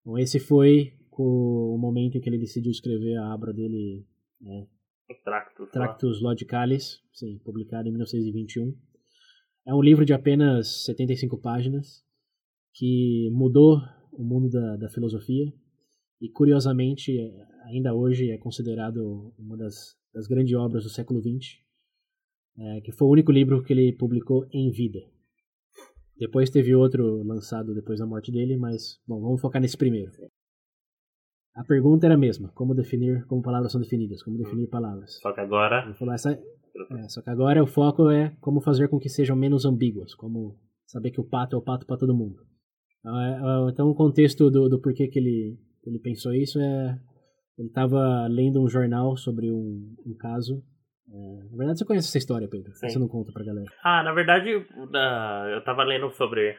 Então, 0.00 0.18
esse 0.18 0.38
foi 0.38 0.92
o, 1.12 1.74
o 1.74 1.78
momento 1.78 2.18
em 2.18 2.20
que 2.20 2.28
ele 2.28 2.38
decidiu 2.38 2.70
escrever 2.70 3.16
a 3.16 3.34
obra 3.34 3.52
dele, 3.52 4.04
né, 4.42 4.66
Tractus. 5.24 5.70
Tractus 5.70 6.20
Logicalis, 6.20 7.00
sim, 7.12 7.38
publicado 7.44 7.88
em 7.88 7.92
1921. 7.92 8.74
É 9.66 9.74
um 9.74 9.82
livro 9.82 10.04
de 10.04 10.12
apenas 10.12 10.84
75 10.84 11.38
páginas 11.40 12.04
que 12.74 13.28
mudou 13.32 13.78
o 14.12 14.24
mundo 14.24 14.50
da, 14.50 14.76
da 14.76 14.88
filosofia 14.88 15.52
e, 16.20 16.28
curiosamente, 16.28 17.12
ainda 17.66 17.94
hoje 17.94 18.30
é 18.30 18.38
considerado 18.38 19.34
uma 19.38 19.56
das, 19.56 19.96
das 20.12 20.26
grandes 20.26 20.54
obras 20.56 20.84
do 20.84 20.90
século 20.90 21.20
XX, 21.20 21.58
é, 22.58 22.80
que 22.80 22.92
foi 22.92 23.06
o 23.08 23.12
único 23.12 23.32
livro 23.32 23.62
que 23.62 23.72
ele 23.72 23.92
publicou 23.92 24.46
em 24.52 24.70
vida. 24.70 25.00
Depois 26.16 26.50
teve 26.50 26.74
outro 26.74 27.22
lançado 27.22 27.74
depois 27.74 27.98
da 27.98 28.06
morte 28.06 28.30
dele, 28.30 28.56
mas, 28.56 29.00
bom, 29.06 29.20
vamos 29.20 29.40
focar 29.40 29.60
nesse 29.60 29.76
primeiro. 29.76 30.12
A 31.54 31.64
pergunta 31.64 32.06
era 32.06 32.14
a 32.14 32.18
mesma, 32.18 32.50
como 32.54 32.74
definir, 32.74 33.26
como 33.26 33.42
palavras 33.42 33.72
são 33.72 33.80
definidas, 33.80 34.22
como 34.22 34.38
definir 34.38 34.68
palavras. 34.68 35.18
Só 35.20 35.32
que 35.32 35.40
agora. 35.40 35.84
Ele 35.84 35.94
falou, 35.94 36.14
essa, 36.14 36.32
é, 36.32 37.08
só 37.08 37.20
que 37.20 37.30
agora 37.30 37.62
o 37.62 37.66
foco 37.66 38.10
é 38.10 38.34
como 38.40 38.60
fazer 38.62 38.88
com 38.88 38.98
que 38.98 39.08
sejam 39.08 39.36
menos 39.36 39.64
ambíguas, 39.64 40.14
como 40.14 40.58
saber 40.86 41.10
que 41.10 41.20
o 41.20 41.28
pato 41.28 41.56
é 41.56 41.58
o 41.58 41.62
pato 41.62 41.86
para 41.86 41.98
todo 41.98 42.14
mundo. 42.14 42.36
Então, 43.00 43.20
é, 43.20 43.30
é, 43.32 43.70
Então 43.70 43.88
o 43.88 43.94
contexto 43.94 44.50
do, 44.50 44.68
do 44.68 44.80
porquê 44.80 45.08
que 45.08 45.18
ele, 45.18 45.58
ele 45.84 45.98
pensou 45.98 46.32
isso 46.32 46.58
é 46.58 46.98
ele 47.58 47.68
estava 47.68 48.26
lendo 48.28 48.62
um 48.62 48.68
jornal 48.68 49.16
sobre 49.16 49.50
um, 49.52 49.94
um 50.06 50.16
caso. 50.18 50.62
é, 51.08 51.50
na 51.50 51.56
verdade 51.56 51.78
você 51.78 51.84
conhece 51.84 52.08
essa 52.08 52.18
história, 52.18 52.48
Pedro. 52.48 52.72
Sim. 52.74 52.88
Você 52.88 52.98
não 52.98 53.08
conta 53.08 53.30
pra 53.32 53.44
galera. 53.44 53.70
Ah, 53.84 54.02
na 54.02 54.12
verdade, 54.12 54.48
eu 54.50 55.64
tava 55.64 55.84
lendo 55.84 56.10
sobre. 56.12 56.56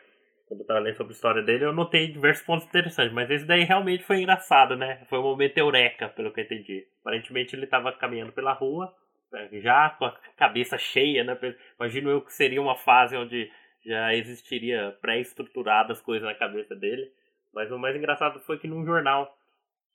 Quando 0.54 0.62
eu 0.62 0.68
tava 0.68 0.80
lendo 0.82 0.95
sobre 0.97 1.14
a 1.14 1.16
história 1.16 1.41
dele, 1.41 1.66
eu 1.66 1.74
notei 1.74 2.12
diversos 2.12 2.45
pontos 2.45 2.68
interessantes, 2.68 3.12
mas 3.12 3.30
esse 3.32 3.43
daí 3.45 3.64
realmente 3.64 4.04
foi 4.04 4.20
engraçado, 4.22 4.76
né? 4.76 5.04
Foi 5.10 5.18
um 5.18 5.24
momento 5.24 5.58
eureka, 5.58 6.10
pelo 6.10 6.32
que 6.32 6.41
eu 6.41 6.43
entendi. 6.43 6.86
Aparentemente 7.01 7.56
ele 7.56 7.66
tava 7.66 7.91
caminhando 7.91 8.32
pela 8.32 8.54
rua, 8.54 8.93
né, 9.32 9.49
já 9.54 9.89
com 9.97 10.06
a 10.06 10.12
cabeça 10.38 10.78
cheia, 10.78 11.24
né? 11.24 11.36
Imagino 11.80 12.12
eu 12.12 12.22
que 12.22 12.32
seria 12.32 12.62
uma 12.62 12.76
fase 12.76 13.18
onde 13.18 13.49
já 13.84 14.14
existiria 14.14 14.95
pré-estruturadas 15.01 15.99
coisas 16.01 16.28
na 16.28 16.36
cabeça 16.36 16.76
dele. 16.76 17.12
Mas 17.51 17.72
o 17.72 17.80
mais 17.80 17.95
engraçado 17.95 18.39
foi 18.41 18.60
que 18.60 18.68
num 18.68 18.86
jornal, 18.86 19.36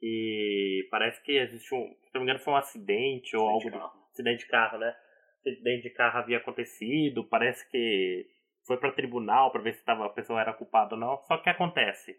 que 0.00 0.88
parece 0.90 1.22
que 1.22 1.32
existe 1.38 1.72
um. 1.72 1.86
Se 2.04 2.14
não 2.14 2.20
me 2.20 2.24
engano, 2.24 2.40
foi 2.40 2.52
um 2.52 2.56
acidente 2.56 3.36
ou 3.36 3.48
algo. 3.48 3.70
do- 3.70 3.90
acidente 4.12 4.44
de 4.44 4.50
carro, 4.50 4.78
né? 4.78 4.92
Acidente 5.46 5.82
de 5.84 5.90
carro 5.90 6.18
havia 6.18 6.38
acontecido, 6.38 7.22
parece 7.24 7.68
que 7.70 8.26
foi 8.66 8.76
para 8.76 8.92
tribunal 8.92 9.50
para 9.50 9.62
ver 9.62 9.74
se 9.74 9.84
tava, 9.84 10.06
a 10.06 10.10
pessoa 10.10 10.40
era 10.40 10.52
culpada 10.52 10.94
ou 10.94 11.00
não. 11.00 11.18
Só 11.24 11.38
que 11.38 11.48
acontece? 11.48 12.16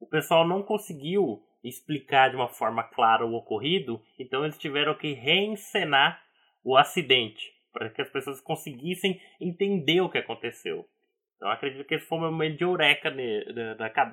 O 0.00 0.06
pessoal 0.06 0.46
não 0.46 0.62
conseguiu 0.62 1.42
explicar 1.62 2.30
de 2.30 2.36
uma 2.36 2.48
forma 2.48 2.84
clara 2.84 3.26
o 3.26 3.34
ocorrido, 3.34 4.00
então 4.18 4.44
eles 4.44 4.56
tiveram 4.58 4.94
que 4.94 5.12
reencenar 5.12 6.22
o 6.62 6.76
acidente 6.76 7.52
para 7.72 7.90
que 7.90 8.00
as 8.00 8.08
pessoas 8.08 8.40
conseguissem 8.40 9.20
entender 9.40 10.00
o 10.00 10.08
que 10.08 10.18
aconteceu. 10.18 10.88
Então 11.36 11.50
acredito 11.50 11.86
que 11.86 11.94
esse 11.94 12.06
foi 12.06 12.18
um 12.18 12.22
momento 12.22 12.58
de 12.58 12.64
eureka 12.64 13.12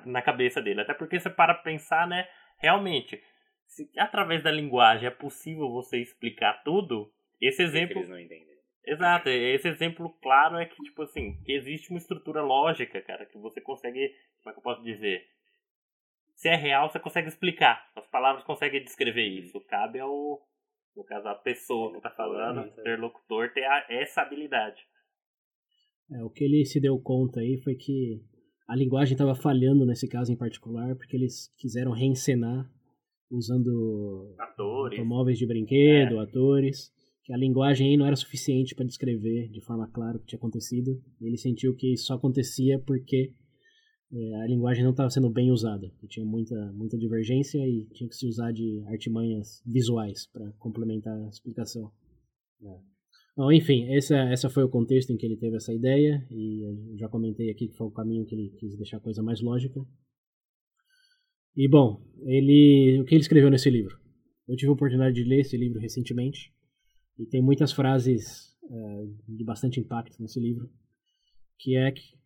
na 0.04 0.22
cabeça 0.22 0.60
dele. 0.60 0.80
Até 0.80 0.94
porque 0.94 1.18
você 1.18 1.30
para 1.30 1.54
pensar, 1.54 2.06
né? 2.06 2.28
Realmente, 2.58 3.22
se 3.66 3.90
através 3.98 4.42
da 4.42 4.50
linguagem 4.50 5.06
é 5.08 5.10
possível 5.10 5.68
você 5.70 5.98
explicar 5.98 6.62
tudo, 6.64 7.12
esse 7.40 7.62
exemplo. 7.62 7.98
Eles 7.98 8.08
não 8.08 8.18
entendem. 8.18 8.55
Exato, 8.86 9.28
esse 9.28 9.68
exemplo 9.68 10.10
claro 10.22 10.56
é 10.58 10.66
que, 10.66 10.80
tipo 10.82 11.02
assim, 11.02 11.42
que 11.44 11.52
existe 11.52 11.90
uma 11.90 11.98
estrutura 11.98 12.40
lógica, 12.40 13.02
cara, 13.02 13.26
que 13.26 13.36
você 13.36 13.60
consegue, 13.60 14.14
como 14.42 14.50
é 14.50 14.52
que 14.52 14.58
eu 14.58 14.62
posso 14.62 14.82
dizer? 14.82 15.26
se 16.36 16.48
é 16.48 16.54
real, 16.54 16.90
você 16.90 17.00
consegue 17.00 17.28
explicar. 17.28 17.90
As 17.96 18.06
palavras 18.08 18.44
conseguem 18.44 18.84
descrever 18.84 19.26
isso. 19.26 19.58
Cabe 19.62 19.98
ao, 19.98 20.40
no 20.94 21.02
caso, 21.04 21.26
a 21.28 21.34
pessoa 21.34 21.90
que 21.90 21.96
está 21.96 22.10
falando, 22.10 22.62
o 22.62 22.66
interlocutor, 22.66 23.52
ter 23.52 23.64
a, 23.64 23.86
essa 23.88 24.20
habilidade. 24.20 24.80
É, 26.12 26.22
o 26.22 26.30
que 26.30 26.44
ele 26.44 26.64
se 26.64 26.78
deu 26.78 27.00
conta 27.00 27.40
aí 27.40 27.58
foi 27.64 27.74
que 27.74 28.22
a 28.68 28.76
linguagem 28.76 29.14
estava 29.14 29.34
falhando 29.34 29.86
nesse 29.86 30.06
caso 30.08 30.30
em 30.30 30.36
particular, 30.36 30.94
porque 30.96 31.16
eles 31.16 31.52
quiseram 31.56 31.92
reencenar 31.92 32.70
usando 33.30 34.36
atores. 34.38 34.98
automóveis 34.98 35.38
de 35.38 35.46
brinquedo, 35.46 36.20
é. 36.20 36.22
atores, 36.22 36.92
que 37.26 37.32
a 37.32 37.36
linguagem 37.36 37.90
aí 37.90 37.96
não 37.96 38.06
era 38.06 38.14
suficiente 38.14 38.72
para 38.72 38.86
descrever 38.86 39.48
de 39.48 39.60
forma 39.60 39.90
clara 39.90 40.16
o 40.16 40.20
que 40.20 40.26
tinha 40.26 40.38
acontecido. 40.38 41.02
Ele 41.20 41.36
sentiu 41.36 41.74
que 41.74 41.92
isso 41.92 42.06
só 42.06 42.14
acontecia 42.14 42.78
porque 42.78 43.34
é, 44.12 44.34
a 44.42 44.46
linguagem 44.46 44.84
não 44.84 44.92
estava 44.92 45.10
sendo 45.10 45.28
bem 45.28 45.50
usada, 45.50 45.92
tinha 46.08 46.24
muita, 46.24 46.54
muita 46.72 46.96
divergência 46.96 47.58
e 47.58 47.84
tinha 47.92 48.08
que 48.08 48.14
se 48.14 48.28
usar 48.28 48.52
de 48.52 48.80
artimanhas 48.86 49.60
visuais 49.66 50.28
para 50.32 50.52
complementar 50.52 51.20
a 51.20 51.28
explicação. 51.28 51.90
É. 52.62 52.78
Bom, 53.36 53.50
enfim, 53.50 53.92
essa, 53.92 54.16
essa 54.30 54.48
foi 54.48 54.62
o 54.62 54.68
contexto 54.68 55.10
em 55.10 55.16
que 55.16 55.26
ele 55.26 55.36
teve 55.36 55.56
essa 55.56 55.74
ideia 55.74 56.24
e 56.30 56.64
eu 56.64 56.96
já 56.96 57.08
comentei 57.08 57.50
aqui 57.50 57.66
que 57.66 57.76
foi 57.76 57.88
o 57.88 57.92
caminho 57.92 58.24
que 58.24 58.36
ele 58.36 58.50
quis 58.56 58.76
deixar 58.76 58.98
a 58.98 59.00
coisa 59.00 59.20
mais 59.20 59.40
lógica. 59.40 59.84
E 61.56 61.66
bom, 61.66 62.00
ele, 62.22 63.00
o 63.00 63.04
que 63.04 63.16
ele 63.16 63.22
escreveu 63.22 63.50
nesse 63.50 63.68
livro? 63.68 63.98
Eu 64.46 64.54
tive 64.54 64.70
a 64.70 64.74
oportunidade 64.74 65.16
de 65.16 65.28
ler 65.28 65.40
esse 65.40 65.56
livro 65.56 65.80
recentemente 65.80 66.54
e 67.18 67.26
tem 67.26 67.42
muitas 67.42 67.72
frases 67.72 68.54
é, 68.68 69.06
de 69.28 69.44
bastante 69.44 69.80
impacto 69.80 70.20
nesse 70.20 70.40
livro, 70.40 70.70
que 71.58 71.76
é 71.76 71.90
que 71.92 72.16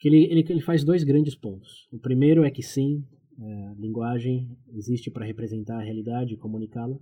que 0.00 0.08
ele, 0.08 0.24
ele, 0.24 0.46
ele 0.48 0.62
faz 0.62 0.82
dois 0.82 1.04
grandes 1.04 1.34
pontos. 1.34 1.86
O 1.92 1.98
primeiro 1.98 2.42
é 2.42 2.50
que 2.50 2.62
sim, 2.62 3.06
a 3.38 3.44
é, 3.44 3.74
linguagem 3.74 4.56
existe 4.72 5.10
para 5.10 5.26
representar 5.26 5.78
a 5.78 5.82
realidade 5.82 6.32
e 6.32 6.38
comunicá-la, 6.38 6.98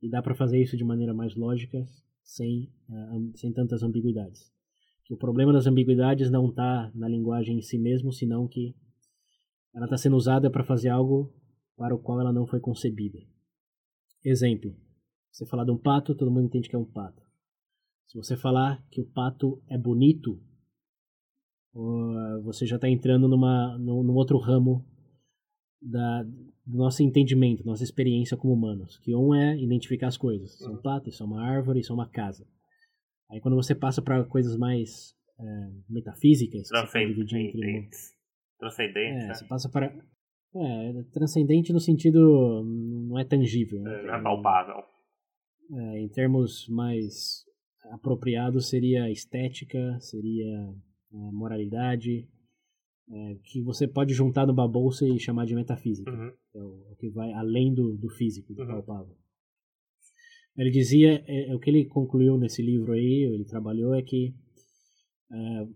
e 0.00 0.08
dá 0.08 0.22
para 0.22 0.34
fazer 0.34 0.60
isso 0.60 0.76
de 0.76 0.82
maneira 0.82 1.12
mais 1.12 1.34
lógica, 1.34 1.86
sem, 2.22 2.72
uh, 2.88 3.36
sem 3.36 3.52
tantas 3.52 3.82
ambiguidades. 3.82 4.50
Que 5.04 5.12
o 5.12 5.18
problema 5.18 5.52
das 5.52 5.66
ambiguidades 5.66 6.30
não 6.30 6.48
está 6.48 6.90
na 6.94 7.08
linguagem 7.08 7.58
em 7.58 7.62
si 7.62 7.78
mesmo, 7.78 8.12
senão 8.12 8.46
que 8.48 8.74
ela 9.74 9.84
está 9.84 9.96
sendo 9.96 10.16
usada 10.16 10.50
para 10.50 10.64
fazer 10.64 10.88
algo 10.88 11.32
para 11.76 11.94
o 11.94 11.98
qual 11.98 12.20
ela 12.20 12.32
não 12.32 12.46
foi 12.46 12.60
concebida. 12.60 13.18
Exemplo: 14.24 14.74
você 15.30 15.46
falar 15.46 15.64
de 15.64 15.70
um 15.70 15.78
pato, 15.78 16.14
todo 16.14 16.30
mundo 16.30 16.46
entende 16.46 16.68
que 16.68 16.76
é 16.76 16.78
um 16.78 16.84
pato. 16.84 17.22
Se 18.06 18.16
você 18.16 18.36
falar 18.36 18.82
que 18.90 19.00
o 19.00 19.06
pato 19.06 19.62
é 19.68 19.76
bonito, 19.76 20.40
você 22.42 22.66
já 22.66 22.76
está 22.76 22.88
entrando 22.88 23.28
numa, 23.28 23.76
num, 23.78 24.14
outro 24.14 24.38
ramo 24.38 24.84
da, 25.80 26.22
do 26.22 26.78
nosso 26.78 27.02
entendimento, 27.02 27.64
nossa 27.64 27.84
experiência 27.84 28.36
como 28.36 28.54
humanos. 28.54 28.98
Que 28.98 29.14
um 29.14 29.34
é 29.34 29.56
identificar 29.58 30.08
as 30.08 30.16
coisas. 30.16 30.54
Isso 30.54 30.66
é 30.66 30.70
um 30.70 30.74
uhum. 30.74 30.82
pato, 30.82 31.08
isso 31.08 31.22
é 31.22 31.26
uma 31.26 31.42
árvore, 31.42 31.80
isso 31.80 31.92
é 31.92 31.94
uma 31.94 32.08
casa. 32.08 32.46
Aí 33.30 33.40
quando 33.40 33.54
você 33.54 33.74
passa 33.74 34.00
para 34.00 34.24
coisas 34.24 34.56
mais 34.56 35.14
é, 35.38 35.70
metafísicas, 35.88 36.68
transcendentes, 36.68 38.16
transcendentes, 38.58 39.24
é, 39.24 39.28
né? 39.28 39.34
você 39.34 39.44
passa 39.44 39.68
para 39.68 39.94
é, 40.56 41.02
transcendente 41.12 41.72
no 41.72 41.78
sentido 41.78 42.64
não 42.64 43.18
é 43.18 43.24
tangível, 43.24 43.82
né? 43.82 44.02
é, 44.02 44.18
é 44.18 44.22
palpável. 44.22 44.82
É, 45.70 46.00
em 46.00 46.08
termos 46.08 46.66
mais 46.68 47.44
apropriados 47.92 48.68
seria 48.68 49.10
estética, 49.10 49.98
seria 50.00 50.74
é, 51.12 51.16
moralidade, 51.32 52.26
é, 53.10 53.34
que 53.44 53.62
você 53.62 53.86
pode 53.86 54.12
juntar 54.12 54.46
numa 54.46 54.68
bolsa 54.68 55.06
e 55.06 55.18
chamar 55.18 55.46
de 55.46 55.54
metafísica, 55.54 56.10
uhum. 56.10 56.32
é 56.54 56.62
o, 56.62 56.96
que 56.98 57.08
vai 57.10 57.32
além 57.32 57.72
do, 57.72 57.96
do 57.96 58.08
físico, 58.10 58.52
do 58.54 58.62
uhum. 58.62 58.68
palpável. 58.68 59.16
Ele 60.56 60.70
dizia, 60.70 61.24
é, 61.26 61.50
é, 61.50 61.54
o 61.54 61.58
que 61.58 61.70
ele 61.70 61.84
concluiu 61.86 62.36
nesse 62.36 62.60
livro 62.60 62.92
aí, 62.92 63.30
ele 63.32 63.44
trabalhou, 63.44 63.94
é 63.94 64.02
que 64.02 64.34
é, 65.30 65.68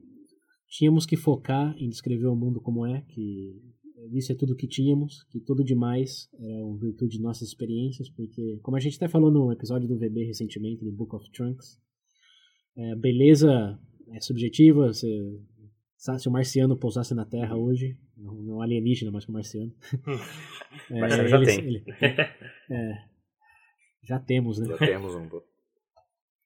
tínhamos 0.68 1.06
que 1.06 1.16
focar 1.16 1.74
em 1.78 1.88
descrever 1.88 2.26
o 2.26 2.36
mundo 2.36 2.60
como 2.60 2.84
é, 2.86 3.02
que 3.02 3.71
isso 4.12 4.32
é 4.32 4.34
tudo 4.34 4.56
que 4.56 4.66
tínhamos, 4.66 5.24
que 5.30 5.40
tudo 5.40 5.64
demais 5.64 6.28
é 6.38 6.64
uma 6.64 6.78
virtude 6.78 7.16
de 7.16 7.22
nossas 7.22 7.48
experiências, 7.48 8.08
porque, 8.10 8.58
como 8.62 8.76
a 8.76 8.80
gente 8.80 8.96
até 8.96 9.08
falou 9.08 9.30
no 9.30 9.52
episódio 9.52 9.88
do 9.88 9.98
VB 9.98 10.24
recentemente, 10.24 10.84
do 10.84 10.92
Book 10.92 11.14
of 11.14 11.30
Trunks, 11.30 11.80
é, 12.76 12.96
beleza 12.96 13.78
é 14.10 14.20
subjetiva. 14.20 14.92
Se, 14.92 15.06
se 15.96 16.28
o 16.28 16.32
marciano 16.32 16.76
pousasse 16.76 17.14
na 17.14 17.24
Terra 17.24 17.56
hoje, 17.56 17.96
não, 18.16 18.60
alienígena, 18.60 19.10
mas 19.10 19.24
que 19.24 19.30
o 19.30 19.34
marciano. 19.34 19.72
é, 20.90 21.00
mas 21.00 21.30
já 21.30 21.36
ele, 21.36 21.46
tem. 21.46 21.58
Ele, 21.58 21.84
é, 22.70 23.04
já 24.04 24.18
temos, 24.18 24.58
né? 24.58 24.66
Já 24.66 24.78
temos 24.78 25.14
um 25.14 25.28
pouco. 25.28 25.46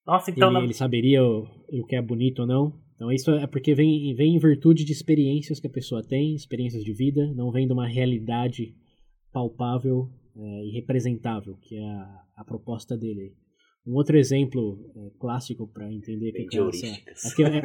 Nossa, 0.07 0.31
então. 0.31 0.49
Ele, 0.49 0.59
não... 0.59 0.65
ele 0.65 0.75
saberia 0.75 1.25
o, 1.25 1.49
o 1.73 1.87
que 1.87 1.97
é 1.97 2.03
bonito 2.03 2.41
ou 2.41 2.47
não. 2.47 2.86
Então 2.97 3.13
isso 3.13 3.31
é 3.31 3.47
porque 3.47 3.75
vem, 3.75 4.15
vem 4.15 4.35
em 4.35 4.39
virtude 4.39 4.85
de 4.85 4.93
experiências 4.93 5.61
que 5.61 5.67
a 5.67 5.71
pessoa 5.71 6.03
tem, 6.03 6.35
experiências 6.35 6.83
de 6.83 6.93
vida, 6.93 7.31
não 7.35 7.53
vem 7.53 7.67
de 7.67 7.73
uma 7.73 7.87
realidade 7.87 8.75
palpável 9.31 10.11
é, 10.35 10.65
e 10.65 10.71
representável, 10.71 11.57
que 11.61 11.77
é 11.77 11.85
a, 11.85 12.25
a 12.37 12.45
proposta 12.45 12.97
dele. 12.97 13.35
Um 13.87 13.95
outro 13.95 14.17
exemplo 14.17 14.91
é, 14.97 15.11
clássico 15.19 15.69
para 15.69 15.93
entender 15.93 16.33
que 16.33 16.59
é 16.59 16.69
essa, 16.69 17.29
a, 17.29 17.35
te, 17.35 17.43
é, 17.45 17.61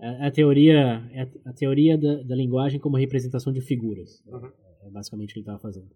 a, 0.00 0.26
a, 0.26 0.30
teoria 0.30 1.08
é 1.12 1.22
a, 1.44 1.52
teoria 1.52 1.98
da, 1.98 2.22
da, 2.22 2.34
linguagem 2.34 2.80
como 2.80 2.96
representação 2.96 3.52
de 3.52 3.60
figuras. 3.60 4.24
Uhum. 4.26 4.50
É 4.82 4.90
basicamente 4.90 5.30
o 5.30 5.34
que 5.34 5.38
ele 5.40 5.44
estava 5.44 5.58
fazendo. 5.58 5.90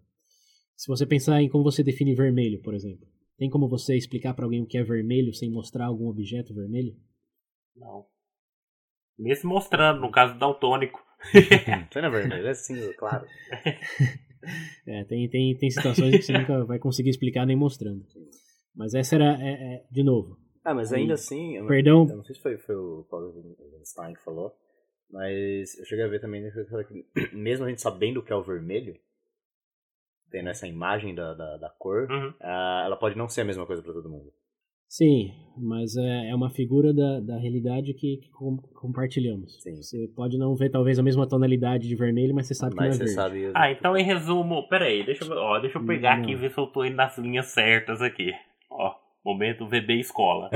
Se 0.77 0.87
você 0.87 1.05
pensar 1.05 1.41
em 1.41 1.49
como 1.49 1.63
você 1.63 1.83
define 1.83 2.15
vermelho, 2.15 2.61
por 2.61 2.73
exemplo, 2.75 3.07
tem 3.37 3.49
como 3.49 3.67
você 3.67 3.95
explicar 3.95 4.35
para 4.35 4.45
alguém 4.45 4.61
o 4.61 4.67
que 4.67 4.77
é 4.77 4.83
vermelho 4.83 5.33
sem 5.33 5.49
mostrar 5.49 5.87
algum 5.87 6.07
objeto 6.07 6.53
vermelho? 6.53 6.95
Não. 7.75 8.05
Mesmo 9.17 9.49
mostrando, 9.49 10.01
no 10.01 10.11
caso 10.11 10.33
do 10.33 10.39
daltônico. 10.39 11.03
não 11.95 12.05
é 12.05 12.09
vermelho, 12.09 12.47
é 12.47 12.53
sim, 12.53 12.91
claro. 12.93 13.25
é, 14.87 15.03
tem, 15.05 15.29
tem, 15.29 15.55
tem 15.55 15.69
situações 15.69 16.15
que 16.15 16.23
você 16.23 16.33
nunca 16.33 16.65
vai 16.65 16.79
conseguir 16.79 17.09
explicar 17.09 17.45
nem 17.45 17.55
mostrando. 17.55 18.05
Mas 18.75 18.93
essa 18.93 19.15
era, 19.15 19.37
é, 19.41 19.51
é, 19.51 19.83
de 19.91 20.03
novo. 20.03 20.37
Ah, 20.63 20.73
mas 20.73 20.93
ainda 20.93 21.13
assim. 21.13 21.57
Eu 21.57 21.67
perdão. 21.67 22.05
Não, 22.05 22.11
eu 22.11 22.17
não 22.17 22.23
sei 22.23 22.35
se 22.35 22.41
foi, 22.41 22.57
foi 22.57 22.75
o 22.75 23.05
Paulo 23.09 23.55
Einstein 23.77 24.13
que 24.13 24.23
falou, 24.23 24.53
mas 25.09 25.77
eu 25.77 25.85
cheguei 25.85 26.05
a 26.05 26.07
ver 26.07 26.21
também 26.21 26.43
que, 26.87 27.05
mesmo 27.35 27.65
a 27.65 27.69
gente 27.69 27.81
sabendo 27.81 28.19
o 28.19 28.23
que 28.23 28.31
é 28.31 28.35
o 28.35 28.43
vermelho, 28.43 28.97
tendo 30.29 30.49
essa 30.49 30.67
imagem 30.67 31.13
da, 31.13 31.33
da, 31.33 31.57
da 31.57 31.69
cor, 31.69 32.09
uhum. 32.09 32.29
uh, 32.29 32.85
ela 32.85 32.95
pode 32.95 33.17
não 33.17 33.27
ser 33.27 33.41
a 33.41 33.45
mesma 33.45 33.65
coisa 33.65 33.83
para 33.83 33.93
todo 33.93 34.09
mundo. 34.09 34.31
Sim, 34.91 35.31
mas 35.57 35.95
é, 35.95 36.31
é 36.31 36.35
uma 36.35 36.49
figura 36.49 36.93
da, 36.93 37.21
da 37.21 37.37
realidade 37.37 37.93
que, 37.93 38.17
que 38.17 38.29
compartilhamos. 38.73 39.63
Sim. 39.63 39.77
Você 39.77 40.05
pode 40.13 40.37
não 40.37 40.53
ver 40.53 40.69
talvez 40.69 40.99
a 40.99 41.03
mesma 41.03 41.25
tonalidade 41.25 41.87
de 41.87 41.95
vermelho, 41.95 42.35
mas 42.35 42.47
você 42.47 42.53
sabe 42.53 42.75
mas 42.75 42.83
que 42.83 42.89
não 42.89 42.95
é 42.95 42.97
verde. 42.97 43.13
Sabe... 43.13 43.51
Ah, 43.55 43.71
então 43.71 43.95
em 43.95 44.03
resumo, 44.03 44.67
peraí, 44.67 45.05
deixa, 45.05 45.23
ó, 45.33 45.59
deixa 45.59 45.77
eu 45.77 45.85
pegar 45.85 46.17
não. 46.17 46.23
aqui 46.23 46.33
e 46.33 46.35
ver 46.35 46.51
se 46.51 46.57
eu 46.57 46.67
tô 46.67 46.83
indo 46.83 46.97
nas 46.97 47.17
linhas 47.17 47.45
certas 47.45 48.01
aqui. 48.01 48.33
Ó, 48.69 48.93
momento 49.23 49.65
VB 49.65 49.93
escola. 49.93 50.49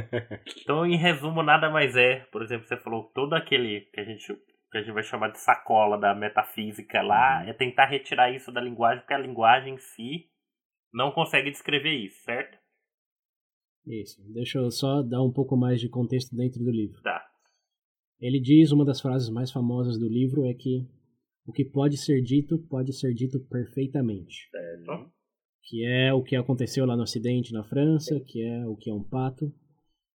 então, 0.62 0.86
em 0.86 0.96
resumo, 0.96 1.42
nada 1.42 1.68
mais 1.68 1.94
é, 1.96 2.20
por 2.32 2.40
exemplo, 2.40 2.66
você 2.66 2.78
falou 2.78 3.10
todo 3.14 3.34
aquele 3.34 3.82
que 3.92 4.00
a 4.00 4.04
gente 4.04 4.34
que 4.72 4.78
a 4.78 4.80
gente 4.80 4.94
vai 4.94 5.02
chamar 5.02 5.28
de 5.28 5.38
sacola 5.38 5.98
da 5.98 6.14
metafísica 6.14 7.02
lá, 7.02 7.42
uhum. 7.42 7.50
é 7.50 7.52
tentar 7.52 7.84
retirar 7.84 8.34
isso 8.34 8.50
da 8.50 8.60
linguagem, 8.60 9.00
porque 9.00 9.14
a 9.14 9.18
linguagem 9.18 9.74
em 9.74 9.78
si 9.78 10.24
não 10.94 11.12
consegue 11.12 11.50
descrever 11.50 11.92
isso, 11.92 12.24
certo? 12.24 12.56
Isso. 13.86 14.22
Deixa 14.32 14.58
eu 14.58 14.70
só 14.70 15.02
dar 15.02 15.22
um 15.22 15.32
pouco 15.32 15.56
mais 15.56 15.80
de 15.80 15.88
contexto 15.88 16.34
dentro 16.34 16.62
do 16.62 16.70
livro. 16.70 17.00
Tá. 17.02 17.22
Ele 18.18 18.40
diz, 18.40 18.72
uma 18.72 18.84
das 18.84 19.00
frases 19.00 19.28
mais 19.28 19.50
famosas 19.50 19.98
do 19.98 20.08
livro 20.08 20.44
é 20.44 20.54
que 20.54 20.86
o 21.46 21.52
que 21.52 21.64
pode 21.64 21.96
ser 21.96 22.20
dito, 22.22 22.58
pode 22.58 22.92
ser 22.92 23.14
dito 23.14 23.38
perfeitamente. 23.40 24.48
Certo 24.50 25.10
que 25.66 25.84
é 25.84 26.12
o 26.12 26.22
que 26.22 26.36
aconteceu 26.36 26.86
lá 26.86 26.96
no 26.96 27.02
acidente 27.02 27.52
na 27.52 27.64
França, 27.64 28.20
que 28.20 28.40
é 28.40 28.66
o 28.66 28.76
que 28.76 28.88
é 28.88 28.94
um 28.94 29.02
pato, 29.02 29.52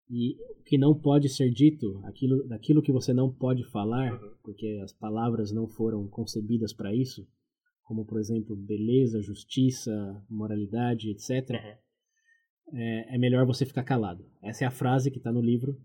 e 0.10 0.36
o 0.60 0.64
que 0.64 0.78
não 0.78 0.94
pode 0.94 1.30
ser 1.30 1.50
dito, 1.50 2.02
aquilo, 2.06 2.46
daquilo 2.48 2.82
que 2.82 2.92
você 2.92 3.14
não 3.14 3.34
pode 3.34 3.64
falar, 3.72 4.14
uhum. 4.14 4.32
porque 4.44 4.80
as 4.84 4.92
palavras 4.92 5.52
não 5.52 5.68
foram 5.68 6.06
concebidas 6.08 6.74
para 6.74 6.94
isso, 6.94 7.26
como 7.84 8.06
por 8.06 8.20
exemplo 8.20 8.56
beleza, 8.58 9.22
justiça, 9.22 10.22
moralidade, 10.30 11.10
etc. 11.12 11.50
Uhum. 11.50 11.78
É, 12.74 13.16
é 13.16 13.18
melhor 13.18 13.46
você 13.46 13.66
ficar 13.66 13.84
calado. 13.84 14.26
Essa 14.42 14.66
é 14.66 14.68
a 14.68 14.72
frase 14.72 15.10
que 15.12 15.18
está 15.18 15.32
no 15.32 15.42
livro. 15.42 15.78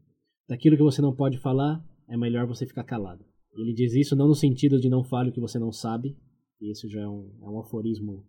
Daquilo 0.48 0.76
que 0.76 0.82
você 0.82 1.00
não 1.00 1.14
pode 1.14 1.38
falar, 1.38 1.82
é 2.08 2.16
melhor 2.16 2.46
você 2.46 2.66
ficar 2.66 2.84
calado. 2.84 3.24
Ele 3.54 3.72
diz 3.72 3.94
isso 3.94 4.16
não 4.16 4.28
no 4.28 4.34
sentido 4.34 4.80
de 4.80 4.88
não 4.88 5.04
fale 5.04 5.30
o 5.30 5.32
que 5.32 5.40
você 5.40 5.58
não 5.58 5.70
sabe, 5.70 6.16
e 6.60 6.70
isso 6.70 6.88
já 6.88 7.00
é 7.00 7.08
um, 7.08 7.30
é 7.42 7.48
um 7.48 7.60
aforismo 7.60 8.26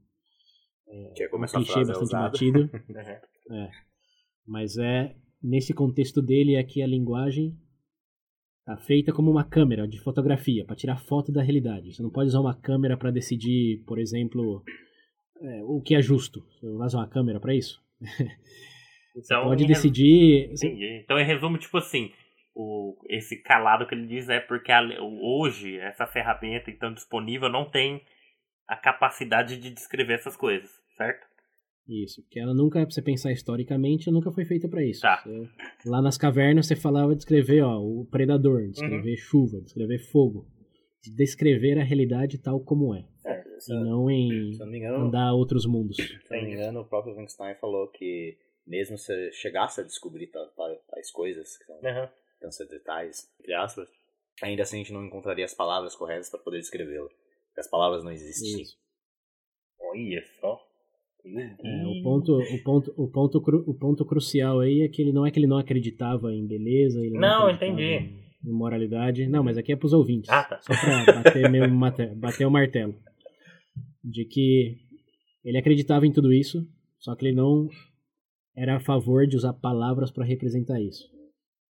que 1.16 1.24
é 1.24 1.28
como 1.28 1.45
um 1.45 1.47
frase 1.47 1.91
é 1.91 1.93
bastante 1.93 2.14
é 2.14 2.18
batido. 2.18 2.70
é. 3.51 3.70
Mas 4.45 4.78
é 4.78 5.16
nesse 5.41 5.74
contexto 5.74 6.22
dele 6.22 6.56
é 6.56 6.64
que 6.64 6.82
a 6.82 6.88
linguagem 6.88 7.58
tá 8.66 8.78
feita 8.78 9.12
como 9.12 9.30
uma 9.30 9.43
câmera 9.43 9.88
de 9.88 9.99
fotografia 9.99 10.66
para 10.66 10.76
tirar 10.76 10.97
foto 10.97 11.32
da 11.32 11.41
realidade. 11.41 11.93
Você 11.93 12.01
não 12.01 12.10
pode 12.10 12.30
usar 12.30 12.39
uma 12.39 12.56
câmera 12.56 12.97
para 12.97 13.12
decidir, 13.12 13.84
por 13.86 13.99
exemplo, 13.99 14.64
é, 15.41 15.64
o 15.64 15.82
que 15.82 15.95
é 15.95 16.01
justo. 16.01 16.45
Você 16.60 16.70
vai 16.78 16.88
usar 16.88 16.99
uma 16.99 17.10
câmera 17.10 17.39
para 17.39 17.56
isso? 17.56 17.82
Então, 19.15 19.43
pode 19.43 19.63
em 19.63 19.67
decidir. 19.67 20.47
resu- 20.49 20.65
Entendi. 20.65 21.01
Então, 21.03 21.19
em 21.19 21.23
resumo, 21.25 21.57
tipo 21.59 21.77
assim, 21.77 22.11
o, 22.55 22.97
esse 23.09 23.41
calado 23.43 23.85
que 23.85 23.93
ele 23.93 24.07
diz 24.07 24.27
é 24.27 24.39
porque 24.39 24.71
a- 24.71 24.81
hoje 25.21 25.77
essa 25.77 26.07
ferramenta 26.07 26.71
então 26.71 26.91
disponível 26.91 27.47
não 27.47 27.69
tem 27.69 28.01
a 28.67 28.75
capacidade 28.75 29.57
de 29.57 29.69
descrever 29.69 30.13
essas 30.13 30.35
coisas, 30.35 30.69
certo? 30.97 31.27
Isso, 31.87 32.23
porque 32.23 32.39
ela 32.39 32.55
nunca, 32.55 32.79
pra 32.81 32.89
você 32.89 33.01
pensar 33.03 33.31
historicamente, 33.31 34.09
nunca 34.09 34.31
foi 34.31 34.45
feita 34.45 34.67
para 34.67 34.83
isso. 34.83 35.01
Tá. 35.01 35.21
Você- 35.23 35.49
lá 35.89 36.01
nas 36.01 36.17
cavernas 36.17 36.65
você 36.65 36.75
falava 36.75 37.11
de 37.11 37.17
descrever 37.17 37.61
ó, 37.61 37.77
o 37.79 38.07
predador, 38.09 38.61
Uhum. 38.61 38.71
descrever 38.71 39.15
chuva, 39.17 39.61
descrever 39.61 39.99
fogo, 39.99 40.47
de 41.03 41.13
descrever 41.15 41.77
a 41.79 41.83
realidade 41.83 42.41
tal 42.41 42.59
como 42.63 42.95
é, 42.95 43.05
Se 43.60 43.72
e 43.74 43.76
não 43.76 44.10
em 44.10 44.58
não 44.58 44.68
me 44.68 44.78
engano, 44.78 45.06
andar 45.06 45.28
a 45.28 45.34
outros 45.34 45.66
mundos. 45.66 45.97
se 45.97 46.04
eu 46.30 46.38
não 46.38 46.43
me 46.47 46.54
engano, 46.54 46.82
o 46.82 46.86
próprio 46.86 47.12
Wittgenstein 47.14 47.56
falou 47.56 47.88
que 47.88 48.38
mesmo 48.66 48.97
se 48.97 49.32
chegasse 49.34 49.82
a 49.82 49.84
descobrir 49.84 50.28
ta- 50.28 50.45
ta- 50.56 50.76
tais 50.89 51.12
coisas, 51.12 51.58
que 51.58 51.66
são 51.66 51.76
Uhum. 51.76 52.08
transcendentais, 52.39 53.30
entre 53.39 53.54
aspas, 53.54 53.88
ainda 54.41 54.64
assim 54.64 54.78
a 54.78 54.80
gente 54.80 54.93
não 54.93 55.06
encontraria 55.06 55.45
as 55.45 55.54
palavras 55.54 55.95
corretas 55.95 56.30
para 56.30 56.39
poder 56.39 56.60
descrevê-lo. 56.60 57.10
Porque 57.47 57.60
as 57.60 57.70
palavras 57.70 58.04
não 58.04 58.12
existem. 58.12 58.62
Isso. 58.62 58.78
Olha 59.80 60.24
só. 60.39 60.60
É, 61.26 61.86
o 61.88 62.04
ponto, 62.04 62.38
o 62.38 62.64
ponto, 62.64 62.93
o 62.97 63.08
ponto, 63.08 63.41
cru- 63.41 63.64
o 63.66 63.74
ponto 63.74 64.06
crucial 64.06 64.60
aí 64.60 64.82
é 64.82 64.89
que 64.89 65.01
ele 65.01 65.14
não 65.14 65.26
é 65.26 65.32
que 65.32 65.39
ele 65.39 65.47
não 65.47 65.58
acreditava 65.58 66.34
em 66.34 66.45
beleza, 66.45 66.99
ele 66.99 67.12
não, 67.18 67.20
Não, 67.45 67.49
entendi. 67.49 67.82
Em, 67.84 68.24
em 68.45 68.51
moralidade. 68.51 69.26
Não, 69.28 69.41
mas 69.41 69.58
aqui 69.58 69.72
é 69.72 69.76
pros 69.78 69.93
ouvintes. 69.93 70.30
Ah, 70.30 70.43
tá. 70.43 70.60
Só 70.62 70.74
pra 70.74 71.14
bater, 71.24 72.16
bater 72.16 72.45
o 72.45 72.51
martelo. 72.51 72.93
De 74.04 74.26
que 74.26 74.78
ele 75.43 75.58
acreditava 75.58 76.06
em 76.06 76.12
tudo 76.12 76.34
isso, 76.34 76.68
só 76.99 77.16
que 77.16 77.26
ele 77.26 77.36
não 77.36 77.70
era 78.56 78.78
a 78.78 78.80
favor 78.80 79.26
de 79.26 79.36
usar 79.36 79.54
palavras 79.54 80.12
para 80.12 80.26
representar 80.26 80.80
isso. 80.82 81.04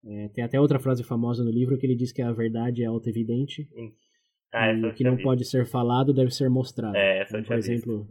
É, 0.05 0.27
tem 0.29 0.43
até 0.43 0.59
outra 0.59 0.79
frase 0.79 1.03
famosa 1.03 1.43
no 1.43 1.51
livro 1.51 1.77
que 1.77 1.85
ele 1.85 1.95
diz 1.95 2.11
que 2.11 2.21
a 2.21 2.31
verdade 2.33 2.83
é 2.83 2.85
auto-evidente 2.87 3.69
Ah, 4.53 4.73
e 4.73 4.85
o 4.85 4.93
que 4.93 5.03
não 5.03 5.13
visto. 5.15 5.23
pode 5.23 5.45
ser 5.45 5.65
falado 5.65 6.13
deve 6.13 6.31
ser 6.31 6.49
mostrado. 6.49 6.95
É, 6.97 7.23
Então, 7.23 7.41
por 7.43 7.57
exemplo, 7.57 8.07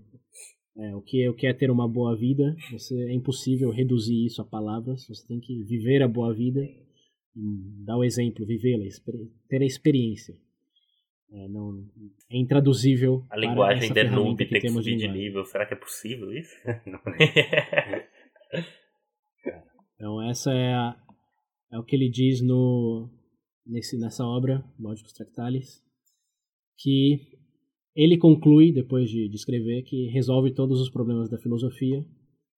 é, 0.79 0.95
o, 0.97 1.03
que, 1.03 1.29
o 1.29 1.35
que 1.35 1.47
é 1.47 1.53
ter 1.53 1.71
uma 1.71 1.87
boa 1.87 2.17
vida, 2.17 2.57
você, 2.71 2.95
é 3.09 3.13
impossível 3.13 3.71
reduzir 3.71 4.25
isso 4.25 4.41
a 4.41 4.45
palavras, 4.45 5.07
você 5.07 5.27
tem 5.27 5.39
que 5.39 5.63
viver 5.65 6.03
a 6.03 6.09
boa 6.09 6.33
vida, 6.35 6.67
dar 7.85 7.99
o 7.99 8.05
exemplo, 8.05 8.47
vivê-la, 8.47 8.85
ter 9.49 9.61
a 9.61 9.67
experiência. 9.67 10.35
É, 11.35 11.49
não, 11.49 11.83
é 12.31 12.37
intraduzível 12.37 13.25
A 13.31 13.39
linguagem 13.39 13.91
de 13.91 14.05
noob 14.05 14.37
tem 14.37 14.61
que 14.61 14.67
de 14.67 14.73
subir 14.73 14.97
de 14.97 15.09
nível. 15.09 15.45
Será 15.47 15.65
que 15.65 15.73
é 15.73 15.77
possível 15.77 16.33
isso? 16.33 16.55
Então 20.03 20.21
essa 20.29 20.53
é, 20.53 20.75
a, 20.75 20.97
é 21.73 21.79
o 21.79 21.85
que 21.85 21.95
ele 21.95 22.11
diz 22.11 22.43
no, 22.43 23.09
nesse, 23.65 23.97
nessa 23.97 24.27
obra, 24.27 24.65
Lógicos 24.77 25.13
Tractalis, 25.13 25.81
que 26.77 27.21
ele 27.95 28.19
conclui, 28.19 28.73
depois 28.73 29.09
de, 29.09 29.29
de 29.29 29.37
escrever, 29.37 29.85
que 29.85 30.09
resolve 30.09 30.53
todos 30.53 30.81
os 30.81 30.91
problemas 30.91 31.31
da 31.31 31.39
filosofia, 31.39 32.05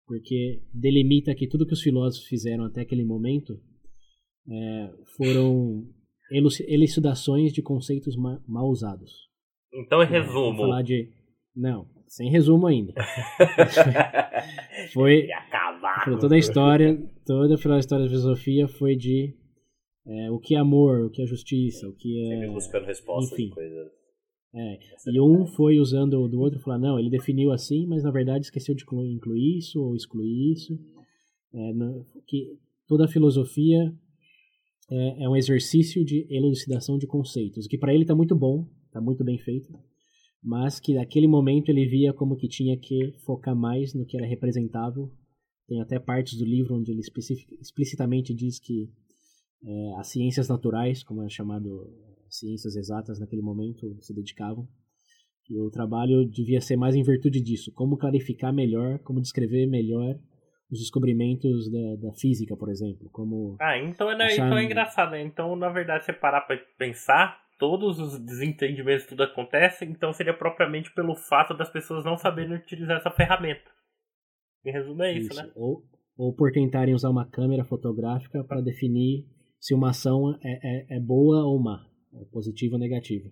porque 0.06 0.62
delimita 0.72 1.34
que 1.34 1.46
tudo 1.46 1.66
que 1.66 1.74
os 1.74 1.82
filósofos 1.82 2.26
fizeram 2.26 2.64
até 2.64 2.80
aquele 2.80 3.04
momento 3.04 3.60
é, 4.48 4.90
foram 5.14 5.86
elucidações 6.30 7.52
de 7.52 7.62
conceitos 7.62 8.16
ma- 8.16 8.40
mal 8.46 8.68
usados. 8.68 9.12
então, 9.72 10.02
em 10.02 10.06
Vou 10.06 10.14
resumo. 10.20 10.56
falar 10.58 10.82
de... 10.82 11.08
Não, 11.54 11.86
sem 12.08 12.30
resumo 12.30 12.66
ainda. 12.66 12.92
Foi, 14.92 15.28
E 15.28 16.18
toda 16.20 16.34
a 16.34 16.38
história, 16.38 16.96
toda 17.26 17.54
a 17.54 17.78
história 17.78 18.04
da 18.04 18.10
filosofia 18.10 18.66
foi 18.68 18.96
de 18.96 19.34
é, 20.06 20.30
o 20.30 20.38
que 20.38 20.54
é 20.54 20.58
amor, 20.58 21.06
o 21.06 21.10
que 21.10 21.22
é 21.22 21.26
justiça, 21.26 21.88
o 21.88 21.94
que 21.94 22.26
Sempre 22.28 22.46
é. 22.46 22.50
buscando 22.50 22.84
respostas 22.86 23.32
enfim. 23.38 23.50
coisas. 23.50 23.88
é. 24.54 24.78
E 25.12 25.20
um 25.20 25.46
foi 25.46 25.78
usando 25.78 26.14
o 26.20 26.28
do 26.28 26.40
outro 26.40 26.58
falar, 26.60 26.78
não, 26.78 26.98
ele 26.98 27.08
definiu 27.10 27.52
assim, 27.52 27.86
mas 27.86 28.02
na 28.02 28.10
verdade 28.10 28.44
esqueceu 28.44 28.74
de 28.74 28.84
incluir, 28.84 29.58
isso 29.58 29.80
ou 29.82 29.94
excluir 29.94 30.52
isso. 30.52 30.74
É, 31.54 31.72
que 32.26 32.58
toda 32.88 33.04
a 33.04 33.08
filosofia 33.08 33.94
é, 34.90 35.24
é 35.24 35.28
um 35.28 35.36
exercício 35.36 36.04
de 36.04 36.26
elucidação 36.30 36.98
de 36.98 37.06
conceitos, 37.06 37.66
que 37.66 37.78
para 37.78 37.92
ele 37.92 38.02
está 38.02 38.14
muito 38.14 38.34
bom, 38.36 38.68
está 38.86 39.00
muito 39.00 39.24
bem 39.24 39.38
feito, 39.38 39.72
mas 40.42 40.78
que 40.78 40.94
naquele 40.94 41.26
momento 41.26 41.70
ele 41.70 41.86
via 41.86 42.12
como 42.12 42.36
que 42.36 42.48
tinha 42.48 42.76
que 42.76 43.12
focar 43.24 43.56
mais 43.56 43.94
no 43.94 44.04
que 44.04 44.16
era 44.16 44.26
representável. 44.26 45.10
Tem 45.66 45.80
até 45.80 45.98
partes 45.98 46.38
do 46.38 46.44
livro 46.44 46.76
onde 46.76 46.92
ele 46.92 47.00
explicitamente 47.00 48.34
diz 48.34 48.58
que 48.58 48.90
é, 49.64 49.94
as 49.96 50.08
ciências 50.08 50.48
naturais, 50.48 51.02
como 51.02 51.22
é 51.22 51.28
chamado 51.30 51.90
ciências 52.28 52.76
exatas 52.76 53.18
naquele 53.18 53.40
momento, 53.40 53.96
se 54.02 54.12
dedicavam. 54.12 54.68
E 55.48 55.58
o 55.58 55.70
trabalho 55.70 56.26
devia 56.26 56.60
ser 56.60 56.76
mais 56.76 56.94
em 56.94 57.02
virtude 57.02 57.40
disso, 57.40 57.72
como 57.72 57.96
clarificar 57.96 58.52
melhor, 58.52 58.98
como 59.00 59.20
descrever 59.20 59.66
melhor 59.66 60.18
os 60.70 60.78
descobrimentos 60.78 61.70
da, 61.70 62.08
da 62.08 62.14
física, 62.14 62.56
por 62.56 62.68
exemplo, 62.70 63.08
como 63.10 63.56
Ah, 63.60 63.78
então 63.78 64.10
é, 64.10 64.14
Achar- 64.14 64.46
então 64.46 64.58
é 64.58 64.64
engraçado, 64.64 65.10
né? 65.12 65.22
Então, 65.22 65.54
na 65.56 65.68
verdade, 65.68 66.04
você 66.04 66.12
parar 66.12 66.40
pra 66.42 66.56
pensar, 66.78 67.38
todos 67.58 67.98
os 67.98 68.18
desentendimentos 68.18 69.06
tudo 69.06 69.22
acontece, 69.22 69.84
então 69.84 70.12
seria 70.12 70.36
propriamente 70.36 70.92
pelo 70.94 71.14
fato 71.14 71.54
das 71.54 71.70
pessoas 71.70 72.04
não 72.04 72.16
saberem 72.16 72.54
utilizar 72.56 72.96
essa 72.96 73.10
ferramenta. 73.10 73.70
Em 74.64 74.72
resumo, 74.72 75.02
é 75.02 75.12
isso, 75.12 75.34
né? 75.34 75.50
Ou, 75.54 75.84
ou 76.16 76.34
por 76.34 76.50
tentarem 76.50 76.94
usar 76.94 77.10
uma 77.10 77.28
câmera 77.28 77.64
fotográfica 77.64 78.42
para 78.44 78.62
definir 78.62 79.26
se 79.60 79.74
uma 79.74 79.90
ação 79.90 80.34
é, 80.42 80.94
é, 80.94 80.96
é 80.96 81.00
boa 81.00 81.44
ou 81.44 81.62
má, 81.62 81.86
é 82.14 82.24
positiva 82.32 82.74
ou 82.74 82.80
negativa. 82.80 83.30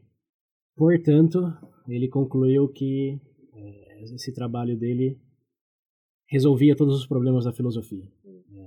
Portanto, 0.76 1.40
ele 1.88 2.08
concluiu 2.08 2.68
que 2.68 3.18
é, 3.54 4.02
esse 4.14 4.32
trabalho 4.34 4.76
dele 4.76 5.18
resolvia 6.32 6.74
todos 6.74 6.98
os 6.98 7.06
problemas 7.06 7.44
da 7.44 7.52
filosofia. 7.52 8.04
É, 8.24 8.62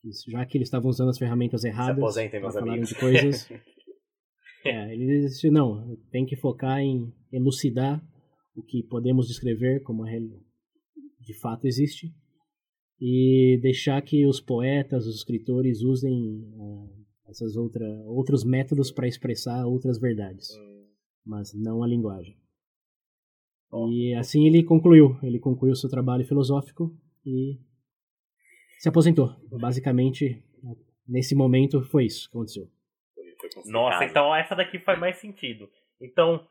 que 0.00 0.30
já 0.30 0.46
que 0.46 0.56
eles 0.56 0.68
estavam 0.68 0.88
usando 0.88 1.08
as 1.08 1.18
ferramentas 1.18 1.64
erradas 1.64 2.14
para 2.14 2.60
amigos. 2.60 2.90
de 2.90 2.94
coisas, 2.94 3.50
é, 4.64 4.94
ele 4.94 5.22
disse 5.22 5.50
não, 5.50 5.98
tem 6.12 6.24
que 6.24 6.36
focar 6.36 6.78
em 6.78 7.12
elucidar 7.32 8.00
o 8.54 8.62
que 8.62 8.84
podemos 8.84 9.26
descrever 9.26 9.82
como 9.82 10.04
a 10.04 10.08
de 10.08 11.34
fato 11.40 11.66
existe 11.66 12.14
e 13.00 13.58
deixar 13.60 14.00
que 14.02 14.24
os 14.24 14.40
poetas, 14.40 15.04
os 15.04 15.16
escritores 15.16 15.82
usem 15.82 16.44
ah, 16.60 16.86
essas 17.28 17.56
outra, 17.56 17.84
outros 18.06 18.44
métodos 18.44 18.92
para 18.92 19.08
expressar 19.08 19.66
outras 19.66 19.98
verdades, 19.98 20.48
mas 21.26 21.52
não 21.52 21.82
a 21.82 21.86
linguagem. 21.86 22.36
E 23.90 24.14
assim 24.14 24.46
ele 24.46 24.62
concluiu, 24.62 25.16
ele 25.22 25.38
concluiu 25.40 25.74
seu 25.74 25.90
trabalho 25.90 26.24
filosófico 26.24 26.96
e 27.24 27.58
se 28.78 28.88
aposentou. 28.88 29.34
Basicamente, 29.50 30.42
nesse 31.06 31.34
momento 31.34 31.82
foi 31.84 32.06
isso 32.06 32.30
que 32.30 32.36
aconteceu. 32.36 32.70
Nossa, 33.66 34.04
então 34.04 34.34
essa 34.34 34.54
daqui 34.54 34.78
faz 34.78 34.98
mais 34.98 35.16
sentido. 35.16 35.68
Então, 36.00 36.46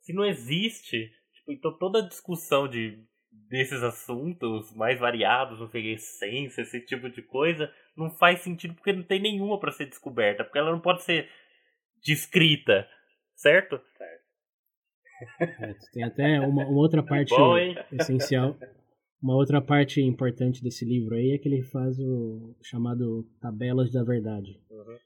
se 0.00 0.12
não 0.12 0.24
existe, 0.24 1.10
tipo, 1.34 1.52
então 1.52 1.76
toda 1.78 2.00
a 2.00 2.08
discussão 2.08 2.68
de 2.68 3.02
desses 3.48 3.82
assuntos 3.82 4.74
mais 4.74 4.98
variados, 4.98 5.58
não 5.58 5.68
sei, 5.68 5.92
essência, 5.92 6.62
esse 6.62 6.80
tipo 6.80 7.08
de 7.08 7.22
coisa, 7.22 7.72
não 7.96 8.10
faz 8.10 8.40
sentido 8.40 8.74
porque 8.74 8.92
não 8.92 9.02
tem 9.02 9.20
nenhuma 9.20 9.58
para 9.58 9.72
ser 9.72 9.86
descoberta, 9.86 10.44
porque 10.44 10.58
ela 10.58 10.70
não 10.70 10.80
pode 10.80 11.02
ser 11.02 11.28
descrita, 12.02 12.86
certo? 13.34 13.80
É, 15.40 15.74
tem 15.92 16.02
até 16.02 16.40
uma, 16.40 16.64
uma 16.64 16.80
outra 16.80 17.02
parte 17.02 17.30
Bom, 17.30 17.56
essencial. 17.92 18.56
Uma 19.22 19.36
outra 19.36 19.60
parte 19.60 20.00
importante 20.02 20.62
desse 20.62 20.84
livro 20.84 21.14
aí 21.14 21.30
é 21.30 21.38
que 21.38 21.48
ele 21.48 21.62
faz 21.62 21.98
o 22.00 22.56
chamado 22.60 23.24
Tabelas 23.40 23.90
da 23.92 24.02
Verdade. 24.02 24.60
Uhum. 24.70 24.96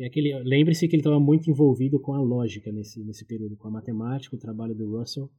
É 0.00 0.06
aquele, 0.06 0.32
lembre-se 0.42 0.86
que 0.88 0.94
ele 0.94 1.00
estava 1.00 1.18
muito 1.20 1.50
envolvido 1.50 1.98
com 2.00 2.12
a 2.14 2.20
lógica 2.20 2.70
nesse, 2.70 3.02
nesse 3.04 3.24
período, 3.24 3.56
com 3.56 3.68
a 3.68 3.70
matemática, 3.70 4.34
o 4.36 4.38
trabalho 4.38 4.74
do 4.74 4.96
Russell. 4.96 5.30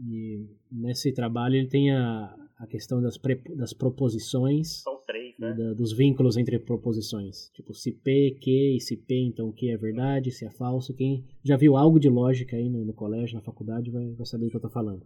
E 0.00 0.46
nesse 0.70 1.12
trabalho 1.12 1.56
ele 1.56 1.68
tem 1.68 1.90
a, 1.92 2.34
a 2.58 2.66
questão 2.66 3.02
das, 3.02 3.18
pre, 3.18 3.36
das 3.56 3.72
proposições 3.72 4.82
São 4.82 4.98
três, 5.06 5.38
né? 5.38 5.52
da- 5.52 5.74
dos 5.74 5.92
vínculos 5.92 6.36
entre 6.36 6.58
proposições. 6.58 7.50
Tipo, 7.52 7.74
se 7.74 7.92
P, 7.92 8.38
Q 8.40 8.76
e 8.76 8.80
se 8.80 8.96
P, 8.96 9.14
então 9.26 9.48
o 9.48 9.52
que 9.52 9.70
é 9.70 9.76
verdade, 9.76 10.30
se 10.30 10.44
é 10.44 10.50
falso. 10.50 10.94
Quem 10.94 11.24
já 11.44 11.56
viu 11.56 11.76
algo 11.76 11.98
de 12.00 12.08
lógica 12.08 12.56
aí 12.56 12.68
no, 12.70 12.84
no 12.84 12.94
colégio, 12.94 13.34
na 13.36 13.42
faculdade, 13.42 13.90
vai, 13.90 14.10
vai 14.14 14.26
saber 14.26 14.46
do 14.46 14.50
que 14.50 14.56
eu 14.56 14.58
estou 14.58 14.70
falando. 14.70 15.04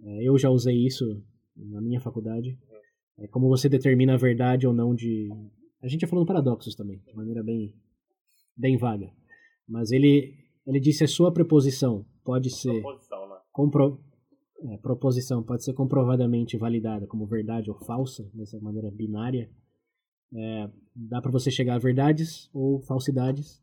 É, 0.00 0.22
eu 0.24 0.36
já 0.38 0.48
usei 0.50 0.76
isso 0.76 1.22
na 1.56 1.80
minha 1.80 2.00
faculdade. 2.00 2.58
É 3.18 3.26
como 3.28 3.48
você 3.48 3.68
determina 3.68 4.14
a 4.14 4.18
verdade 4.18 4.66
ou 4.66 4.72
não 4.72 4.94
de... 4.94 5.28
A 5.82 5.88
gente 5.88 6.02
já 6.02 6.08
falou 6.08 6.24
do 6.24 6.28
paradoxos 6.28 6.74
também, 6.74 6.98
de 7.06 7.14
maneira 7.14 7.42
bem, 7.42 7.74
bem 8.56 8.76
vaga. 8.76 9.10
Mas 9.68 9.90
ele, 9.90 10.34
ele 10.66 10.80
disse 10.80 11.04
a 11.04 11.08
sua 11.08 11.32
preposição 11.32 12.04
pode 12.24 12.50
ser 12.50 12.82
Proposição, 12.82 13.28
né? 13.28 13.36
compro, 13.52 14.00
é, 14.64 14.76
proposição 14.78 15.42
pode 15.42 15.64
ser 15.64 15.72
comprovadamente 15.74 16.58
validada 16.58 17.06
como 17.06 17.26
verdade 17.26 17.70
ou 17.70 17.78
falsa, 17.84 18.28
dessa 18.34 18.58
maneira 18.60 18.90
binária. 18.90 19.50
É, 20.34 20.70
dá 20.94 21.22
para 21.22 21.30
você 21.30 21.50
chegar 21.50 21.76
a 21.76 21.78
verdades 21.78 22.50
ou 22.52 22.80
falsidades. 22.82 23.62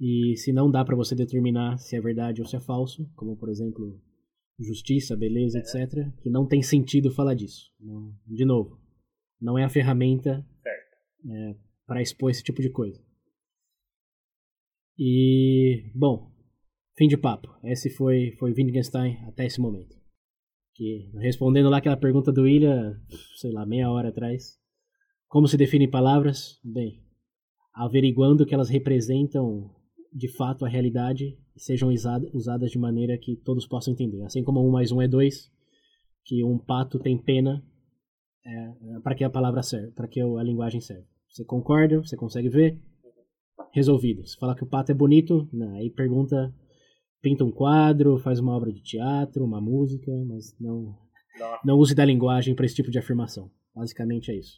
E 0.00 0.36
se 0.36 0.52
não 0.52 0.70
dá 0.70 0.84
para 0.84 0.94
você 0.94 1.14
determinar 1.14 1.78
se 1.78 1.96
é 1.96 2.00
verdade 2.00 2.40
ou 2.40 2.46
se 2.46 2.54
é 2.54 2.60
falso, 2.60 3.10
como 3.16 3.36
por 3.36 3.48
exemplo 3.48 4.00
justiça, 4.58 5.16
beleza, 5.16 5.58
etc., 5.58 6.10
que 6.22 6.30
não 6.30 6.46
tem 6.46 6.62
sentido 6.62 7.10
falar 7.12 7.34
disso. 7.34 7.70
Não- 7.78 8.12
de 8.26 8.44
novo, 8.44 8.78
não 9.40 9.56
é 9.58 9.64
a 9.64 9.68
ferramenta 9.68 10.44
Certo. 10.62 11.60
para 11.86 12.02
expor 12.02 12.30
esse 12.30 12.42
tipo 12.42 12.60
de 12.60 12.70
coisa. 12.70 13.00
E, 14.98 15.90
bom, 15.94 16.32
fim 16.96 17.06
de 17.06 17.16
papo. 17.16 17.48
Esse 17.62 17.88
foi, 17.90 18.32
foi 18.38 18.50
Wittgenstein 18.52 19.16
até 19.28 19.46
esse 19.46 19.60
momento. 19.60 19.96
Que, 20.74 21.10
respondendo 21.20 21.68
lá 21.70 21.78
aquela 21.78 21.96
pergunta 21.96 22.32
do 22.32 22.42
William, 22.42 23.00
sei 23.36 23.52
lá, 23.52 23.64
meia 23.64 23.90
hora 23.90 24.08
atrás, 24.08 24.58
como 25.28 25.46
se 25.46 25.56
define 25.56 25.84
em 25.84 25.90
palavras? 25.90 26.58
Bem, 26.64 27.02
averiguando 27.74 28.46
que 28.46 28.54
elas 28.54 28.68
representam 28.68 29.72
de 30.12 30.28
fato 30.36 30.64
a 30.64 30.68
realidade 30.68 31.38
sejam 31.58 31.88
usada- 31.90 32.28
usadas 32.32 32.70
de 32.70 32.78
maneira 32.78 33.18
que 33.18 33.36
todos 33.36 33.66
possam 33.66 33.92
entender. 33.92 34.22
Assim 34.22 34.42
como 34.42 34.66
um 34.66 34.70
mais 34.70 34.90
um 34.92 35.02
é 35.02 35.08
dois, 35.08 35.50
que 36.24 36.44
um 36.44 36.58
pato 36.58 36.98
tem 36.98 37.16
pena, 37.18 37.62
é, 38.44 39.00
para 39.02 39.14
que 39.14 39.24
a 39.24 39.30
palavra 39.30 39.62
serve, 39.62 39.90
para 39.92 40.08
que 40.08 40.20
a 40.20 40.42
linguagem 40.42 40.80
serve. 40.80 41.06
Você 41.28 41.44
concorda, 41.44 41.98
você 41.98 42.16
consegue 42.16 42.48
ver, 42.48 42.80
resolvido. 43.72 44.26
Se 44.26 44.36
falar 44.38 44.54
que 44.54 44.64
o 44.64 44.68
pato 44.68 44.92
é 44.92 44.94
bonito, 44.94 45.48
não, 45.52 45.74
aí 45.76 45.90
pergunta, 45.90 46.54
pinta 47.20 47.44
um 47.44 47.52
quadro, 47.52 48.18
faz 48.18 48.40
uma 48.40 48.56
obra 48.56 48.72
de 48.72 48.82
teatro, 48.82 49.44
uma 49.44 49.60
música, 49.60 50.10
mas 50.26 50.58
não, 50.58 50.96
Nossa, 51.38 51.60
não 51.64 51.78
use 51.78 51.94
da 51.94 52.04
linguagem 52.04 52.54
para 52.54 52.64
esse 52.66 52.74
tipo 52.74 52.90
de 52.90 52.98
afirmação. 52.98 53.50
Basicamente 53.74 54.30
é 54.30 54.36
isso. 54.36 54.56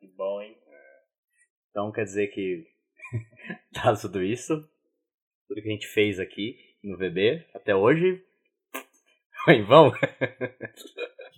que 0.00 0.08
bom, 0.08 0.40
hein? 0.42 0.54
Então 1.70 1.92
quer 1.92 2.04
dizer 2.04 2.28
que, 2.28 2.64
dado 3.72 4.00
tudo 4.00 4.22
isso, 4.22 4.52
tudo 5.48 5.62
que 5.62 5.68
a 5.68 5.72
gente 5.72 5.86
fez 5.88 6.18
aqui 6.20 6.56
no 6.84 6.96
VB 6.96 7.44
até 7.54 7.74
hoje, 7.74 8.22
foi 9.44 9.54
em 9.54 9.64
vão? 9.64 9.90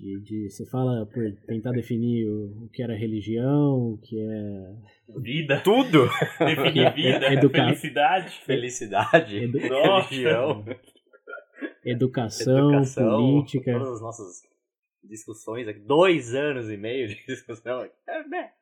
De, 0.01 0.19
de- 0.23 0.49
você 0.51 0.65
fala 0.71 1.05
por 1.05 1.23
tentar 1.47 1.73
definir 1.73 2.27
o, 2.27 2.65
o 2.65 2.69
que 2.71 2.83
era 2.83 2.97
religião, 2.97 3.93
o 3.93 3.99
que 3.99 4.19
é 4.19 5.21
Vida, 5.21 5.61
Tudo! 5.63 6.09
definir 6.41 6.95
vida, 6.95 7.31
Educar. 7.35 7.67
felicidade. 7.67 8.41
Felicidade, 8.47 9.37
Edu- 9.45 9.69
Nossa. 9.69 10.09
religião, 10.09 10.65
educação, 11.85 12.71
educação, 12.71 13.11
política. 13.19 13.73
todas 13.75 13.93
as 13.97 14.01
nossas 14.01 14.43
discussões 15.05 15.69
aqui, 15.69 15.81
dois 15.81 16.35
anos 16.35 16.71
e 16.71 16.79
meio 16.79 17.09
de 17.09 17.23
discussão. 17.27 17.87
É, 18.09 18.27
né? 18.27 18.53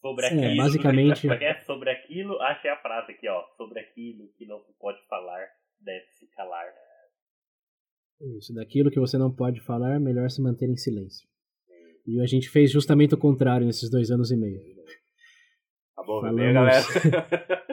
Sobre 0.00 0.24
É, 0.26 0.28
aquilo. 0.28 0.56
basicamente- 0.56 1.28
é 1.28 1.44
é? 1.50 1.60
Sobre 1.60 1.90
aquilo, 1.90 2.40
achei 2.40 2.70
a 2.70 2.76
frase 2.76 3.12
aqui, 3.12 3.28
ó. 3.28 3.42
Sobre 3.56 3.80
aquilo 3.80 4.28
que 4.36 4.46
não 4.46 4.60
se 4.60 4.72
pode 4.78 4.98
falar, 5.08 5.46
deve-se 5.80 6.26
calar. 6.28 6.66
Isso, 8.38 8.52
daquilo 8.54 8.90
que 8.90 9.00
você 9.00 9.16
não 9.18 9.34
pode 9.34 9.60
falar, 9.60 9.98
melhor 10.00 10.28
se 10.30 10.42
manter 10.42 10.68
em 10.68 10.76
silêncio. 10.76 11.26
E 12.06 12.20
a 12.20 12.26
gente 12.26 12.48
fez 12.48 12.70
justamente 12.70 13.14
o 13.14 13.18
contrário 13.18 13.66
nesses 13.66 13.90
dois 13.90 14.10
anos 14.10 14.30
e 14.30 14.36
meio. 14.36 14.60
Tá 15.96 16.06
bom, 16.06 16.20
Falamos. 16.22 16.40
VB, 16.40 16.52
galera. 16.54 16.82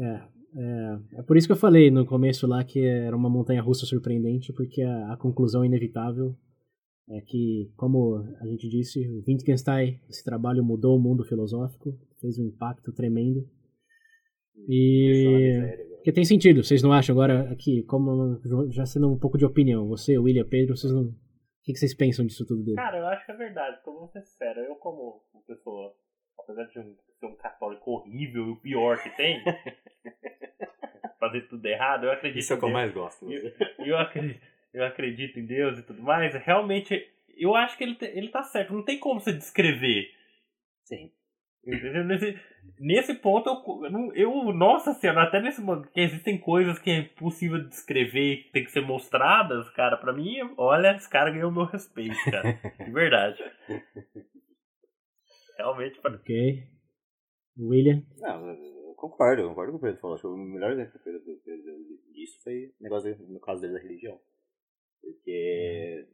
É, 0.00 0.22
é, 0.56 1.18
é 1.18 1.22
por 1.22 1.36
isso 1.36 1.48
que 1.48 1.52
eu 1.52 1.56
falei 1.56 1.90
no 1.90 2.06
começo 2.06 2.46
lá 2.46 2.62
que 2.62 2.84
era 2.86 3.16
uma 3.16 3.28
montanha 3.28 3.60
russa 3.60 3.84
surpreendente, 3.84 4.52
porque 4.52 4.80
a, 4.82 5.12
a 5.12 5.16
conclusão 5.16 5.64
inevitável 5.64 6.36
é 7.10 7.20
que, 7.20 7.72
como 7.76 8.16
a 8.40 8.46
gente 8.46 8.68
disse, 8.68 9.08
o 9.08 9.22
Wittgenstein, 9.26 10.00
esse 10.08 10.24
trabalho 10.24 10.64
mudou 10.64 10.96
o 10.96 11.00
mundo 11.00 11.24
filosófico, 11.24 11.98
fez 12.20 12.38
um 12.38 12.44
impacto 12.46 12.92
tremendo. 12.92 13.48
E. 14.68 15.86
Porque 15.96 16.12
tem 16.12 16.24
sentido, 16.24 16.62
vocês 16.62 16.82
não 16.82 16.92
acham 16.92 17.14
agora 17.14 17.50
aqui, 17.50 17.82
como 17.84 18.40
já 18.70 18.86
sendo 18.86 19.12
um 19.12 19.18
pouco 19.18 19.36
de 19.36 19.44
opinião, 19.44 19.88
você, 19.88 20.16
William, 20.18 20.46
Pedro, 20.48 20.76
vocês 20.76 20.92
não. 20.92 21.02
O 21.02 21.14
que 21.62 21.74
vocês 21.74 21.94
pensam 21.94 22.24
disso 22.24 22.46
tudo 22.46 22.62
dele? 22.62 22.76
Cara, 22.76 22.98
eu 22.98 23.06
acho 23.06 23.26
que 23.26 23.32
é 23.32 23.36
verdade, 23.36 23.78
vou 23.84 24.08
ser 24.08 24.22
sincero, 24.22 24.60
eu 24.60 24.74
como 24.76 25.22
uma 25.34 25.42
pessoa, 25.46 25.92
apesar 26.38 26.64
de 26.64 26.78
um- 26.78 26.96
ser 27.18 27.26
um 27.26 27.36
católico 27.36 27.90
horrível 27.90 28.46
e 28.46 28.50
o 28.52 28.56
pior 28.56 29.02
que 29.02 29.10
tem, 29.16 29.42
fazer 31.20 31.42
tudo 31.48 31.66
errado, 31.66 32.04
eu 32.04 32.12
acredito 32.12 32.38
Isso 32.38 32.52
é 32.52 32.56
o 32.56 32.58
que 32.58 32.64
eu 32.64 32.70
mais 32.70 32.92
gosto. 32.94 33.30
Eu, 33.30 33.52
eu, 33.84 33.98
acredito, 33.98 34.40
eu 34.72 34.84
acredito 34.84 35.38
em 35.38 35.46
Deus 35.46 35.78
e 35.78 35.82
tudo 35.82 36.02
mais, 36.02 36.34
realmente, 36.34 37.00
eu 37.36 37.54
acho 37.54 37.76
que 37.76 37.84
ele, 37.84 37.96
ele 38.00 38.28
tá 38.28 38.42
certo, 38.42 38.72
não 38.72 38.84
tem 38.84 38.98
como 38.98 39.20
você 39.20 39.32
descrever. 39.32 40.06
Sim. 40.84 41.10
Nesse, 42.06 42.40
nesse 42.78 43.14
ponto, 43.14 43.48
eu, 43.50 43.84
eu 43.84 43.90
não- 43.90 44.14
eu, 44.14 44.52
nossa 44.54 44.94
senhora, 44.94 45.24
até 45.24 45.40
nesse 45.40 45.60
momento, 45.60 45.90
que 45.92 46.00
existem 46.00 46.38
coisas 46.38 46.78
que 46.78 46.88
é 46.90 46.98
impossível 47.00 47.58
de 47.58 47.68
descrever 47.68 48.32
e 48.32 48.36
que 48.44 48.52
tem 48.52 48.64
que 48.64 48.70
ser 48.70 48.80
mostradas, 48.80 49.68
cara, 49.70 49.96
pra 49.98 50.12
mim, 50.14 50.36
olha, 50.56 50.94
esse 50.96 51.10
cara 51.10 51.30
ganhou 51.30 51.50
meu 51.50 51.64
respeito, 51.64 52.16
cara. 52.30 52.52
De 52.84 52.90
verdade. 52.90 53.42
Realmente, 55.58 56.00
pra- 56.00 56.14
Ok. 56.14 56.62
William? 57.58 58.02
Não, 58.18 58.48
eu 58.50 58.94
concordo, 58.96 59.42
eu 59.42 59.48
concordo 59.48 59.72
com 59.72 59.78
o 59.78 59.80
Pedro 59.80 60.00
falou. 60.00 60.14
Acho 60.14 60.22
que 60.22 60.28
o 60.28 60.36
melhor 60.36 60.72
exemplo 60.72 60.92
que 60.92 60.98
o 60.98 61.02
Pedro 61.02 61.24
deu- 61.24 61.40
Pedro 61.44 61.64
deu 61.64 61.76
disso 62.14 62.40
foi 62.44 62.66
o 62.66 62.82
negócio, 62.82 63.16
no 63.28 63.40
caso 63.40 63.60
dele, 63.60 63.74
da 63.74 63.80
religião. 63.80 64.18
Porque. 65.00 66.06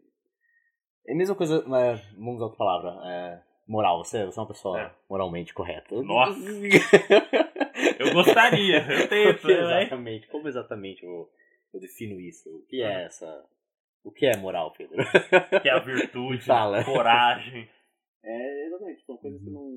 É 1.07 1.13
a 1.13 1.17
mesma 1.17 1.35
coisa, 1.35 1.63
mas, 1.67 2.03
vamos 2.15 2.37
usar 2.37 2.45
outra 2.45 2.59
palavra. 2.59 2.91
É, 3.11 3.43
moral, 3.69 4.03
você, 4.03 4.25
você 4.25 4.39
é 4.39 4.43
uma 4.43 4.49
pessoa 4.49 4.81
É. 4.81 4.95
moralmente 5.09 5.53
correta. 5.53 6.01
Nossa. 6.03 6.39
eu 7.99 8.13
gostaria, 8.15 8.79
eu 8.91 9.09
tento, 9.09 9.43
Como 9.43 9.53
né? 9.55 9.81
exatamente, 9.83 10.27
como 10.29 10.49
exatamente 10.49 11.05
eu, 11.05 11.31
eu 11.73 11.81
defino 11.81 12.19
isso? 12.21 12.49
O 12.57 12.67
que 12.67 12.83
é 12.83 13.05
essa. 13.05 13.45
O 14.03 14.11
que 14.13 14.27
é 14.27 14.37
moral, 14.37 14.73
Pedro? 14.73 14.97
Que 15.63 15.69
é 15.69 15.73
a 15.73 15.79
virtude, 15.79 16.45
Fala. 16.47 16.85
coragem, 16.85 17.69
É, 18.23 18.67
exatamente, 18.67 19.03
são 19.05 19.17
coisas 19.19 19.43
que 19.43 19.51
não. 19.51 19.71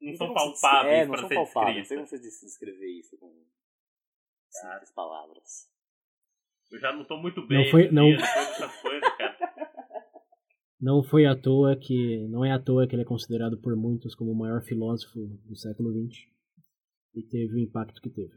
não 0.00 0.14
são 0.16 0.28
se- 0.28 0.34
palpáveis 0.34 0.94
é, 0.94 1.04
não 1.04 1.10
pra 1.12 1.20
são 1.20 1.28
ser 1.28 1.34
palpáveis. 1.34 1.76
Não 1.90 1.96
tem 1.96 2.04
descritas. 2.04 2.10
como 2.10 2.20
você 2.40 2.46
descrever 2.46 2.98
isso 2.98 3.18
com 3.18 3.44
simples 4.50 4.90
palavras. 4.92 5.70
Eu 6.72 6.80
já 6.80 6.92
não 6.92 7.04
tô 7.04 7.16
muito 7.16 7.46
bem 7.46 7.58
Não 7.64 7.70
foi- 7.70 7.90
não- 7.90 8.04
coisas. 8.82 9.08
Não 10.80 11.02
foi 11.02 11.24
à 11.24 11.34
toa 11.34 11.74
que. 11.76 12.26
Não 12.28 12.44
é 12.44 12.52
à 12.52 12.58
toa 12.58 12.86
que 12.86 12.94
ele 12.94 13.02
é 13.02 13.04
considerado 13.04 13.56
por 13.58 13.74
muitos 13.76 14.14
como 14.14 14.30
o 14.32 14.34
maior 14.36 14.62
filósofo 14.62 15.18
do 15.48 15.56
século 15.56 15.90
XX. 15.92 16.24
E 17.14 17.22
teve 17.22 17.54
o 17.54 17.58
impacto 17.58 18.00
que 18.00 18.10
teve. 18.10 18.32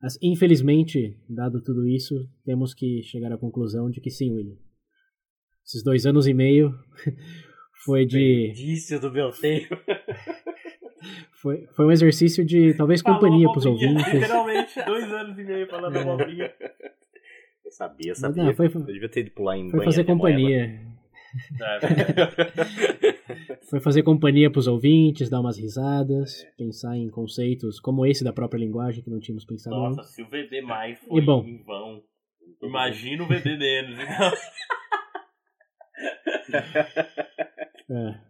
Mas, 0.00 0.16
infelizmente, 0.22 1.18
dado 1.28 1.60
tudo 1.62 1.86
isso, 1.88 2.14
temos 2.44 2.72
que 2.72 3.02
chegar 3.02 3.32
à 3.32 3.38
conclusão 3.38 3.90
de 3.90 4.00
que 4.00 4.10
sim, 4.10 4.30
William. 4.30 4.56
Esses 5.66 5.82
dois 5.82 6.06
anos 6.06 6.26
e 6.28 6.34
meio 6.34 6.72
foi 7.84 8.06
de. 8.06 8.50
Indício 8.50 9.00
do 9.00 9.10
meu 9.10 9.30
tempo. 9.32 9.74
Foi, 11.40 11.66
foi 11.76 11.84
um 11.86 11.92
exercício 11.92 12.44
de 12.44 12.74
talvez 12.74 13.00
companhia 13.00 13.46
pros 13.52 13.64
abobrinha, 13.66 13.90
ouvintes. 13.92 14.12
Literalmente, 14.14 14.84
dois 14.84 15.12
anos 15.12 15.38
e 15.38 15.44
meio 15.44 15.68
falando 15.68 15.96
abobrinha. 15.98 16.52
Eu 17.66 17.70
sabia, 17.72 18.14
sabia. 18.14 18.44
não, 18.44 18.54
foi, 18.54 18.66
Eu 18.66 18.80
devia 18.84 19.08
ter 19.08 19.20
ido 19.20 19.32
pular 19.32 19.58
em 19.58 19.68
foi 19.70 19.84
fazer 19.84 20.04
companhia. 20.04 20.80
É, 21.60 21.76
Foi 23.68 23.80
fazer 23.80 24.02
companhia 24.04 24.50
pros 24.50 24.66
ouvintes, 24.68 25.28
dar 25.28 25.40
umas 25.40 25.58
risadas, 25.58 26.46
pensar 26.56 26.96
em 26.96 27.10
conceitos 27.10 27.78
como 27.80 28.06
esse 28.06 28.22
da 28.24 28.32
própria 28.32 28.58
linguagem 28.60 29.02
que 29.02 29.10
não 29.10 29.18
tínhamos 29.18 29.44
pensado 29.44 29.74
Nossa, 29.76 30.00
antes. 30.00 30.14
se 30.14 30.22
o 30.22 30.26
VB 30.26 30.62
mais 30.62 30.98
foi 31.00 31.20
E 31.20 31.24
bom. 31.24 31.44
em 31.44 31.62
vão, 31.64 32.00
imagina 32.62 33.24
o 33.24 33.26
VB 33.26 33.56
menos. 33.58 33.98
Então, 33.98 34.32
É. 37.90 38.20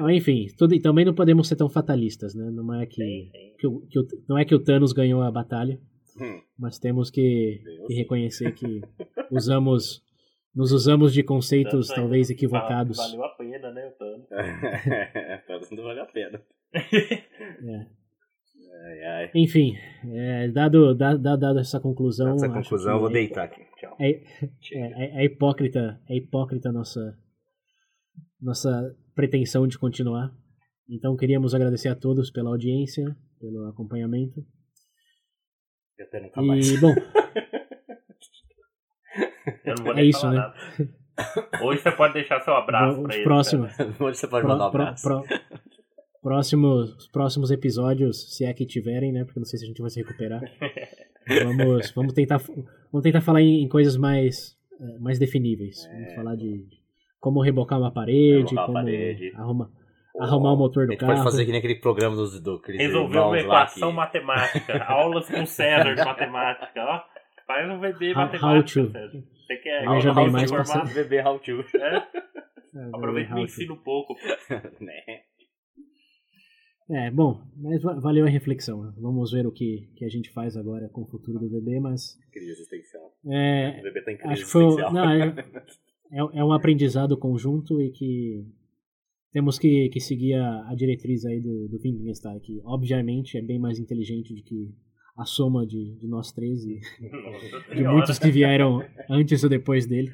Ah, 0.00 0.12
enfim, 0.12 0.46
tudo, 0.58 0.74
e 0.74 0.80
também 0.80 1.04
não 1.04 1.14
podemos 1.14 1.46
ser 1.48 1.56
tão 1.56 1.68
fatalistas, 1.70 2.34
né? 2.34 2.50
Não 2.50 2.74
é 2.74 2.86
que, 2.86 2.96
Tem, 2.96 3.30
tem. 3.30 3.54
que, 3.58 3.66
o, 3.66 3.80
que 3.86 3.98
o- 4.00 4.06
não 4.28 4.36
é 4.38 4.44
que 4.44 4.54
o 4.54 4.58
Thanos 4.62 4.92
ganhou 4.92 5.22
a 5.22 5.30
batalha, 5.30 5.78
Hum. 6.20 6.40
mas 6.58 6.78
temos 6.78 7.10
que, 7.10 7.60
que 7.86 7.94
reconhecer 7.94 8.52
que 8.54 8.80
usamos, 9.30 10.02
nos 10.54 10.72
usamos 10.72 11.12
de 11.12 11.22
conceitos 11.22 11.88
Tanto 11.88 12.00
talvez 12.00 12.30
equivocados. 12.30 12.96
Valeu 12.96 13.24
a 13.24 13.28
pena, 13.30 13.70
né, 13.72 13.86
o 13.86 13.92
Thanos. 13.92 14.26
Tanto 15.46 15.74
não 15.74 15.84
vale 15.84 16.00
a 16.00 16.06
pena. 16.06 16.42
É. 17.68 17.86
Ai, 18.88 19.02
ai. 19.04 19.30
Enfim, 19.34 19.74
é, 20.12 20.48
dado, 20.48 20.94
dado, 20.94 21.20
dado 21.38 21.58
essa 21.58 21.80
conclusão, 21.80 22.34
Essa 22.34 22.46
acho 22.46 22.54
conclusão 22.54 22.98
vou 23.00 23.08
é- 23.08 23.12
deitar 23.12 23.44
aqui. 23.44 23.62
Tchau. 23.76 23.96
É, 23.98 24.20
Chega. 24.60 24.94
é, 24.96 25.22
é 25.22 25.24
hipócrita, 25.24 26.00
é 26.08 26.16
hipócrita 26.16 26.70
nossa, 26.70 27.16
nossa 28.40 28.94
pretensão 29.14 29.66
de 29.66 29.78
continuar. 29.78 30.30
Então 30.88 31.16
queríamos 31.16 31.54
agradecer 31.54 31.88
a 31.88 31.96
todos 31.96 32.30
pela 32.30 32.50
audiência, 32.50 33.16
pelo 33.40 33.66
acompanhamento. 33.66 34.44
Até 36.00 36.20
nunca 36.20 36.42
mais. 36.42 36.68
E, 36.70 36.78
bom, 36.80 36.94
Eu 39.64 39.74
não 39.76 39.84
vou 39.84 39.92
É 39.92 39.96
nem 39.96 40.08
isso, 40.10 40.20
falar 40.20 40.32
né? 40.32 40.38
nada. 40.38 40.54
Hoje 41.64 41.80
você 41.80 41.92
pode 41.92 42.12
deixar 42.14 42.40
seu 42.40 42.54
abraço 42.54 43.02
pra 43.02 43.14
ele. 43.14 43.24
próximos, 43.24 43.72
Hoje 44.00 44.18
você 44.18 44.28
pode 44.28 44.42
Pro- 44.44 44.52
mandar 44.52 44.68
um 44.68 44.70
pro- 44.70 44.82
abraço. 44.82 45.02
pro- 45.08 45.24
próximos, 46.22 46.94
os 46.96 47.08
próximos 47.08 47.50
episódios, 47.50 48.34
se 48.36 48.44
é 48.44 48.52
que 48.52 48.66
tiverem, 48.66 49.12
né? 49.12 49.24
Porque 49.24 49.40
não 49.40 49.46
sei 49.46 49.58
se 49.58 49.64
a 49.64 49.68
gente 49.68 49.80
vai 49.80 49.88
se 49.90 50.00
recuperar. 50.02 50.42
Vamos, 51.44 51.90
vamos 51.92 52.12
tentar, 52.12 52.38
vamos 52.38 53.02
tentar 53.02 53.20
falar 53.20 53.40
em, 53.40 53.62
em 53.62 53.68
coisas 53.68 53.96
mais, 53.96 54.56
eh, 54.80 54.98
mais 54.98 55.18
definíveis. 55.18 55.88
Vamos 55.92 56.14
falar 56.14 56.36
de 56.36 56.66
como 57.18 57.40
rebocar 57.42 57.78
uma 57.80 57.90
parede, 57.90 58.38
Rebocar 58.54 58.62
a 58.64 58.66
como 58.66 58.74
parede. 58.78 59.32
arruma, 59.34 59.70
arrumar 60.20 60.52
o 60.52 60.56
motor 60.56 60.82
A 60.84 60.86
do 60.86 60.92
gente 60.92 61.00
carro. 61.00 61.12
pode 61.12 61.24
fazer 61.24 61.44
que 61.44 61.50
nem 61.50 61.58
aquele 61.58 61.76
programa 61.80 62.16
dos, 62.16 62.40
do 62.40 62.54
aqueles 62.56 62.80
Resolveu 62.80 63.22
uma 63.24 63.38
equação 63.38 63.90
que- 63.90 63.96
matemática. 63.96 64.82
Aulas 64.88 65.28
com 65.28 65.44
César 65.46 65.94
de 65.94 66.04
matemática, 66.04 66.80
ó. 66.84 67.02
Faz 67.46 67.70
um 67.70 67.78
VB 67.80 68.10
How- 68.10 68.16
matemática. 68.16 68.86
César. 68.90 69.22
Você 69.46 69.56
quer 69.58 69.86
how 69.88 69.94
bem 70.14 70.26
to 70.26 70.32
mais 70.32 70.50
formar? 70.50 70.64
passando. 70.64 70.94
Bebê 70.94 71.22
How 71.22 71.38
to. 71.38 71.60
É? 71.76 71.96
É, 71.96 72.84
Aproveita 72.92 73.30
e 73.30 73.34
me 73.34 73.44
ensina 73.44 73.72
um 73.72 73.76
pouco. 73.76 74.14
né? 74.80 75.02
É, 76.88 77.10
bom, 77.10 77.42
mas 77.56 77.82
va- 77.82 77.94
valeu 77.98 78.24
a 78.26 78.28
reflexão. 78.28 78.92
Vamos 79.00 79.32
ver 79.32 79.44
o 79.46 79.50
que, 79.52 79.88
que 79.96 80.04
a 80.04 80.08
gente 80.08 80.30
faz 80.30 80.56
agora 80.56 80.88
com 80.88 81.02
o 81.02 81.06
futuro 81.06 81.38
do 81.38 81.48
bebê, 81.50 81.80
mas 81.80 82.16
Crise 82.32 82.50
existencial. 82.52 83.12
é, 83.28 83.80
O 83.80 83.82
bebê 83.82 84.02
tá 84.02 84.12
em 84.12 84.16
crise 84.16 84.32
acho 84.34 84.44
que 84.44 84.50
foi, 84.50 84.64
existencial. 84.66 84.92
não, 84.92 85.10
é, 85.10 85.26
é, 86.12 86.38
é 86.40 86.44
um 86.44 86.52
aprendizado 86.52 87.16
conjunto 87.18 87.80
e 87.80 87.90
que 87.90 88.44
temos 89.32 89.58
que, 89.58 89.88
que 89.90 90.00
seguir 90.00 90.34
a, 90.34 90.68
a 90.68 90.74
diretriz 90.74 91.24
aí 91.24 91.40
do, 91.40 91.68
do 91.68 91.76
Wittgenstein, 91.76 92.40
que 92.40 92.60
obviamente 92.64 93.36
é 93.36 93.42
bem 93.42 93.58
mais 93.58 93.78
inteligente 93.78 94.34
do 94.34 94.42
que 94.42 94.74
a 95.16 95.24
soma 95.24 95.66
de, 95.66 95.96
de 95.96 96.06
nós 96.06 96.32
três 96.32 96.64
e 96.64 96.78
de 97.70 97.76
Senhora. 97.76 97.92
muitos 97.92 98.18
que 98.18 98.30
vieram 98.30 98.82
antes 99.08 99.42
ou 99.42 99.50
depois 99.50 99.86
dele. 99.86 100.10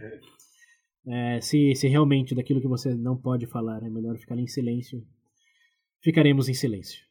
É, 1.07 1.41
se, 1.41 1.75
se 1.75 1.89
realmente 1.89 2.35
daquilo 2.35 2.61
que 2.61 2.69
você 2.69 2.95
não 2.95 3.17
pode 3.17 3.47
falar 3.47 3.83
é 3.83 3.91
melhor 3.91 4.17
ficar 4.19 4.39
em 4.39 4.47
silêncio, 4.47 5.05
ficaremos 6.01 6.49
em 6.49 6.55
silêncio. 6.55 7.05